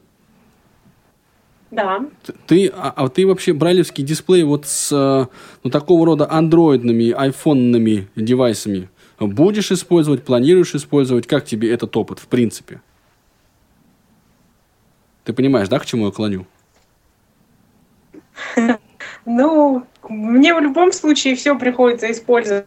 Да. 1.71 2.05
Ты, 2.47 2.69
а, 2.69 2.93
а 2.95 3.09
ты 3.09 3.27
вообще 3.27 3.55
брайлевский 3.55 4.05
дисплей 4.05 4.43
вот 4.43 4.67
с 4.67 4.93
э, 4.93 5.27
ну, 5.65 5.71
такого 5.71 6.05
рода 6.05 6.31
андроидными, 6.31 7.11
айфонными 7.13 8.09
девайсами 8.15 8.91
будешь 9.19 9.71
использовать, 9.73 10.25
планируешь 10.25 10.75
использовать? 10.75 11.27
Как 11.27 11.45
тебе 11.45 11.73
этот 11.73 11.97
опыт 11.97 12.19
в 12.19 12.27
принципе? 12.27 12.81
Ты 15.25 15.33
понимаешь, 15.33 15.69
да, 15.69 15.79
к 15.79 15.87
чему 15.87 16.07
я 16.07 16.13
клоню? 16.13 16.47
Ну, 19.25 19.87
мне 20.09 20.53
в 20.53 20.61
любом 20.61 20.91
случае 20.91 21.37
все 21.37 21.57
приходится 21.57 22.11
использовать 22.11 22.67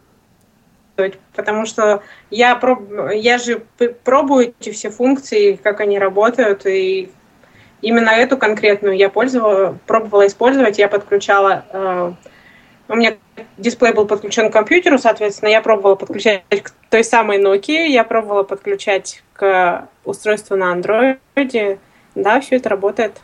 потому 1.34 1.66
что 1.66 2.02
я, 2.30 2.56
проб... 2.56 2.82
я 3.12 3.38
же 3.38 3.62
пробую 4.04 4.54
эти 4.58 4.70
все 4.70 4.90
функции, 4.90 5.56
как 5.56 5.80
они 5.80 5.98
работают, 5.98 6.66
и 6.66 7.10
именно 7.82 8.10
эту 8.10 8.36
конкретную 8.38 8.96
я 8.96 9.10
пользовала, 9.10 9.78
пробовала 9.86 10.26
использовать, 10.26 10.78
я 10.78 10.88
подключала 10.88 11.64
э, 11.72 12.12
у 12.88 12.94
меня 12.94 13.16
дисплей 13.56 13.92
был 13.92 14.06
подключен 14.06 14.50
к 14.50 14.52
компьютеру, 14.52 14.98
соответственно, 14.98 15.48
я 15.48 15.60
пробовала 15.60 15.96
подключать 15.96 16.44
к 16.48 16.70
той 16.90 17.04
самой 17.04 17.42
Nokia, 17.42 17.86
я 17.86 18.04
пробовала 18.04 18.42
подключать 18.42 19.22
к 19.32 19.88
устройству 20.04 20.56
на 20.56 20.74
Android. 20.74 21.78
Да, 22.14 22.40
все 22.40 22.56
это 22.56 22.68
работает. 22.68 23.20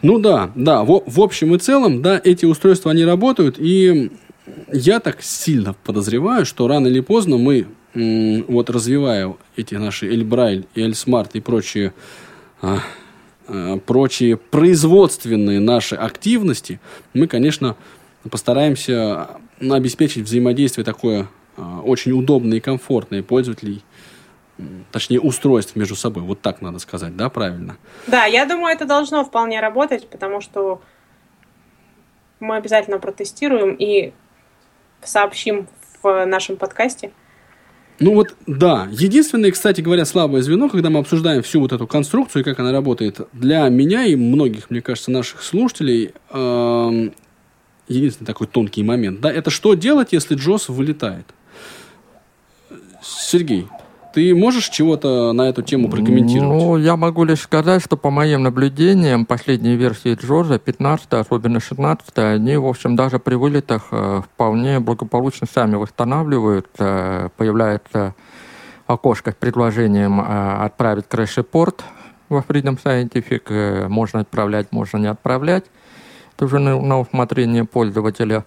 Ну 0.00 0.18
да, 0.18 0.50
да, 0.54 0.82
в, 0.82 1.02
в 1.06 1.20
общем 1.20 1.54
и 1.54 1.58
целом, 1.58 2.00
да, 2.00 2.20
эти 2.22 2.46
устройства, 2.46 2.90
они 2.92 3.04
работают, 3.04 3.56
и 3.58 4.10
я 4.72 5.00
так 5.00 5.22
сильно 5.22 5.74
подозреваю, 5.84 6.46
что 6.46 6.68
рано 6.68 6.86
или 6.86 7.00
поздно 7.00 7.36
мы, 7.36 7.66
вот 8.48 8.70
развивая 8.70 9.34
эти 9.56 9.74
наши 9.74 10.06
Эльбрайль 10.08 10.66
и 10.74 10.82
Эльсмарт 10.82 11.34
и 11.34 11.40
прочие 11.40 11.94
а, 12.60 12.80
Э, 13.48 13.78
прочие 13.84 14.36
производственные 14.36 15.60
наши 15.60 15.94
активности, 15.94 16.80
мы, 17.14 17.28
конечно, 17.28 17.76
постараемся 18.28 19.28
обеспечить 19.60 20.24
взаимодействие 20.24 20.84
такое 20.84 21.28
э, 21.56 21.62
очень 21.84 22.10
удобное 22.10 22.58
и 22.58 22.60
комфортное 22.60 23.22
пользователей, 23.22 23.84
точнее, 24.90 25.20
устройств 25.20 25.76
между 25.76 25.94
собой. 25.94 26.24
Вот 26.24 26.40
так 26.40 26.60
надо 26.60 26.80
сказать, 26.80 27.16
да, 27.16 27.28
правильно? 27.28 27.76
Да, 28.08 28.24
я 28.24 28.46
думаю, 28.46 28.74
это 28.74 28.84
должно 28.84 29.24
вполне 29.24 29.60
работать, 29.60 30.08
потому 30.08 30.40
что 30.40 30.82
мы 32.40 32.56
обязательно 32.56 32.98
протестируем 32.98 33.76
и 33.78 34.12
сообщим 35.06 35.66
в 36.02 36.26
нашем 36.26 36.56
подкасте– 36.56 37.10
ну 37.98 38.14
вот, 38.14 38.34
да. 38.46 38.88
Единственное, 38.90 39.50
кстати 39.50 39.80
говоря, 39.80 40.04
слабое 40.04 40.42
звено, 40.42 40.68
когда 40.68 40.90
мы 40.90 41.00
обсуждаем 41.00 41.42
всю 41.42 41.60
вот 41.60 41.72
эту 41.72 41.86
конструкцию 41.86 42.42
и 42.42 42.44
как 42.44 42.60
она 42.60 42.70
работает, 42.70 43.20
для 43.32 43.68
меня 43.68 44.04
и 44.04 44.16
многих, 44.16 44.70
мне 44.70 44.82
кажется, 44.82 45.10
наших 45.10 45.42
слушателей, 45.42 46.12
э, 46.30 47.10
единственный 47.88 48.26
такой 48.26 48.48
тонкий 48.48 48.82
момент, 48.82 49.20
да, 49.20 49.32
это 49.32 49.50
что 49.50 49.74
делать, 49.74 50.12
если 50.12 50.34
JAWS 50.34 50.68
вылетает? 50.68 51.26
Сергей, 53.02 53.66
ты 54.16 54.34
можешь 54.34 54.70
чего-то 54.70 55.34
на 55.34 55.42
эту 55.42 55.60
тему 55.60 55.90
прокомментировать? 55.90 56.62
Ну, 56.62 56.78
я 56.78 56.96
могу 56.96 57.24
лишь 57.24 57.40
сказать, 57.40 57.82
что 57.84 57.98
по 57.98 58.08
моим 58.08 58.44
наблюдениям, 58.44 59.26
последние 59.26 59.76
версии 59.76 60.14
Джорджа, 60.14 60.58
15 60.58 61.12
особенно 61.12 61.60
16 61.60 62.16
они, 62.16 62.56
в 62.56 62.64
общем, 62.64 62.96
даже 62.96 63.18
при 63.18 63.34
вылетах 63.34 63.88
э, 63.90 64.22
вполне 64.24 64.80
благополучно 64.80 65.46
сами 65.46 65.74
восстанавливают. 65.74 66.66
Появляется 66.78 68.14
окошко 68.86 69.32
с 69.32 69.34
предложением 69.34 70.18
э, 70.18 70.64
отправить 70.64 71.04
crash-report 71.08 71.84
во 72.30 72.38
Freedom 72.38 72.78
Scientific. 72.82 73.42
Э, 73.50 73.88
можно 73.88 74.20
отправлять, 74.20 74.72
можно 74.72 74.96
не 74.96 75.08
отправлять. 75.08 75.64
Это 76.36 76.46
уже 76.46 76.58
на 76.58 77.00
усмотрение 77.00 77.66
пользователя 77.66 78.46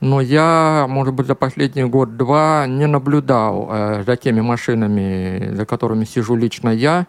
но 0.00 0.20
я, 0.20 0.86
может 0.88 1.14
быть, 1.14 1.26
за 1.26 1.34
последний 1.34 1.84
год-два 1.84 2.66
не 2.66 2.86
наблюдал 2.86 3.68
э, 3.70 4.02
за 4.06 4.16
теми 4.16 4.40
машинами, 4.40 5.54
за 5.54 5.66
которыми 5.66 6.04
сижу 6.04 6.36
лично 6.36 6.68
я, 6.68 7.06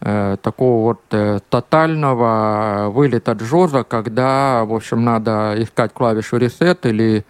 э, 0.00 0.36
такого 0.42 0.82
вот 0.82 1.00
э, 1.12 1.40
тотального 1.48 2.90
вылета 2.90 3.32
джоза, 3.32 3.82
когда, 3.84 4.64
в 4.64 4.74
общем, 4.74 5.04
надо 5.04 5.54
искать 5.56 5.94
клавишу 5.94 6.36
reset 6.36 6.78
или 6.82 7.24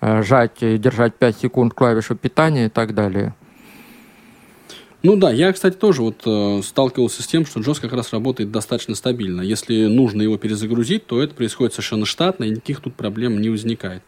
э, 0.00 0.22
жать 0.22 0.62
и 0.62 0.78
держать 0.78 1.14
5 1.14 1.36
секунд 1.36 1.74
клавишу 1.74 2.16
питания 2.16 2.66
и 2.66 2.70
так 2.70 2.94
далее. 2.94 3.34
Ну 5.02 5.16
да, 5.16 5.32
я, 5.32 5.52
кстати, 5.52 5.74
тоже 5.74 6.02
вот 6.02 6.22
э, 6.26 6.62
сталкивался 6.62 7.22
с 7.22 7.26
тем, 7.26 7.44
что 7.44 7.58
JOS 7.58 7.80
как 7.80 7.92
раз 7.92 8.12
работает 8.12 8.52
достаточно 8.52 8.94
стабильно. 8.94 9.40
Если 9.40 9.86
нужно 9.86 10.22
его 10.22 10.38
перезагрузить, 10.38 11.06
то 11.06 11.20
это 11.20 11.34
происходит 11.34 11.74
совершенно 11.74 12.06
штатно, 12.06 12.44
и 12.44 12.50
никаких 12.50 12.80
тут 12.80 12.94
проблем 12.94 13.40
не 13.40 13.50
возникает. 13.50 14.02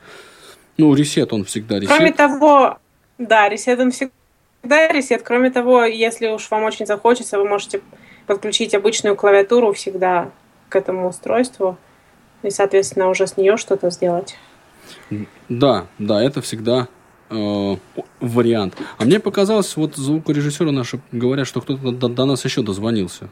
Ну, 0.79 0.95
ресет 0.95 1.33
он 1.33 1.45
всегда 1.45 1.81
ресет. 1.81 1.97
Кроме 1.97 2.13
того, 2.13 2.79
да, 3.19 3.49
ресет 3.49 3.81
он 3.81 3.91
всегда 3.91 4.89
ресет. 4.89 5.23
Кроме 5.23 5.51
того, 5.51 5.85
если 5.85 6.29
уж 6.29 6.49
вам 6.51 6.63
очень 6.63 6.87
захочется, 6.87 7.39
вы 7.39 7.45
можете 7.49 7.81
подключить 8.29 8.73
обычную 8.75 9.17
клавиатуру 9.17 9.73
всегда 9.73 10.31
к 10.69 10.77
этому 10.77 11.09
устройству 11.09 11.77
и, 12.45 12.51
соответственно, 12.51 13.09
уже 13.09 13.27
с 13.27 13.37
нее 13.37 13.57
что-то 13.57 13.91
сделать. 13.91 14.37
Да, 15.49 15.87
да, 15.99 16.23
это 16.23 16.41
всегда 16.41 16.89
э, 17.35 17.77
вариант. 18.21 18.77
А 18.99 19.05
мне 19.05 19.21
показалось, 19.21 19.77
вот 19.77 19.97
звукорежиссеры 19.97 20.71
наши 20.71 21.01
говорят, 21.13 21.47
что 21.47 21.61
кто-то 21.61 21.93
до, 21.93 22.09
до 22.09 22.25
нас 22.25 22.45
еще 22.45 22.63
дозвонился. 22.63 23.29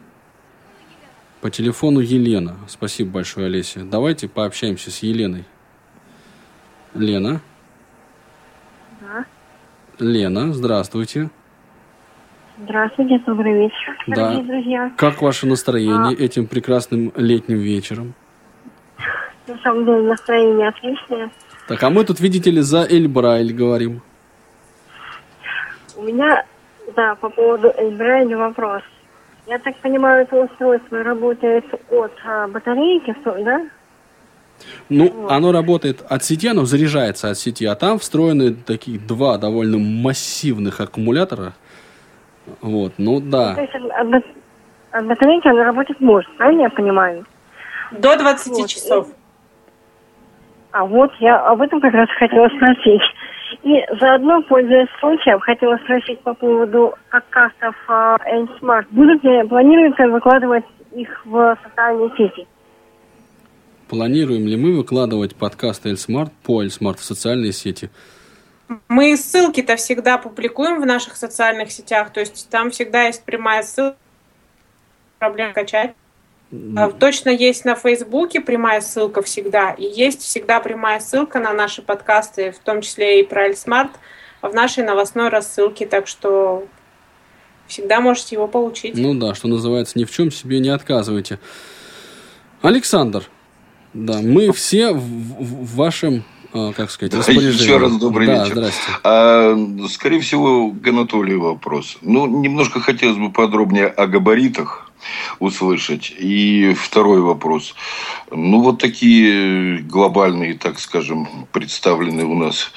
По 1.41 1.51
телефону 1.51 2.01
Елена. 2.01 2.57
Спасибо 2.69 3.11
большое, 3.11 3.47
Олеся. 3.47 3.81
Давайте 3.85 4.29
пообщаемся 4.29 4.91
с 4.91 4.99
Еленой. 4.99 5.45
Лена. 6.95 7.41
Да. 9.01 9.25
Лена, 9.99 10.53
здравствуйте. 10.53 11.31
Здравствуйте, 12.59 13.19
добрый 13.27 13.65
вечер, 13.65 14.05
дорогие 14.07 14.43
да. 14.45 14.53
друзья. 14.53 14.93
Как 14.97 15.21
ваше 15.23 15.47
настроение 15.47 16.17
а... 16.17 16.23
этим 16.23 16.47
прекрасным 16.47 17.13
летним 17.17 17.59
вечером? 17.59 18.15
На 19.49 19.59
самом 19.59 19.85
деле 19.85 20.03
настроение 20.03 20.69
отличное. 20.69 21.31
Так, 21.69 21.83
а 21.83 21.91
мы 21.91 22.05
тут, 22.05 22.21
видите 22.21 22.51
ли, 22.51 22.61
за 22.61 22.87
Эльбрайль 22.89 23.53
говорим. 23.53 24.03
У 25.97 26.03
меня, 26.03 26.45
да, 26.97 27.15
по 27.15 27.29
поводу 27.29 27.73
Эльбрайля 27.77 28.37
вопрос. 28.37 28.83
Я 29.47 29.59
так 29.59 29.77
понимаю, 29.77 30.23
это 30.23 30.37
устройство 30.37 31.03
работает 31.03 31.65
от 31.91 32.13
а, 32.25 32.49
батарейки, 32.49 33.15
да? 33.25 33.67
Ну, 34.89 35.11
вот. 35.11 35.31
оно 35.31 35.53
работает 35.53 36.03
от 36.09 36.25
сети, 36.25 36.49
оно 36.49 36.65
заряжается 36.65 37.31
от 37.31 37.39
сети, 37.39 37.65
а 37.65 37.75
там 37.75 37.99
встроены 37.99 38.55
такие 38.55 38.99
два 38.99 39.39
довольно 39.39 39.79
массивных 39.79 40.81
аккумулятора. 40.81 41.55
Вот, 42.61 42.95
ну 42.99 43.21
да. 43.21 43.51
Ну, 43.51 43.55
то 43.55 43.61
есть 43.63 43.75
от, 43.75 44.25
от 44.93 45.07
батарейки 45.07 45.49
оно 45.49 45.65
работать 45.65 46.01
может, 46.01 46.37
правильно 46.37 46.63
я 46.63 46.71
понимаю? 46.71 47.27
До 47.93 48.17
20 48.17 48.49
вот. 48.49 48.69
часов. 48.69 49.09
А 50.73 50.85
вот 50.87 51.12
я 51.20 51.39
об 51.47 51.61
этом 51.61 51.81
как 51.81 51.93
раз 51.93 52.09
хотела 52.18 52.49
спросить. 52.49 53.03
И 53.62 53.85
заодно, 54.01 54.43
пользуясь 54.43 54.89
случаем, 54.99 55.39
хотела 55.41 55.77
спросить 55.85 56.20
по 56.20 56.33
поводу 56.35 56.95
подкастов 57.11 57.77
uh, 57.89 58.16
N-Smart. 58.25 58.87
Будут 58.91 59.23
ли, 59.23 59.47
планируется 59.47 60.09
выкладывать 60.09 60.64
их 60.93 61.09
в 61.27 61.57
социальные 61.62 62.11
сети? 62.16 62.47
Планируем 63.89 64.47
ли 64.47 64.57
мы 64.57 64.75
выкладывать 64.75 65.37
подкасты 65.37 65.91
ElSmart 65.91 66.33
по 66.45 66.62
ElSmart 66.62 66.99
в 66.99 67.05
социальные 67.05 67.53
сети? 67.53 67.91
Мы 68.89 69.14
ссылки-то 69.18 69.77
всегда 69.77 70.16
публикуем 70.16 70.81
в 70.81 70.87
наших 70.87 71.16
социальных 71.16 71.70
сетях, 71.70 72.11
то 72.11 72.20
есть 72.20 72.49
там 72.49 72.70
всегда 72.70 73.03
есть 73.03 73.23
прямая 73.27 73.62
ссылка, 73.62 73.99
проблем 75.18 75.53
качать. 75.53 75.93
Mm. 76.53 76.99
Точно 76.99 77.31
есть 77.31 77.65
на 77.65 77.75
Фейсбуке 77.75 78.41
прямая 78.41 78.83
ссылка 78.83 79.23
всегда, 79.23 79.71
и 79.71 79.85
есть 79.85 80.21
всегда 80.21 80.61
прямая 80.61 81.01
ссылка 81.01 81.41
на 81.41 81.55
наши 81.55 81.81
подкасты, 81.81 82.53
в 82.53 82.59
том 82.59 82.83
числе 82.83 83.21
и 83.21 83.27
про 83.27 83.47
ElSmart, 83.47 83.91
в 84.43 84.53
нашей 84.53 84.85
новостной 84.85 85.31
рассылке, 85.31 85.87
так 85.87 86.07
что 86.07 86.67
всегда 87.67 88.03
можете 88.03 88.37
его 88.37 88.49
получить. 88.49 88.97
Ну 88.97 89.15
да, 89.15 89.35
что 89.35 89.49
называется, 89.49 89.99
ни 89.99 90.05
в 90.05 90.11
чем 90.11 90.31
себе 90.31 90.61
не 90.61 90.69
отказывайте. 90.69 91.39
Александр, 92.61 93.25
да, 93.95 94.21
мы 94.21 94.53
все 94.53 94.93
в, 94.93 95.01
в 95.01 95.77
вашем 95.77 96.23
а, 96.53 96.73
как 96.75 96.91
сказать, 96.91 97.15
распоряжение. 97.15 97.53
Еще 97.53 97.79
раз 97.79 97.97
добрый 97.97 98.27
да, 98.27 98.45
вечер. 98.45 98.57
Здрасте. 98.57 98.91
А, 99.05 99.57
скорее 99.89 100.21
всего, 100.21 100.71
к 100.71 100.87
Анатолию 100.87 101.41
вопрос. 101.41 101.97
Ну, 102.03 102.27
немножко 102.27 102.81
хотелось 102.81 103.17
бы 103.17 103.33
подробнее 103.33 103.87
о 103.87 104.07
габаритах 104.07 104.82
услышать. 105.39 106.13
И 106.17 106.75
второй 106.75 107.21
вопрос. 107.21 107.75
Ну, 108.31 108.61
вот 108.61 108.79
такие 108.79 109.79
глобальные, 109.79 110.55
так 110.55 110.79
скажем, 110.79 111.47
представлены 111.53 112.25
у 112.25 112.35
нас 112.35 112.71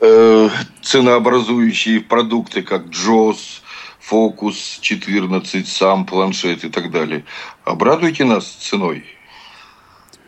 э, 0.00 0.48
ценообразующие 0.82 2.00
продукты, 2.00 2.62
как 2.62 2.88
Джос, 2.88 3.62
Фокус 4.00 4.78
14, 4.80 5.68
сам 5.68 6.04
планшет 6.04 6.64
и 6.64 6.68
так 6.68 6.90
далее. 6.90 7.24
Обрадуйте 7.64 8.24
нас 8.24 8.44
ценой. 8.46 9.04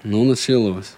Ну, 0.04 0.24
началось. 0.24 0.94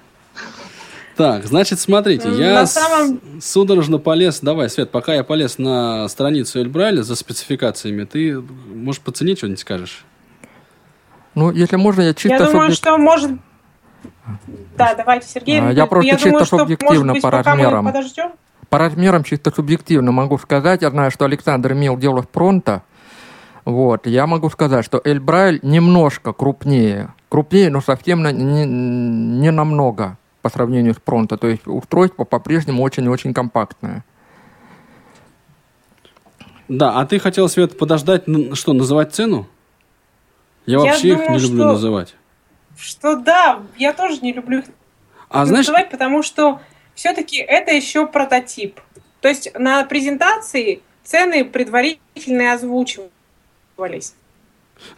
Так, 1.16 1.46
значит, 1.46 1.78
смотрите, 1.78 2.28
я 2.36 2.66
самом... 2.66 3.20
судорожно 3.40 3.98
полез, 3.98 4.40
давай, 4.40 4.68
Свет, 4.68 4.90
пока 4.90 5.14
я 5.14 5.22
полез 5.22 5.58
на 5.58 6.08
страницу 6.08 6.60
Эльбрайля 6.60 7.02
за 7.02 7.14
спецификациями, 7.14 8.04
ты, 8.04 8.40
может, 8.40 9.02
по 9.02 9.12
цене 9.12 9.36
что-нибудь 9.36 9.60
скажешь? 9.60 10.04
Ну, 11.34 11.50
если 11.50 11.76
можно, 11.76 12.02
я 12.02 12.14
чисто... 12.14 12.44
Я 12.44 12.50
думаю, 12.50 12.72
что 12.72 12.96
может... 12.98 13.32
Да, 14.76 14.94
давайте, 14.94 15.28
Сергей. 15.28 15.60
А, 15.60 15.70
я 15.70 15.86
просто 15.86 16.06
я 16.06 16.14
чисто 16.14 16.30
думаю, 16.30 16.46
субъективно 16.46 17.12
быть, 17.12 17.22
по 17.22 17.30
размерам. 17.30 17.92
По 18.68 18.78
размерам 18.78 19.24
чисто 19.24 19.50
субъективно 19.50 20.12
могу 20.12 20.38
сказать. 20.38 20.82
Я 20.82 20.90
знаю, 20.90 21.10
что 21.10 21.24
Александр 21.24 21.72
имел 21.72 21.96
дело 21.96 22.22
с 22.22 22.26
Пронто. 22.26 22.82
Вот, 23.64 24.06
я 24.06 24.26
могу 24.26 24.50
сказать, 24.50 24.84
что 24.84 25.00
Эльбрайль 25.04 25.60
немножко 25.62 26.32
крупнее. 26.32 27.14
Крупнее, 27.28 27.70
но 27.70 27.80
совсем 27.80 28.22
не, 28.22 28.64
не 28.64 29.50
намного. 29.50 30.18
по 30.44 30.50
сравнению 30.50 30.92
с 30.92 30.98
Pronto. 30.98 31.38
То 31.38 31.46
есть 31.46 31.66
устройство 31.66 32.24
по-прежнему 32.24 32.82
очень-очень 32.82 33.32
компактное. 33.32 34.04
Да, 36.68 37.00
а 37.00 37.06
ты 37.06 37.18
хотел, 37.18 37.48
Свет, 37.48 37.78
подождать, 37.78 38.24
что, 38.52 38.74
называть 38.74 39.14
цену? 39.14 39.46
Я, 40.66 40.78
я 40.78 40.80
вообще 40.80 41.08
думаю, 41.08 41.24
их 41.24 41.30
не 41.30 41.38
люблю 41.38 41.62
что, 41.62 41.72
называть. 41.72 42.14
Что 42.76 43.16
да, 43.16 43.62
я 43.76 43.92
тоже 43.92 44.20
не 44.20 44.32
люблю 44.32 44.60
их 44.60 44.64
а, 45.28 45.40
называть, 45.40 45.66
знаешь... 45.66 45.90
потому 45.90 46.22
что 46.22 46.60
все-таки 46.94 47.38
это 47.38 47.72
еще 47.72 48.06
прототип. 48.06 48.80
То 49.20 49.28
есть 49.28 49.50
на 49.58 49.84
презентации 49.84 50.82
цены 51.02 51.44
предварительно 51.44 52.52
озвучивались. 52.52 54.14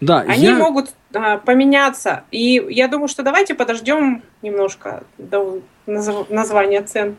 Да, 0.00 0.20
Они 0.20 0.46
я... 0.46 0.54
могут 0.54 0.94
а, 1.14 1.38
поменяться. 1.38 2.24
И 2.30 2.64
я 2.70 2.88
думаю, 2.88 3.08
что 3.08 3.22
давайте 3.22 3.54
подождем 3.54 4.22
немножко 4.42 5.04
до 5.18 5.60
наз... 5.86 6.08
названия 6.28 6.82
цен. 6.82 7.16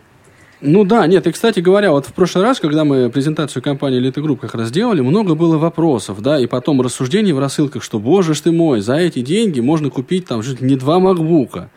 Ну 0.59 0.83
да, 0.85 1.05
нет, 1.05 1.27
и, 1.27 1.31
кстати 1.31 1.59
говоря, 1.59 1.91
вот 1.91 2.07
в 2.07 2.13
прошлый 2.13 2.43
раз, 2.43 2.59
когда 2.59 2.83
мы 2.83 3.11
презентацию 3.11 3.61
компании 3.61 4.01
Elite 4.01 4.23
Group 4.23 4.37
как 4.37 4.55
раз 4.55 4.71
делали, 4.71 5.01
много 5.01 5.35
было 5.35 5.57
вопросов, 5.57 6.21
да, 6.21 6.39
и 6.39 6.47
потом 6.47 6.81
рассуждений 6.81 7.31
в 7.31 7.37
рассылках, 7.37 7.83
что, 7.83 7.99
боже 7.99 8.33
ж 8.33 8.41
ты 8.41 8.51
мой, 8.51 8.81
за 8.81 8.95
эти 8.95 9.21
деньги 9.21 9.59
можно 9.59 9.91
купить 9.91 10.25
там 10.25 10.41
не 10.59 10.75
два 10.75 10.99
макбука, 10.99 11.69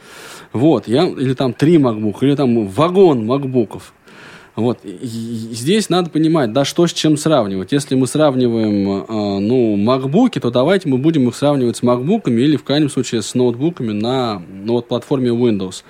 вот, 0.55 0.89
я, 0.89 1.07
или 1.07 1.35
там 1.35 1.53
три 1.53 1.76
макбука, 1.76 2.24
или 2.24 2.35
там 2.35 2.68
вагон 2.68 3.26
макбуков. 3.26 3.93
Вот. 4.57 4.81
И 4.85 5.07
здесь 5.07 5.89
надо 5.89 6.11
понимать, 6.11 6.53
да, 6.53 6.65
что 6.65 6.87
с 6.87 6.93
чем 6.93 7.17
сравнивать. 7.17 7.73
Если 7.73 7.95
мы 7.95 8.07
сравниваем, 8.07 9.05
э, 9.05 9.39
ну, 9.39 9.77
макбуки, 9.77 10.39
то 10.39 10.51
давайте 10.51 10.89
мы 10.89 10.99
будем 10.99 11.29
их 11.29 11.37
сравнивать 11.37 11.77
с 11.77 11.83
макбуками 11.83 12.41
или 12.41 12.57
в 12.57 12.65
крайнем 12.65 12.91
случае 12.91 13.23
с 13.23 13.35
ноутбуками 13.35 13.93
на 13.93 14.43
ну, 14.49 14.75
вот, 14.75 14.89
платформе 14.89 15.31
Windows. 15.31 15.85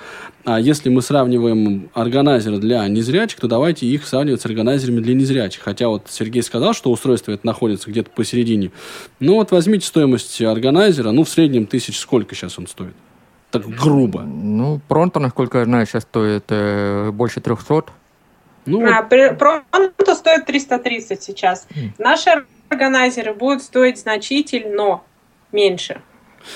А 0.45 0.59
если 0.59 0.89
мы 0.89 1.03
сравниваем 1.03 1.91
органайзеры 1.93 2.59
для 2.59 2.87
незрячих, 2.89 3.41
то 3.41 3.49
давайте 3.49 3.87
их 3.87 4.07
сравнивать 4.07 4.41
с 4.41 4.47
органайзерами 4.47 5.01
для 5.01 5.15
незрячих. 5.15 5.63
Хотя 5.63 5.89
вот 5.89 6.07
Сергей 6.09 6.43
сказал, 6.43 6.73
что 6.73 6.91
устройство 6.91 7.33
это 7.33 7.47
находится 7.47 7.91
где-то 7.91 8.11
посередине. 8.11 8.71
Ну 9.21 9.35
вот 9.35 9.51
возьмите 9.51 9.87
стоимость 9.87 10.41
органайзера, 10.41 11.11
ну 11.11 11.25
в 11.25 11.29
среднем 11.29 11.67
тысяч 11.67 11.99
сколько 11.99 12.35
сейчас 12.35 12.59
он 12.59 12.67
стоит? 12.67 12.95
Так 13.51 13.69
грубо. 13.69 14.23
Ну, 14.23 14.81
Пронто, 14.87 15.19
насколько 15.19 15.59
я 15.59 15.65
знаю, 15.65 15.87
сейчас 15.87 16.05
стоит 16.05 16.45
э, 16.49 17.11
больше 17.11 17.41
300. 17.41 17.85
Ну, 18.67 18.87
а, 18.87 19.03
Пронто 19.03 20.15
стоит 20.15 20.47
330 20.47 21.23
сейчас. 21.23 21.67
Mm. 21.71 21.91
Наши 21.99 22.45
органайзеры 22.69 23.35
будут 23.35 23.63
стоить 23.63 23.99
значительно 23.99 25.01
меньше. 25.53 26.01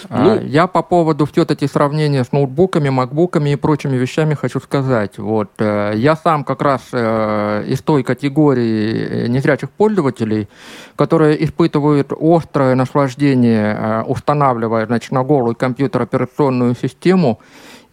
А, 0.08 0.22
ну, 0.22 0.40
я 0.40 0.66
по 0.66 0.82
поводу 0.82 1.26
все-таки 1.26 1.66
сравнения 1.66 2.24
с 2.24 2.32
ноутбуками, 2.32 2.88
макбуками 2.88 3.50
и 3.50 3.56
прочими 3.56 3.96
вещами 3.96 4.34
хочу 4.34 4.60
сказать. 4.60 5.18
Вот, 5.18 5.50
э, 5.58 5.92
я 5.96 6.16
сам 6.16 6.44
как 6.44 6.62
раз 6.62 6.82
э, 6.92 7.64
из 7.66 7.82
той 7.82 8.02
категории 8.02 9.28
незрячих 9.28 9.70
пользователей, 9.70 10.48
которые 10.96 11.44
испытывают 11.44 12.12
острое 12.18 12.74
наслаждение, 12.74 13.76
э, 13.78 14.02
устанавливая 14.02 14.86
значит, 14.86 15.12
на 15.12 15.22
голый 15.22 15.54
компьютер 15.54 16.02
операционную 16.02 16.74
систему, 16.74 17.40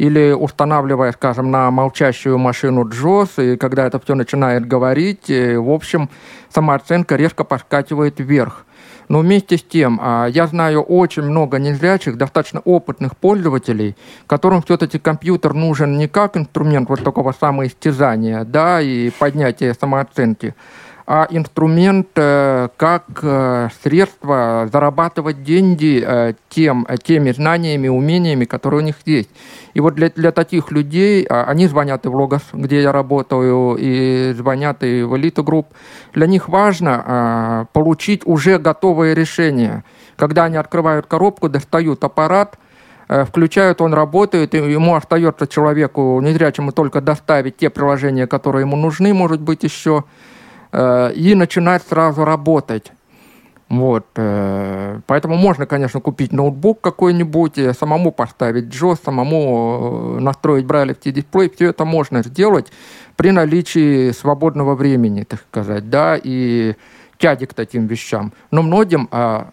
или 0.01 0.31
устанавливая, 0.31 1.11
скажем, 1.11 1.51
на 1.51 1.69
молчащую 1.69 2.39
машину 2.39 2.87
JOS, 2.87 3.53
и 3.53 3.55
когда 3.55 3.85
это 3.85 3.99
все 3.99 4.15
начинает 4.15 4.67
говорить, 4.67 5.29
в 5.29 5.69
общем, 5.69 6.09
самооценка 6.49 7.15
резко 7.15 7.43
поскакивает 7.43 8.19
вверх. 8.19 8.65
Но 9.09 9.19
вместе 9.19 9.57
с 9.57 9.61
тем, 9.63 9.99
а, 10.01 10.25
я 10.25 10.47
знаю 10.47 10.81
очень 10.81 11.21
много 11.21 11.59
незрячих, 11.59 12.17
достаточно 12.17 12.61
опытных 12.61 13.15
пользователей, 13.15 13.95
которым 14.25 14.63
все-таки 14.63 14.97
компьютер 14.97 15.53
нужен 15.53 15.95
не 15.99 16.07
как 16.07 16.35
инструмент 16.35 16.89
вот 16.89 17.03
такого 17.03 17.31
самоистязания, 17.39 18.43
да, 18.43 18.81
и 18.81 19.11
поднятия 19.11 19.75
самооценки, 19.79 20.55
а 21.05 21.27
инструмент 21.29 22.07
э, 22.15 22.69
как 22.77 23.05
э, 23.21 23.69
средство 23.83 24.69
зарабатывать 24.71 25.43
деньги 25.43 26.03
э, 26.05 26.33
тем, 26.49 26.87
теми 27.03 27.31
знаниями, 27.31 27.87
умениями, 27.87 28.45
которые 28.45 28.81
у 28.81 28.83
них 28.83 28.95
есть. 29.05 29.29
И 29.73 29.79
вот 29.79 29.95
для, 29.95 30.09
для 30.09 30.31
таких 30.31 30.71
людей, 30.71 31.25
а, 31.29 31.45
они 31.45 31.67
звонят 31.67 32.05
и 32.05 32.09
в 32.09 32.15
Логос, 32.15 32.41
где 32.53 32.81
я 32.81 32.91
работаю, 32.91 33.77
и 33.79 34.33
звонят 34.33 34.83
и 34.83 35.03
в 35.03 35.17
Элиту 35.17 35.43
Групп, 35.43 35.67
для 36.13 36.27
них 36.27 36.49
важно 36.49 37.67
получить 37.73 38.21
уже 38.25 38.57
готовое 38.57 39.13
решение. 39.13 39.83
Когда 40.17 40.45
они 40.45 40.57
открывают 40.57 41.05
коробку, 41.05 41.49
достают 41.49 42.03
аппарат, 42.03 42.57
включают, 43.07 43.81
он 43.81 43.93
работает, 43.93 44.53
и 44.53 44.57
ему 44.57 44.95
остается 44.95 45.47
человеку 45.47 46.19
незрячему 46.21 46.71
только 46.71 47.01
доставить 47.01 47.57
те 47.57 47.69
приложения, 47.69 48.27
которые 48.27 48.61
ему 48.61 48.75
нужны, 48.75 49.13
может 49.13 49.41
быть, 49.41 49.63
еще, 49.63 50.03
и 50.73 51.35
начинать 51.35 51.83
сразу 51.87 52.23
работать. 52.23 52.91
Вот, 53.71 54.05
э, 54.17 54.99
поэтому 55.07 55.37
можно, 55.37 55.65
конечно, 55.65 56.01
купить 56.01 56.33
ноутбук 56.33 56.81
какой-нибудь, 56.81 57.53
самому 57.79 58.11
поставить 58.11 58.65
JOS, 58.65 58.99
самому 59.05 60.17
э, 60.17 60.19
настроить 60.19 60.65
брайлевский 60.65 61.13
дисплей. 61.13 61.49
Все 61.49 61.69
это 61.69 61.85
можно 61.85 62.21
сделать 62.21 62.69
при 63.15 63.31
наличии 63.31 64.11
свободного 64.11 64.75
времени, 64.75 65.23
так 65.23 65.39
сказать, 65.49 65.89
да, 65.89 66.19
и 66.21 66.75
тяги 67.17 67.45
к 67.45 67.53
таким 67.53 67.87
вещам. 67.87 68.33
Но 68.51 68.61
многим 68.61 69.07
а, 69.09 69.47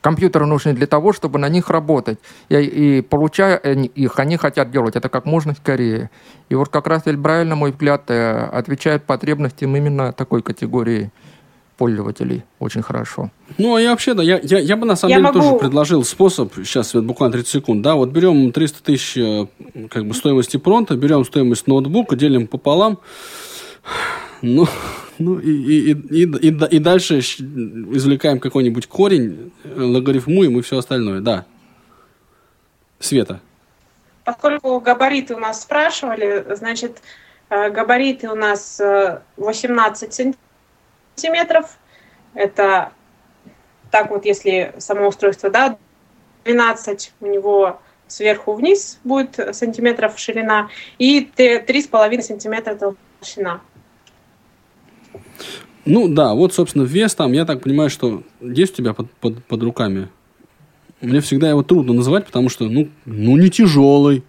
Компьютеры 0.00 0.46
нужны 0.46 0.74
для 0.74 0.86
того, 0.86 1.12
чтобы 1.12 1.38
на 1.38 1.48
них 1.48 1.70
работать. 1.70 2.18
И, 2.48 2.56
и 2.56 3.02
получая 3.02 3.56
их, 3.56 4.18
они 4.18 4.36
хотят 4.36 4.70
делать 4.70 4.96
это 4.96 5.08
как 5.08 5.24
можно 5.24 5.54
скорее. 5.54 6.10
И 6.48 6.54
вот 6.54 6.68
как 6.68 6.86
раз 6.86 7.02
Эльбрайль, 7.06 7.46
на 7.46 7.56
мой 7.56 7.72
взгляд, 7.72 8.04
э, 8.08 8.48
отвечает 8.52 9.04
потребностям 9.04 9.74
именно 9.76 10.12
такой 10.12 10.42
категории 10.42 11.10
пользователей 11.78 12.42
очень 12.58 12.82
хорошо. 12.82 13.30
Ну, 13.56 13.76
а 13.76 13.80
я 13.80 13.90
вообще, 13.90 14.14
да, 14.14 14.22
я, 14.22 14.40
я, 14.42 14.58
я 14.58 14.76
бы 14.76 14.84
на 14.84 14.96
самом 14.96 15.10
я 15.10 15.16
деле 15.18 15.28
могу... 15.28 15.40
тоже 15.40 15.58
предложил 15.58 16.04
способ, 16.04 16.52
сейчас 16.54 16.92
буквально 16.94 17.32
30 17.32 17.50
секунд, 17.50 17.82
да, 17.82 17.94
вот 17.94 18.10
берем 18.10 18.52
300 18.52 18.82
тысяч 18.82 19.16
э, 19.16 19.46
как 19.88 20.04
бы 20.04 20.12
стоимости 20.12 20.56
пронта, 20.56 20.96
берем 20.96 21.24
стоимость 21.24 21.68
ноутбука, 21.68 22.16
делим 22.16 22.48
пополам, 22.48 22.98
ну, 24.42 24.66
ну 25.18 25.38
и, 25.38 25.50
и, 25.50 25.92
и, 25.92 26.22
и, 26.24 26.76
и 26.76 26.78
дальше 26.78 27.18
извлекаем 27.20 28.40
какой-нибудь 28.40 28.86
корень, 28.86 29.52
логарифмуем 29.64 30.58
и 30.58 30.62
все 30.62 30.78
остальное, 30.78 31.20
да. 31.20 31.44
Света. 33.00 33.40
Поскольку 34.24 34.80
габариты 34.80 35.34
у 35.34 35.38
нас 35.38 35.62
спрашивали, 35.62 36.44
значит, 36.54 37.00
э, 37.48 37.70
габариты 37.70 38.28
у 38.28 38.34
нас 38.34 38.80
18 39.36 40.20
э, 40.20 40.32
сантиметров. 41.14 41.78
Это 42.34 42.92
так 43.90 44.10
вот, 44.10 44.24
если 44.24 44.74
само 44.78 45.08
устройство, 45.08 45.50
да, 45.50 45.78
12 46.44 47.12
у 47.20 47.26
него 47.26 47.80
сверху 48.06 48.54
вниз 48.54 48.98
будет 49.04 49.54
сантиметров 49.54 50.18
ширина 50.18 50.68
и 50.98 51.30
3,5 51.36 52.22
сантиметра 52.22 52.74
толщина. 52.74 53.60
Ну 55.84 56.08
да, 56.08 56.34
вот, 56.34 56.52
собственно, 56.52 56.82
вес 56.82 57.14
там, 57.14 57.32
я 57.32 57.44
так 57.44 57.62
понимаю, 57.62 57.88
что 57.88 58.22
есть 58.40 58.74
у 58.74 58.76
тебя 58.76 58.92
под, 58.92 59.10
под, 59.12 59.44
под 59.44 59.62
руками. 59.62 60.08
Мне 61.00 61.20
всегда 61.20 61.48
его 61.48 61.62
трудно 61.62 61.94
называть, 61.94 62.26
потому 62.26 62.48
что, 62.48 62.64
ну, 62.64 62.88
ну 63.04 63.36
не 63.36 63.50
тяжелый. 63.50 64.22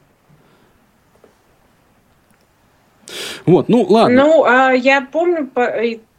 Вот, 3.45 3.67
ну 3.69 3.83
ладно. 3.83 4.23
Ну, 4.23 4.43
а, 4.45 4.71
я 4.71 5.01
помню, 5.01 5.47
по, 5.47 5.67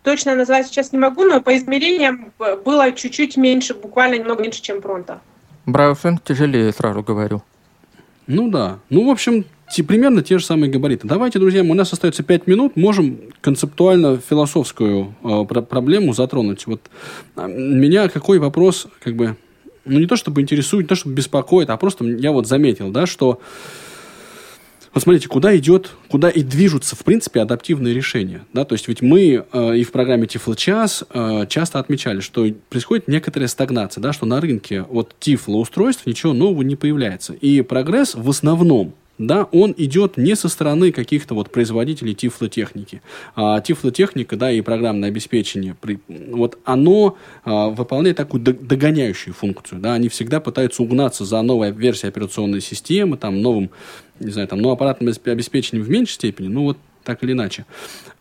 точно 0.03 0.35
назвать 0.35 0.67
сейчас 0.67 0.93
не 0.93 0.99
могу, 0.99 1.25
но 1.25 1.41
по 1.41 1.57
измерениям 1.57 2.33
было 2.39 2.93
чуть-чуть 2.93 3.37
меньше, 3.37 3.75
буквально 3.75 4.17
немного 4.17 4.43
меньше, 4.43 4.61
чем 4.61 4.81
Пронто. 4.83 5.21
Брауфен 5.67 6.19
тяжелее, 6.19 6.73
сразу 6.73 7.03
говорю. 7.03 7.43
Ну 8.27 8.51
да. 8.51 8.79
Ну, 8.91 9.07
в 9.07 9.11
общем, 9.11 9.45
примерно 9.79 10.23
те 10.23 10.39
же 10.39 10.45
самые 10.45 10.71
габариты. 10.71 11.07
Давайте, 11.07 11.39
друзья, 11.39 11.63
у 11.63 11.75
нас 11.75 11.93
остается 11.93 12.23
5 12.23 12.47
минут, 12.47 12.77
можем 12.77 13.19
концептуально-философскую 13.41 15.15
э, 15.23 15.45
про- 15.49 15.63
проблему 15.63 16.13
затронуть. 16.13 16.67
Вот 16.67 16.83
э, 17.37 17.47
меня 17.49 18.09
какой 18.09 18.39
вопрос, 18.39 18.89
как 19.03 19.15
бы, 19.15 19.37
ну 19.85 19.99
не 19.99 20.07
то 20.07 20.17
чтобы 20.17 20.41
интересует, 20.41 20.85
не 20.85 20.89
то 20.89 20.95
чтобы 20.95 21.15
беспокоит, 21.15 21.71
а 21.71 21.77
просто 21.77 22.05
я 22.05 22.33
вот 22.33 22.47
заметил, 22.47 22.91
да, 22.91 23.07
что 23.07 23.41
вот 24.93 25.05
смотрите, 25.05 25.29
куда 25.29 25.57
идет, 25.57 25.93
куда 26.09 26.31
и 26.31 26.43
движутся, 26.43 26.97
в 26.97 27.05
принципе, 27.05 27.41
адаптивные 27.41 27.95
решения. 27.95 28.43
Да? 28.53 28.65
То 28.65 28.75
есть 28.75 28.89
ведь 28.89 29.03
мы 29.03 29.45
э, 29.53 29.77
и 29.77 29.85
в 29.85 29.93
программе 29.93 30.27
Тифло-час 30.27 31.05
э, 31.09 31.47
часто 31.49 31.79
отмечали, 31.79 32.19
что 32.19 32.45
происходит 32.69 33.07
некоторая 33.07 33.47
стагнация, 33.47 34.03
да, 34.03 34.13
что 34.13 34.27
на 34.27 34.41
рынке 34.41 34.83
от 34.83 35.15
Тифло-устройств 35.21 36.07
ничего 36.07 36.33
нового 36.33 36.63
не 36.63 36.75
появляется. 36.75 37.35
И 37.35 37.63
прогресс 37.63 38.17
в 38.17 38.29
основном 38.29 38.95
да, 39.21 39.45
он 39.53 39.75
идет 39.77 40.17
не 40.17 40.35
со 40.35 40.49
стороны 40.49 40.93
каких-то 40.93 41.35
вот 41.35 41.51
производителей 41.51 42.15
тифлотехники. 42.15 43.03
А 43.37 43.61
тифлотехника, 43.61 44.37
да, 44.37 44.51
и 44.51 44.63
программное 44.63 45.11
обеспечение, 45.11 45.77
вот 46.09 46.59
оно 46.65 47.19
а, 47.45 47.69
выполняет 47.69 48.17
такую 48.17 48.43
догоняющую 48.43 49.35
функцию, 49.35 49.81
да, 49.81 49.93
они 49.93 50.09
всегда 50.09 50.41
пытаются 50.41 50.83
угнаться 50.83 51.27
за 51.27 51.43
новой 51.43 51.71
версией 51.71 52.09
операционной 52.09 52.63
системы, 52.63 53.19
там, 53.19 53.43
новым 53.43 53.71
не 54.21 54.31
знаю, 54.31 54.49
там, 54.49 54.61
ну, 54.61 54.71
аппаратным 54.71 55.13
обеспечением 55.25 55.85
в 55.85 55.91
меньшей 55.91 56.13
степени, 56.13 56.49
ну, 56.49 56.65
вот 56.65 56.79
так 57.05 57.23
или 57.23 57.33
иначе. 57.33 57.65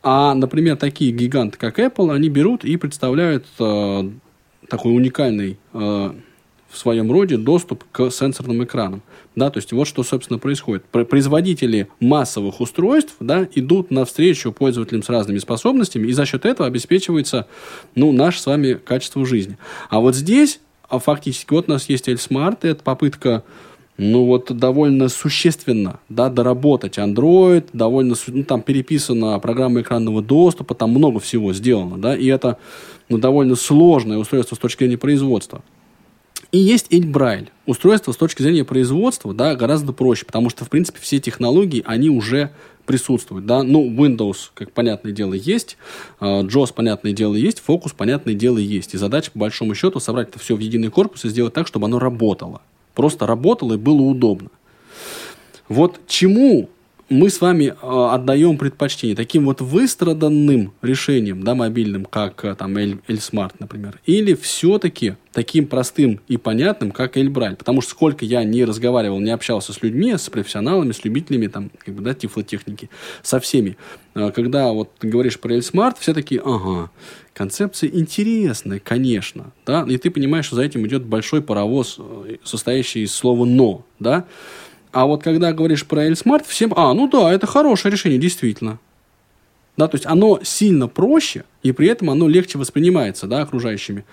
А, 0.04 0.34
например, 0.34 0.78
такие 0.78 1.12
гиганты, 1.12 1.58
как 1.58 1.80
Apple, 1.80 2.14
они 2.14 2.30
берут 2.30 2.64
и 2.64 2.78
представляют 2.78 3.46
э, 3.60 4.10
такой 4.70 4.96
уникальный 4.96 5.58
э, 5.74 6.12
в 6.70 6.78
своем 6.78 7.12
роде 7.12 7.38
доступ 7.38 7.84
к 7.92 8.10
сенсорным 8.12 8.64
экранам. 8.64 9.02
Да, 9.40 9.50
то 9.50 9.58
есть 9.58 9.72
вот 9.72 9.88
что, 9.88 10.04
собственно, 10.04 10.38
происходит. 10.38 10.84
Производители 10.84 11.88
массовых 12.02 12.60
устройств 12.60 13.16
да, 13.22 13.48
идут 13.56 13.90
навстречу 13.90 14.52
пользователям 14.52 15.02
с 15.02 15.10
разными 15.10 15.38
способностями, 15.38 16.08
и 16.08 16.12
за 16.12 16.26
счет 16.26 16.46
этого 16.46 16.68
обеспечивается 16.68 17.48
ну, 17.96 18.12
наше 18.12 18.42
с 18.42 18.46
вами 18.46 18.74
качество 18.74 19.26
жизни. 19.26 19.58
А 19.90 20.02
вот 20.02 20.16
здесь 20.16 20.60
а 20.90 21.00
фактически 21.00 21.54
вот 21.54 21.70
у 21.70 21.72
нас 21.72 21.88
есть 21.88 22.10
L-Smart, 22.10 22.60
это 22.64 22.84
попытка 22.84 23.44
ну 23.98 24.26
вот 24.26 24.52
довольно 24.58 25.10
существенно, 25.10 26.00
да, 26.08 26.30
доработать 26.30 26.98
Android, 26.98 27.66
довольно, 27.74 28.16
ну, 28.28 28.44
там 28.44 28.62
переписана 28.62 29.38
программа 29.40 29.82
экранного 29.82 30.22
доступа, 30.22 30.74
там 30.74 30.92
много 30.92 31.20
всего 31.20 31.54
сделано, 31.54 31.98
да, 31.98 32.16
и 32.16 32.26
это, 32.28 32.58
ну, 33.10 33.18
довольно 33.18 33.56
сложное 33.56 34.18
устройство 34.18 34.56
с 34.56 34.60
точки 34.60 34.80
зрения 34.80 34.98
производства. 34.98 35.64
И 36.52 36.58
есть 36.58 36.88
Эльбрайль. 36.90 37.52
Устройство 37.68 38.12
с 38.12 38.18
точки 38.18 38.42
зрения 38.42 38.64
производства, 38.64 39.34
да, 39.34 39.56
гораздо 39.56 39.94
проще, 39.94 40.26
потому 40.26 40.50
что, 40.50 40.66
в 40.66 40.70
принципе, 40.70 41.00
все 41.00 41.20
технологии, 41.20 41.84
они 41.86 42.10
уже 42.10 42.52
присутствуют, 42.88 43.46
да. 43.46 43.62
Ну, 43.62 43.88
Windows, 43.88 44.50
как 44.56 44.72
понятное 44.72 45.12
дело, 45.12 45.36
есть, 45.36 45.78
а, 46.20 46.42
JOS, 46.42 46.74
понятное 46.74 47.12
дело, 47.12 47.36
есть, 47.36 47.62
Focus, 47.66 47.94
понятное 47.96 48.34
дело, 48.34 48.58
есть. 48.58 48.96
И 48.96 48.98
задача, 48.98 49.30
по 49.30 49.40
большому 49.40 49.76
счету, 49.76 50.00
собрать 50.00 50.30
это 50.30 50.40
все 50.40 50.56
в 50.56 50.60
единый 50.60 50.90
корпус 50.90 51.24
и 51.24 51.30
сделать 51.30 51.54
так, 51.54 51.68
чтобы 51.68 51.86
оно 51.86 52.00
работало. 52.00 52.64
Просто 52.96 53.28
работало 53.28 53.74
и 53.74 53.78
было 53.78 54.02
удобно. 54.02 54.50
Вот 55.68 56.02
чему 56.08 56.68
мы 57.10 57.30
с 57.30 57.42
вами 57.42 57.74
э, 57.82 58.08
отдаем 58.14 58.58
предпочтение 58.58 59.16
таким 59.16 59.46
вот 59.46 59.62
выстраданным 59.62 60.74
решениям, 60.82 61.44
да, 61.44 61.56
мобильным, 61.56 62.06
как 62.06 62.46
э, 62.46 62.56
там 62.56 62.78
L-Smart, 62.78 63.56
например, 63.60 64.00
или 64.06 64.36
все-таки 64.36 65.16
таким 65.32 65.68
простым 65.68 66.22
и 66.28 66.38
понятным, 66.38 66.92
как 66.92 67.18
L-Braille. 67.18 67.56
Потому 67.56 67.82
что 67.82 67.92
сколько 67.92 68.26
я 68.26 68.44
не 68.44 68.64
разговаривал, 68.64 69.20
не 69.20 69.32
общался 69.32 69.74
с 69.74 69.82
людьми, 69.82 70.16
с 70.16 70.30
профессионалами, 70.30 70.92
с 70.92 71.04
любителями 71.04 71.48
там, 71.48 71.72
как 71.80 71.96
бы, 71.96 72.04
да, 72.04 72.14
тифлотехники, 72.14 72.90
со 73.24 73.40
всеми. 73.40 73.78
Э, 74.14 74.32
когда 74.32 74.72
вот 74.72 74.92
ты 75.00 75.08
говоришь 75.08 75.40
про 75.40 75.56
L-Smart, 75.56 75.96
все 76.00 76.14
такие, 76.14 76.42
ага, 76.46 76.92
концепция 77.34 77.90
интересная, 77.90 78.80
конечно, 78.80 79.52
да, 79.66 79.86
и 79.88 79.98
ты 79.98 80.12
понимаешь, 80.12 80.46
что 80.46 80.58
за 80.58 80.64
этим 80.64 80.86
идет 80.86 81.06
большой 81.06 81.42
паровоз, 81.42 81.98
состоящий 82.44 83.04
из 83.04 83.14
слова 83.14 83.46
«но», 83.46 83.86
да, 84.00 84.26
а 84.92 85.06
вот 85.06 85.24
когда 85.24 85.54
говоришь 85.54 85.86
про 85.86 86.06
L-Smart, 86.08 86.46
всем, 86.48 86.74
а, 86.76 86.94
ну 86.94 87.08
да, 87.08 87.32
это 87.32 87.46
хорошее 87.48 87.92
решение, 87.92 88.20
действительно. 88.20 88.80
Да, 89.78 89.88
то 89.88 89.96
есть 89.96 90.06
оно 90.06 90.40
сильно 90.44 90.88
проще, 90.88 91.46
и 91.64 91.72
при 91.72 91.88
этом 91.88 92.10
оно 92.10 92.28
легче 92.28 92.58
воспринимается, 92.58 93.28
да, 93.28 93.42
окружающими. 93.42 94.04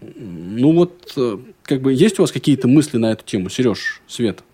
Ну 0.00 0.72
вот, 0.72 1.12
э, 1.16 1.38
как 1.62 1.80
бы, 1.80 1.92
есть 1.92 2.18
у 2.18 2.22
вас 2.22 2.30
какие-то 2.30 2.68
мысли 2.68 2.96
на 2.98 3.12
эту 3.12 3.24
тему, 3.24 3.48
Сереж, 3.48 4.02
Свет? 4.06 4.44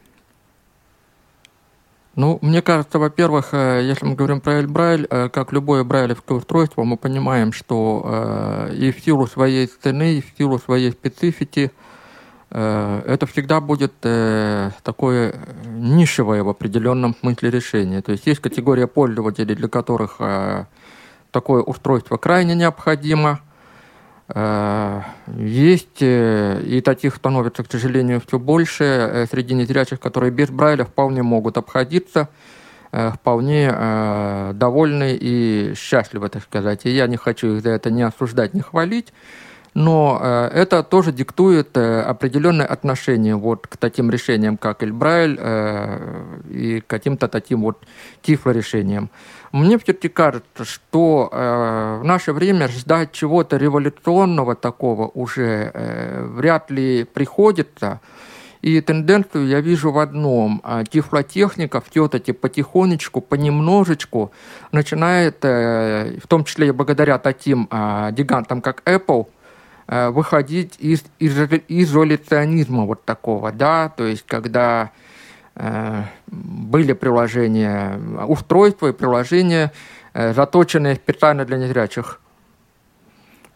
Ну, 2.15 2.39
мне 2.43 2.63
кажется, 2.63 2.99
во-первых, 2.99 3.51
э, 3.53 3.83
если 3.85 4.07
мы 4.07 4.15
говорим 4.15 4.41
про 4.41 4.61
Эльбрайль, 4.61 5.07
э, 5.11 5.29
как 5.29 5.53
любое 5.53 5.85
брайлевское 5.85 6.39
устройство, 6.39 6.85
мы 6.85 6.97
понимаем, 6.97 7.53
что 7.53 8.69
и 8.73 8.93
в 8.93 9.05
силу 9.05 9.27
своей 9.27 9.67
цены, 9.67 10.19
и 10.19 10.23
в 10.23 10.39
силу 10.39 10.59
своей 10.59 10.93
специфики– 10.93 11.71
это 12.55 13.27
всегда 13.27 13.63
будет 13.63 13.95
э, 14.03 14.71
такое 14.83 15.35
нишевое 15.65 16.43
в 16.43 16.51
определенном 16.51 17.17
смысле 17.19 17.51
решение. 17.51 18.03
То 18.03 18.13
есть 18.13 18.27
есть 18.27 18.41
категория 18.41 18.87
пользователей, 18.87 19.55
для 19.55 19.69
которых 19.69 20.17
э, 20.19 20.67
такое 21.31 21.63
устройство 21.63 22.19
крайне 22.19 22.55
необходимо. 22.55 23.41
Есть, 24.35 25.99
и 26.01 26.83
таких 26.83 27.17
становится, 27.17 27.65
к 27.65 27.71
сожалению, 27.71 28.23
все 28.27 28.39
больше 28.39 29.27
среди 29.31 29.53
незрячих, 29.53 30.01
которые 30.01 30.31
без 30.31 30.49
Брайля 30.49 30.85
вполне 30.85 31.23
могут 31.23 31.59
обходиться, 31.59 32.31
вполне 32.93 33.71
довольны 34.55 35.19
и 35.21 35.75
счастливы, 35.77 36.31
так 36.31 36.45
сказать. 36.45 36.87
И 36.87 36.91
я 36.91 37.09
не 37.09 37.19
хочу 37.19 37.57
их 37.57 37.63
за 37.63 37.71
это 37.71 37.91
не 37.91 38.03
осуждать, 38.05 38.55
не 38.55 38.63
хвалить 38.63 39.13
но 39.75 40.21
э, 40.21 40.51
это 40.53 40.83
тоже 40.83 41.13
диктует 41.13 41.77
э, 41.77 42.03
определенное 42.03 42.67
отношение 42.67 43.37
вот 43.37 43.67
к 43.67 43.79
таким 43.79 44.11
решениям, 44.11 44.59
как 44.59 44.83
Эльбрайль, 44.83 45.39
э, 45.41 46.41
и 46.51 46.81
к 46.81 46.87
каким-то 46.87 47.27
таким 47.29 47.63
вот 47.63 47.79
тифлорешениям. 48.21 49.11
Мне 49.51 49.79
все-таки 49.79 50.09
кажется, 50.09 50.65
что 50.65 51.29
в 51.31 52.05
наше 52.05 52.33
время 52.33 52.69
ждать 52.69 53.13
чего-то 53.13 53.59
революционного 53.59 54.55
такого 54.55 55.09
уже 55.09 55.71
вряд 56.35 56.71
ли 56.71 57.05
приходится. 57.05 58.01
И 58.63 58.81
тенденцию 58.81 59.47
я 59.49 59.61
вижу 59.61 59.93
в 59.93 59.99
одном. 59.99 60.63
Тифлотехника 60.89 61.83
все-таки 61.83 62.33
потихонечку, 62.33 63.21
понемножечку 63.21 64.33
начинает, 64.71 65.45
в 65.45 66.27
том 66.29 66.45
числе 66.45 66.69
и 66.69 66.71
благодаря 66.71 67.19
таким 67.19 67.69
э, 67.71 68.11
гигантам, 68.13 68.63
как 68.63 68.83
Apple, 68.87 69.27
выходить 69.89 70.77
из, 70.79 71.05
из 71.19 71.37
изоляционизма 71.69 72.85
вот 72.85 73.05
такого, 73.05 73.53
да, 73.53 73.89
то 73.89 74.05
есть 74.05 74.25
когда 74.27 74.91
э, 75.55 76.03
были 76.27 76.93
приложения, 76.93 77.99
устройства 78.27 78.89
и 78.89 78.93
приложения, 78.93 79.73
э, 80.15 80.33
заточенные 80.35 80.97
специально 80.97 81.45
для 81.45 81.59
незрячих. 81.59 82.21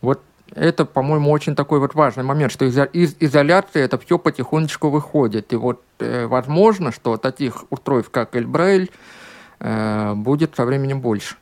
Вот 0.00 0.20
это, 0.54 0.84
по-моему, 0.84 1.30
очень 1.30 1.56
такой 1.56 1.80
вот 1.80 1.94
важный 1.94 2.22
момент, 2.22 2.52
что 2.52 2.64
из, 2.64 2.78
из 2.92 3.16
изоляции 3.18 3.82
это 3.82 3.98
все 3.98 4.18
потихонечку 4.18 4.90
выходит. 4.90 5.52
И 5.52 5.56
вот 5.56 5.82
э, 5.98 6.26
возможно, 6.26 6.92
что 6.92 7.16
таких 7.16 7.64
устройств, 7.70 8.10
как 8.10 8.36
Эльбрейль, 8.36 8.90
э, 9.60 10.14
будет 10.14 10.54
со 10.56 10.64
временем 10.64 11.00
больше. 11.00 11.36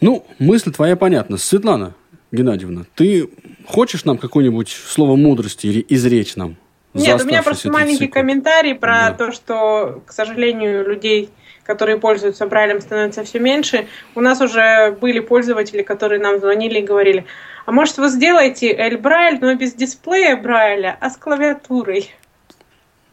Ну, 0.00 0.26
мысль 0.38 0.72
твоя 0.72 0.96
понятна. 0.96 1.36
Светлана, 1.36 1.94
Геннадьевна, 2.32 2.84
ты 2.94 3.28
хочешь 3.66 4.04
нам 4.06 4.16
какое-нибудь 4.16 4.70
слово 4.70 5.16
мудрости 5.16 5.66
или 5.66 5.86
изречь 5.88 6.34
нам? 6.34 6.56
Нет, 6.94 7.22
у 7.22 7.26
меня 7.26 7.42
просто 7.42 7.70
маленький 7.70 8.06
цикл. 8.06 8.14
комментарий 8.14 8.74
про 8.74 9.10
да. 9.10 9.12
то, 9.12 9.32
что, 9.32 10.02
к 10.06 10.12
сожалению, 10.12 10.88
людей, 10.88 11.28
которые 11.62 11.98
пользуются 11.98 12.46
Брайлем, 12.46 12.80
становится 12.80 13.22
все 13.24 13.38
меньше. 13.38 13.86
У 14.14 14.20
нас 14.20 14.40
уже 14.40 14.96
были 15.00 15.20
пользователи, 15.20 15.82
которые 15.82 16.20
нам 16.20 16.38
звонили 16.38 16.80
и 16.80 16.82
говорили, 16.82 17.26
а 17.64 17.72
может 17.72 17.98
вы 17.98 18.08
сделаете 18.08 18.72
Эль 18.72 18.98
Брайль, 18.98 19.38
но 19.40 19.54
без 19.54 19.74
дисплея 19.74 20.36
Брайля, 20.36 20.96
а 21.00 21.10
с 21.10 21.16
клавиатурой? 21.16 22.10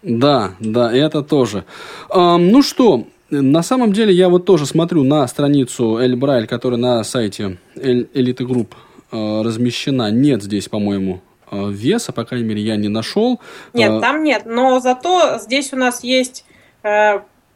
Да, 0.02 0.52
да, 0.60 0.94
это 0.94 1.24
тоже. 1.24 1.66
А, 2.10 2.38
ну 2.38 2.62
что, 2.62 3.06
на 3.30 3.64
самом 3.64 3.92
деле 3.92 4.14
я 4.14 4.30
вот 4.30 4.46
тоже 4.46 4.66
смотрю 4.66 5.04
на 5.04 5.28
страницу 5.28 5.98
ElBraille, 5.98 6.48
которая 6.48 6.80
на 6.80 7.04
сайте 7.04 7.58
Элиты 7.76 8.46
Групп 8.46 8.76
размещена. 9.12 10.12
Нет 10.12 10.44
здесь, 10.44 10.70
по-моему, 10.70 11.22
э, 11.52 11.70
веса, 11.72 12.12
по 12.12 12.26
крайней 12.26 12.48
мере, 12.48 12.62
я 12.62 12.76
не 12.76 12.90
нашел. 12.90 13.40
Нет, 13.74 13.92
э, 13.92 14.02
там 14.02 14.24
нет, 14.24 14.44
но 14.46 14.80
зато 14.80 15.40
здесь 15.40 15.74
у 15.74 15.78
нас 15.78 16.04
есть 16.04 16.46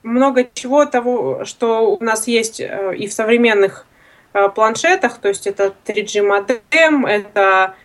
много 0.03 0.45
чего 0.53 0.85
того, 0.85 1.45
что 1.45 1.95
у 1.95 2.03
нас 2.03 2.27
есть 2.27 2.59
и 2.59 3.07
в 3.07 3.13
современных 3.13 3.85
планшетах, 4.53 5.19
то 5.19 5.29
есть 5.29 5.47
это 5.47 5.73
3G 5.85 6.21
модем, 6.23 7.05
это 7.05 7.75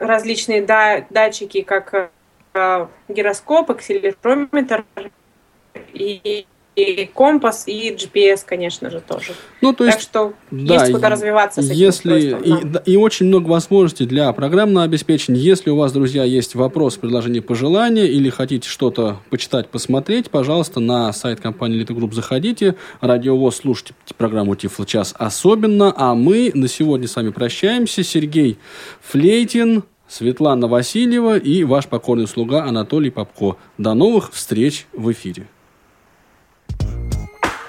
различные 0.00 0.62
датчики, 0.62 1.62
как 1.62 2.10
гироскоп, 3.08 3.70
акселерометр 3.70 4.84
и 5.92 6.46
и 6.76 7.08
компас, 7.12 7.64
и 7.66 7.90
GPS, 7.92 8.40
конечно 8.44 8.90
же, 8.90 9.00
тоже. 9.00 9.32
Ну, 9.60 9.72
то 9.72 9.84
есть, 9.84 9.98
так 9.98 10.02
что 10.02 10.32
да, 10.50 10.74
есть 10.74 10.92
куда 10.92 11.08
развиваться 11.08 11.62
с 11.62 11.66
этим 11.66 11.76
если, 11.76 12.40
и, 12.42 12.64
да. 12.64 12.82
и 12.84 12.96
очень 12.96 13.26
много 13.26 13.48
возможностей 13.48 14.06
для 14.06 14.32
программного 14.32 14.84
обеспечения. 14.84 15.38
Если 15.38 15.70
у 15.70 15.76
вас, 15.76 15.92
друзья, 15.92 16.24
есть 16.24 16.54
вопрос, 16.54 16.96
предложение, 16.96 17.42
пожелания, 17.42 18.06
или 18.06 18.28
хотите 18.28 18.68
что-то 18.68 19.18
почитать, 19.30 19.68
посмотреть, 19.68 20.30
пожалуйста, 20.30 20.80
на 20.80 21.12
сайт 21.12 21.40
компании 21.40 21.80
Elite 21.80 21.96
Group 21.96 22.12
заходите. 22.12 22.74
Радиовоз 23.00 23.56
слушайте 23.56 23.94
программу 24.16 24.54
Тифло 24.56 24.84
час 24.84 25.14
особенно. 25.18 25.92
А 25.96 26.14
мы 26.14 26.50
на 26.54 26.68
сегодня 26.68 27.08
с 27.08 27.16
вами 27.16 27.30
прощаемся. 27.30 28.02
Сергей 28.02 28.58
Флейтин, 29.00 29.84
Светлана 30.08 30.68
Васильева 30.68 31.38
и 31.38 31.64
ваш 31.64 31.86
покорный 31.86 32.26
слуга 32.26 32.64
Анатолий 32.64 33.10
Попко. 33.10 33.56
До 33.78 33.94
новых 33.94 34.32
встреч 34.32 34.86
в 34.92 35.10
эфире. 35.12 35.46